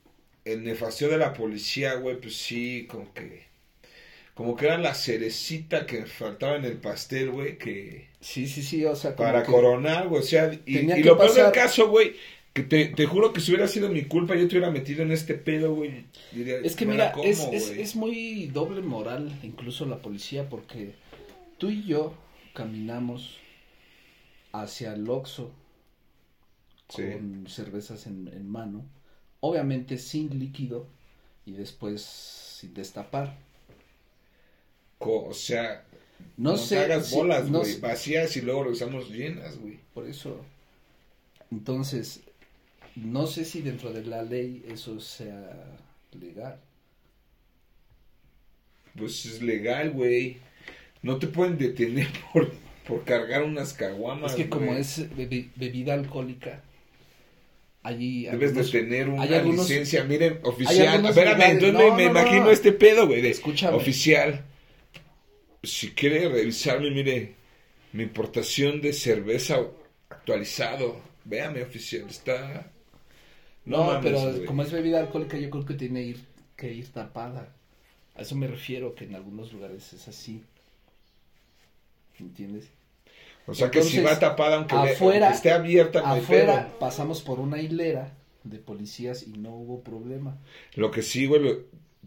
el 0.43 0.63
nefastio 0.63 1.07
de 1.07 1.17
la 1.17 1.33
policía, 1.33 1.95
güey, 1.95 2.19
pues 2.19 2.35
sí, 2.35 2.85
como 2.89 3.13
que... 3.13 3.45
Como 4.33 4.55
que 4.55 4.65
era 4.67 4.77
la 4.77 4.93
cerecita 4.93 5.87
que 5.87 6.05
faltaba 6.05 6.57
en 6.57 6.65
el 6.65 6.77
pastel, 6.77 7.31
güey, 7.31 7.57
que... 7.57 8.07
Sí, 8.19 8.47
sí, 8.47 8.61
sí, 8.61 8.85
o 8.85 8.95
sea, 8.95 9.15
como 9.15 9.29
Para 9.29 9.43
que- 9.43 9.51
coronar, 9.51 10.07
güey, 10.09 10.21
o 10.21 10.25
sea, 10.25 10.51
y, 10.65 10.81
lo 10.83 11.17
peor 11.17 11.33
del 11.33 11.45
pasar- 11.45 11.51
caso, 11.53 11.87
güey, 11.87 12.15
que 12.57 12.63
te, 12.63 12.85
te 12.87 13.05
juro 13.05 13.31
que 13.33 13.39
si 13.41 13.51
hubiera 13.51 13.67
sido 13.67 13.89
mi 13.89 14.05
culpa, 14.05 14.35
yo 14.35 14.41
te 14.47 14.55
hubiera 14.57 14.71
metido 14.71 15.03
en 15.03 15.11
este 15.11 15.35
pedo, 15.35 15.73
güey. 15.75 16.05
diría, 16.31 16.57
Es 16.57 16.75
que 16.75 16.85
"No 16.85 16.91
mira, 16.91 17.11
como, 17.11 17.23
es, 17.25 17.39
es, 17.51 17.67
güey". 17.69 17.81
es 17.81 17.95
muy 17.95 18.47
doble 18.47 18.81
moral, 18.81 19.37
incluso 19.43 19.85
la 19.85 19.99
policía, 20.01 20.49
porque 20.49 20.93
tú 21.57 21.69
y 21.69 21.83
yo 21.85 22.13
caminamos 22.53 23.37
hacia 24.51 24.93
el 24.93 25.09
Oxxo 25.09 25.51
Sí. 26.89 27.03
con 27.11 27.45
cervezas 27.47 28.07
en, 28.07 28.29
en 28.29 28.47
mano, 28.49 28.85
obviamente 29.41 29.97
sin 29.97 30.39
líquido 30.39 30.87
y 31.45 31.51
después 31.51 32.01
sin 32.01 32.73
destapar. 32.73 33.37
O 34.99 35.33
sea, 35.33 35.83
No, 36.37 36.51
no, 36.51 36.57
sé, 36.57 36.79
hagas 36.79 37.11
bolas, 37.11 37.49
güey, 37.51 37.79
vacías 37.79 38.35
y 38.37 38.41
luego 38.41 38.63
regresamos 38.63 39.09
llenas, 39.09 39.57
güey. 39.59 39.79
por 39.93 40.07
eso. 40.07 40.43
Entonces, 41.51 42.21
no 43.03 43.27
sé 43.27 43.45
si 43.45 43.61
dentro 43.61 43.91
de 43.93 44.03
la 44.05 44.21
ley 44.23 44.63
eso 44.69 44.99
sea 44.99 45.77
legal. 46.19 46.59
Pues 48.95 49.25
es 49.25 49.41
legal, 49.41 49.91
güey. 49.91 50.37
No 51.03 51.17
te 51.17 51.27
pueden 51.27 51.57
detener 51.57 52.07
por, 52.33 52.51
por 52.87 53.03
cargar 53.03 53.43
unas 53.43 53.73
caguamas. 53.73 54.31
Es 54.31 54.37
que 54.37 54.49
como 54.49 54.73
es 54.73 55.09
bebi- 55.15 55.49
bebida 55.55 55.93
alcohólica, 55.93 56.63
allí 57.83 58.23
Debes 58.25 58.49
algunos- 58.49 58.71
de 58.71 58.79
tener 58.81 59.09
una 59.09 59.23
algunos- 59.23 59.69
licencia. 59.69 60.03
Miren, 60.03 60.39
oficial. 60.43 61.05
Espérame, 61.05 61.41
entonces 61.51 61.73
no, 61.73 61.93
me, 61.95 62.05
no, 62.05 62.13
no. 62.13 62.19
imagino 62.19 62.49
este 62.49 62.71
pedo, 62.71 63.07
güey. 63.07 63.25
Escúchame. 63.27 63.77
Oficial. 63.77 64.43
Si 65.63 65.91
quiere 65.91 66.27
revisarme, 66.29 66.89
mire, 66.91 67.35
mi 67.93 68.03
importación 68.03 68.81
de 68.81 68.93
cerveza 68.93 69.59
actualizado. 70.09 71.01
Véame, 71.25 71.61
oficial, 71.61 72.07
está... 72.09 72.71
No, 73.67 73.83
mames, 73.85 74.03
pero 74.03 74.19
güey. 74.31 74.45
como 74.45 74.63
es 74.63 74.71
bebida 74.71 74.99
alcohólica, 74.99 75.37
yo 75.37 75.49
creo 75.49 75.65
que 75.65 75.73
tiene 75.75 76.01
ir, 76.03 76.19
que 76.55 76.73
ir 76.73 76.87
tapada. 76.91 77.53
A 78.15 78.21
eso 78.21 78.35
me 78.35 78.47
refiero, 78.47 78.95
que 78.95 79.05
en 79.05 79.15
algunos 79.15 79.53
lugares 79.53 79.93
es 79.93 80.07
así. 80.07 80.41
¿Entiendes? 82.19 82.69
O 83.45 83.53
sea 83.53 83.71
que 83.71 83.81
si 83.83 84.01
va 84.01 84.19
tapada, 84.19 84.57
aunque, 84.57 84.75
afuera- 84.75 85.27
aunque 85.27 85.37
esté 85.37 85.51
abierta, 85.51 86.01
no 86.01 86.07
Afuera 86.07 86.73
pasamos 86.79 87.21
por 87.21 87.39
una 87.39 87.61
hilera 87.61 88.11
de 88.43 88.57
policías 88.57 89.25
y 89.27 89.31
no 89.37 89.51
hubo 89.55 89.81
problema. 89.81 90.37
Lo 90.75 90.91
que 90.91 91.01
sí, 91.01 91.25
güey, 91.27 91.41
lo- 91.41 91.57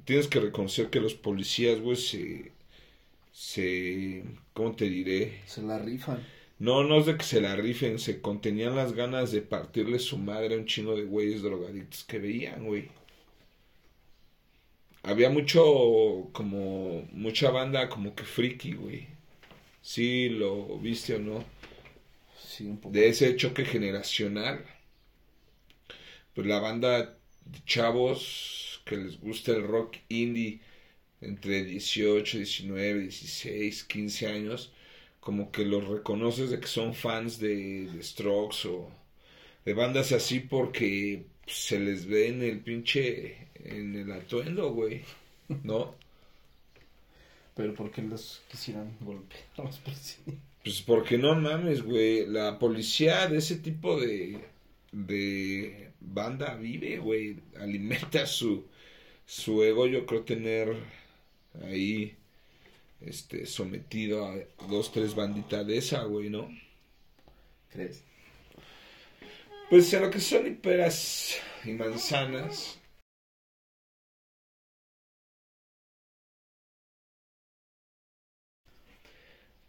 tienes 0.04 0.28
que 0.28 0.40
reconocer 0.40 0.90
que 0.90 1.00
los 1.00 1.14
policías, 1.14 1.80
güey, 1.80 1.96
se... 1.96 2.52
Se... 3.32 4.24
¿Cómo 4.52 4.72
te 4.72 4.86
diré? 4.86 5.38
Se 5.46 5.62
la 5.62 5.78
rifan. 5.78 6.22
No, 6.60 6.84
no 6.84 6.98
es 6.98 7.06
de 7.06 7.16
que 7.16 7.24
se 7.24 7.40
la 7.40 7.56
rifen, 7.56 7.98
se 7.98 8.20
contenían 8.20 8.76
las 8.76 8.92
ganas 8.92 9.32
de 9.32 9.42
partirle 9.42 9.98
su 9.98 10.16
madre 10.18 10.54
a 10.54 10.58
un 10.58 10.66
chingo 10.66 10.94
de 10.94 11.04
güeyes 11.04 11.42
drogadictos 11.42 12.04
que 12.04 12.18
veían, 12.20 12.64
güey. 12.66 12.88
Había 15.02 15.30
mucho, 15.30 16.28
como, 16.32 17.08
mucha 17.12 17.50
banda 17.50 17.88
como 17.88 18.14
que 18.14 18.24
friki, 18.24 18.74
güey. 18.74 19.08
Sí, 19.82 20.28
lo 20.28 20.78
viste 20.78 21.14
o 21.16 21.18
no. 21.18 21.44
Sí, 22.38 22.64
un 22.64 22.78
poco. 22.78 22.94
De 22.94 23.08
ese 23.08 23.36
choque 23.36 23.64
generacional. 23.64 24.64
Pues 26.34 26.46
la 26.46 26.60
banda 26.60 27.18
de 27.44 27.64
chavos 27.64 28.82
que 28.84 28.96
les 28.96 29.20
gusta 29.20 29.52
el 29.52 29.62
rock 29.66 29.96
indie 30.08 30.60
entre 31.20 31.64
18, 31.64 32.38
19, 32.38 33.00
16, 33.00 33.84
15 33.84 34.26
años, 34.28 34.72
como 35.20 35.52
que 35.52 35.64
los 35.64 35.86
reconoces 35.86 36.50
de 36.50 36.60
que 36.60 36.66
son 36.66 36.94
fans 36.94 37.38
de, 37.38 37.86
de 37.86 38.02
Strokes 38.02 38.68
o 38.68 38.90
de 39.64 39.74
bandas 39.74 40.12
así 40.12 40.40
porque 40.40 41.24
se 41.46 41.78
les 41.78 42.06
ve 42.06 42.28
en 42.28 42.42
el 42.42 42.60
pinche, 42.60 43.48
en 43.54 43.96
el 43.96 44.12
atuendo, 44.12 44.72
güey, 44.72 45.02
¿no? 45.62 45.94
Pero 47.54 47.74
¿por 47.74 47.90
qué 47.90 48.02
los 48.02 48.42
quisieran 48.50 48.96
golpear 49.00 49.42
a 49.58 49.62
los 49.64 49.78
policías? 49.78 50.36
Pues 50.62 50.82
porque 50.82 51.18
no 51.18 51.34
mames, 51.34 51.82
güey, 51.82 52.26
la 52.26 52.58
policía 52.58 53.26
de 53.26 53.38
ese 53.38 53.56
tipo 53.56 53.98
de, 54.00 54.38
de 54.92 55.90
banda 56.00 56.54
vive, 56.54 56.98
güey, 56.98 57.36
alimenta 57.58 58.26
su, 58.26 58.66
su 59.26 59.62
ego, 59.62 59.86
yo 59.86 60.06
creo 60.06 60.22
tener 60.22 60.76
ahí, 61.64 62.16
este, 63.00 63.46
sometido 63.46 64.26
a 64.26 64.36
dos, 64.68 64.92
tres 64.92 65.14
banditas 65.14 65.66
de 65.66 65.78
esa, 65.78 66.04
güey, 66.04 66.30
¿no? 66.30 66.48
¿Crees? 67.70 68.04
Pues 69.70 69.94
a 69.94 70.00
lo 70.00 70.10
que 70.10 70.20
son 70.20 70.46
y 70.48 70.50
peras 70.50 71.36
y 71.64 71.70
manzanas. 71.72 72.80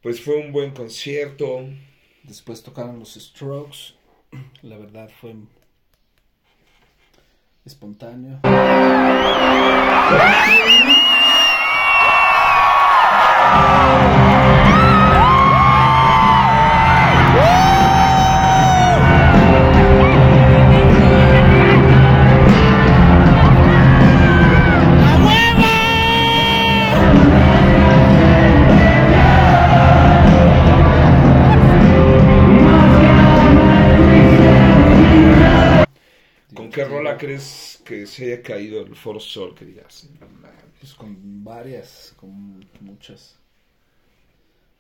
Pues 0.02 0.20
fue 0.20 0.38
un 0.38 0.52
buen 0.52 0.72
concierto. 0.72 1.70
Después 2.24 2.64
tocaron 2.64 2.98
los 3.00 3.14
Strokes. 3.14 3.94
La 4.64 4.78
verdad 4.78 5.10
fue 5.22 5.36
espontáneo. 7.64 8.40
¿Con 36.54 36.70
qué 36.70 36.84
rola 36.86 37.18
crees 37.18 37.82
que 37.86 38.06
se 38.06 38.26
haya 38.34 38.42
caído 38.42 38.82
el 38.82 38.96
Foro 38.96 39.20
Sol? 39.20 39.56
Que. 39.56 39.84
Pues 40.80 40.94
con 40.96 41.44
varias, 41.44 42.14
con 42.18 42.66
muchas. 42.82 43.41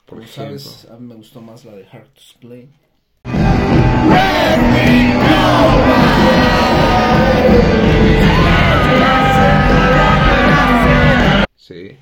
Por 0.05 0.19
Como 0.19 0.23
ejemplo. 0.23 0.59
sabes, 0.59 0.85
a 0.89 0.97
mí 0.97 1.07
me 1.07 1.15
gustó 1.15 1.41
más 1.41 1.65
la 1.65 1.73
de 1.73 1.85
Hard 1.87 2.09
to 2.09 2.21
Explain. 2.21 2.73
Sí. 11.55 11.97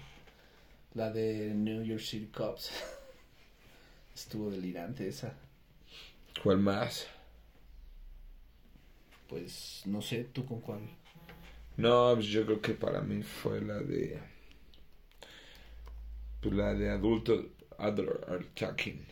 La 0.94 1.12
de 1.12 1.54
New 1.54 1.84
York 1.84 2.02
City 2.02 2.28
Cops. 2.28 2.72
Estuvo 4.16 4.50
delirante 4.50 5.08
esa. 5.08 5.34
¿Cuál 6.44 6.60
más? 6.60 7.08
Pues 9.28 9.84
no 9.86 10.02
sé, 10.02 10.24
¿tú 10.34 10.46
con 10.46 10.60
cuál? 10.62 10.80
No, 11.78 12.14
pues 12.16 12.28
yo 12.28 12.46
creo 12.46 12.62
que 12.62 12.74
para 12.74 13.02
mí 13.02 13.22
fue 13.24 13.62
la 13.62 13.78
de. 13.80 14.20
Pues 16.42 16.54
la 16.54 16.74
de 16.74 16.90
adulto. 16.90 17.46
Other 17.80 18.24
are 18.30 18.44
talking. 18.56 19.06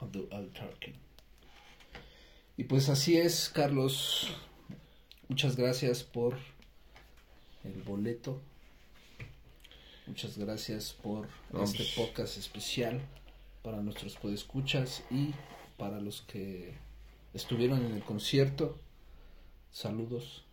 Of 0.00 0.12
the 0.12 0.26
Al 0.32 0.48
Tarkin. 0.52 0.94
Y 2.56 2.64
pues 2.64 2.88
así 2.88 3.16
es, 3.16 3.48
Carlos. 3.48 4.28
Muchas 5.28 5.56
gracias 5.56 6.02
por 6.02 6.36
el 7.64 7.82
boleto. 7.82 8.40
Muchas 10.06 10.36
gracias 10.36 10.92
por 10.92 11.28
este 11.62 11.84
podcast 11.96 12.36
especial 12.36 13.00
para 13.62 13.80
nuestros 13.80 14.16
podescuchas 14.16 15.04
y 15.10 15.32
para 15.78 16.00
los 16.00 16.22
que 16.22 16.74
estuvieron 17.32 17.86
en 17.86 17.94
el 17.94 18.02
concierto. 18.02 18.78
Saludos. 19.70 20.44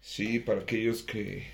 Sí, 0.00 0.40
para 0.40 0.62
aquellos 0.62 1.02
que. 1.02 1.46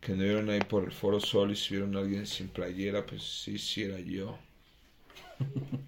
Que 0.00 0.12
no 0.12 0.22
vieron 0.22 0.50
ahí 0.50 0.60
por 0.60 0.84
el 0.84 0.92
Foro 0.92 1.20
Sol 1.20 1.50
y 1.50 1.56
si 1.56 1.74
vieron 1.74 1.96
a 1.96 2.00
alguien 2.00 2.26
sin 2.26 2.48
playera, 2.48 3.04
pues 3.04 3.22
sí, 3.22 3.58
sí 3.58 3.82
era 3.82 3.98
yo. 3.98 4.38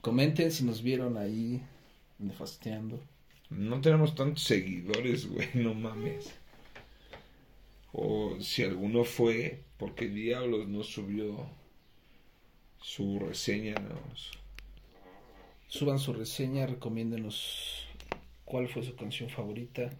Comenten 0.00 0.50
si 0.50 0.64
nos 0.64 0.82
vieron 0.82 1.16
ahí 1.16 1.62
nefasteando. 2.18 3.00
No 3.50 3.80
tenemos 3.80 4.14
tantos 4.14 4.44
seguidores, 4.44 5.26
güey, 5.28 5.48
no 5.54 5.74
mames. 5.74 6.34
O 7.92 8.36
si 8.40 8.62
alguno 8.62 9.04
fue, 9.04 9.62
porque 9.78 10.08
Diablos 10.08 10.68
no 10.68 10.82
subió 10.82 11.48
su 12.80 13.18
reseña, 13.18 13.74
¿no? 13.74 13.96
Suban 15.68 15.98
su 15.98 16.12
reseña, 16.12 16.66
recomiéndenos 16.66 17.86
cuál 18.44 18.68
fue 18.68 18.82
su 18.82 18.94
canción 18.96 19.28
favorita. 19.30 19.90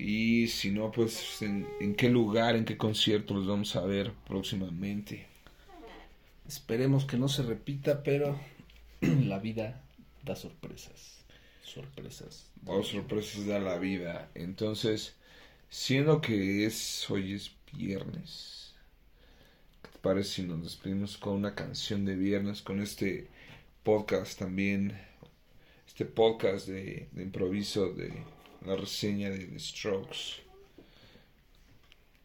Y 0.00 0.48
si 0.48 0.70
no, 0.70 0.90
pues 0.90 1.42
en, 1.42 1.68
en 1.78 1.94
qué 1.94 2.08
lugar, 2.08 2.56
en 2.56 2.64
qué 2.64 2.78
concierto 2.78 3.34
los 3.34 3.46
vamos 3.46 3.76
a 3.76 3.82
ver 3.82 4.12
próximamente. 4.26 5.26
Esperemos 6.48 7.04
que 7.04 7.18
no 7.18 7.28
se 7.28 7.42
repita, 7.42 8.02
pero 8.02 8.40
la 9.00 9.38
vida 9.38 9.82
da 10.24 10.36
sorpresas. 10.36 11.18
Sorpresas. 11.62 12.50
O 12.64 12.82
sorpresas 12.82 13.46
da 13.46 13.58
la 13.58 13.78
vida. 13.78 14.30
Entonces, 14.34 15.16
siendo 15.68 16.22
que 16.22 16.64
es 16.64 17.08
hoy 17.10 17.34
es 17.34 17.52
viernes, 17.72 18.74
¿qué 19.82 19.90
te 19.90 19.98
parece 19.98 20.30
si 20.30 20.42
nos 20.44 20.62
despedimos 20.62 21.18
con 21.18 21.34
una 21.34 21.54
canción 21.54 22.06
de 22.06 22.16
viernes, 22.16 22.62
con 22.62 22.80
este 22.80 23.28
podcast 23.82 24.38
también, 24.38 24.98
este 25.86 26.06
podcast 26.06 26.66
de, 26.66 27.08
de 27.12 27.22
improviso 27.22 27.92
de 27.92 28.39
la 28.66 28.76
reseña 28.76 29.30
de 29.30 29.46
The 29.46 29.58
Strokes? 29.58 30.42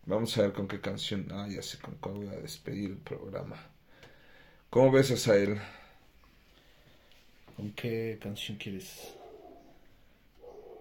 Vamos 0.06 0.38
a 0.38 0.42
ver 0.44 0.54
con 0.54 0.68
qué 0.68 0.80
canción. 0.82 1.28
Ah, 1.32 1.48
ya 1.50 1.62
sé 1.62 1.80
con 1.80 1.96
cuál 1.96 2.16
voy 2.16 2.28
a 2.28 2.32
despedir 2.40 2.92
el 2.92 2.98
programa. 2.98 3.58
¿Cómo 4.70 4.92
ves, 4.92 5.12
Asael? 5.12 5.60
¿Con 7.56 7.72
qué 7.72 8.20
canción 8.22 8.58
quieres? 8.58 9.14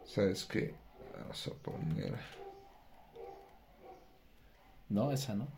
¿Sabes 0.06 0.44
qué? 0.44 0.74
Vamos 1.18 1.46
a 1.46 1.50
poner. 1.62 2.14
No, 4.88 5.10
esa 5.12 5.34
no. 5.34 5.48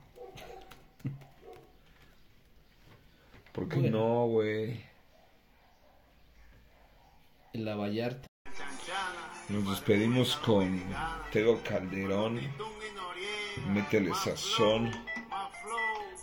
¿Por 3.53 3.69
qué 3.69 3.77
Bueno. 3.81 3.99
no, 3.99 4.27
güey? 4.29 4.81
La 7.55 7.75
Vallarta. 7.75 8.27
Nos 9.49 9.71
despedimos 9.71 10.37
con 10.37 10.83
Tego 11.33 11.61
Calderón. 11.63 12.41
Métele 13.73 14.13
sazón. 14.15 14.91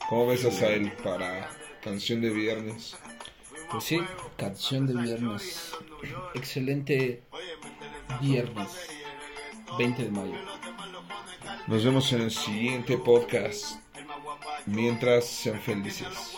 ¿Cómo 0.09 0.27
ves, 0.27 0.43
Asael, 0.43 0.91
para 1.03 1.49
canción 1.81 2.21
de 2.21 2.29
viernes? 2.29 2.97
Pues 3.71 3.85
sí, 3.85 4.01
canción 4.35 4.85
de 4.85 5.01
viernes. 5.01 5.73
Excelente 6.33 7.23
viernes. 8.21 8.67
20 9.77 10.03
de 10.03 10.11
mayo. 10.11 10.35
Nos 11.67 11.83
vemos 11.85 12.11
en 12.11 12.21
el 12.23 12.31
siguiente 12.31 12.97
podcast. 12.97 13.79
Mientras 14.65 15.25
sean 15.25 15.61
felices. 15.61 16.35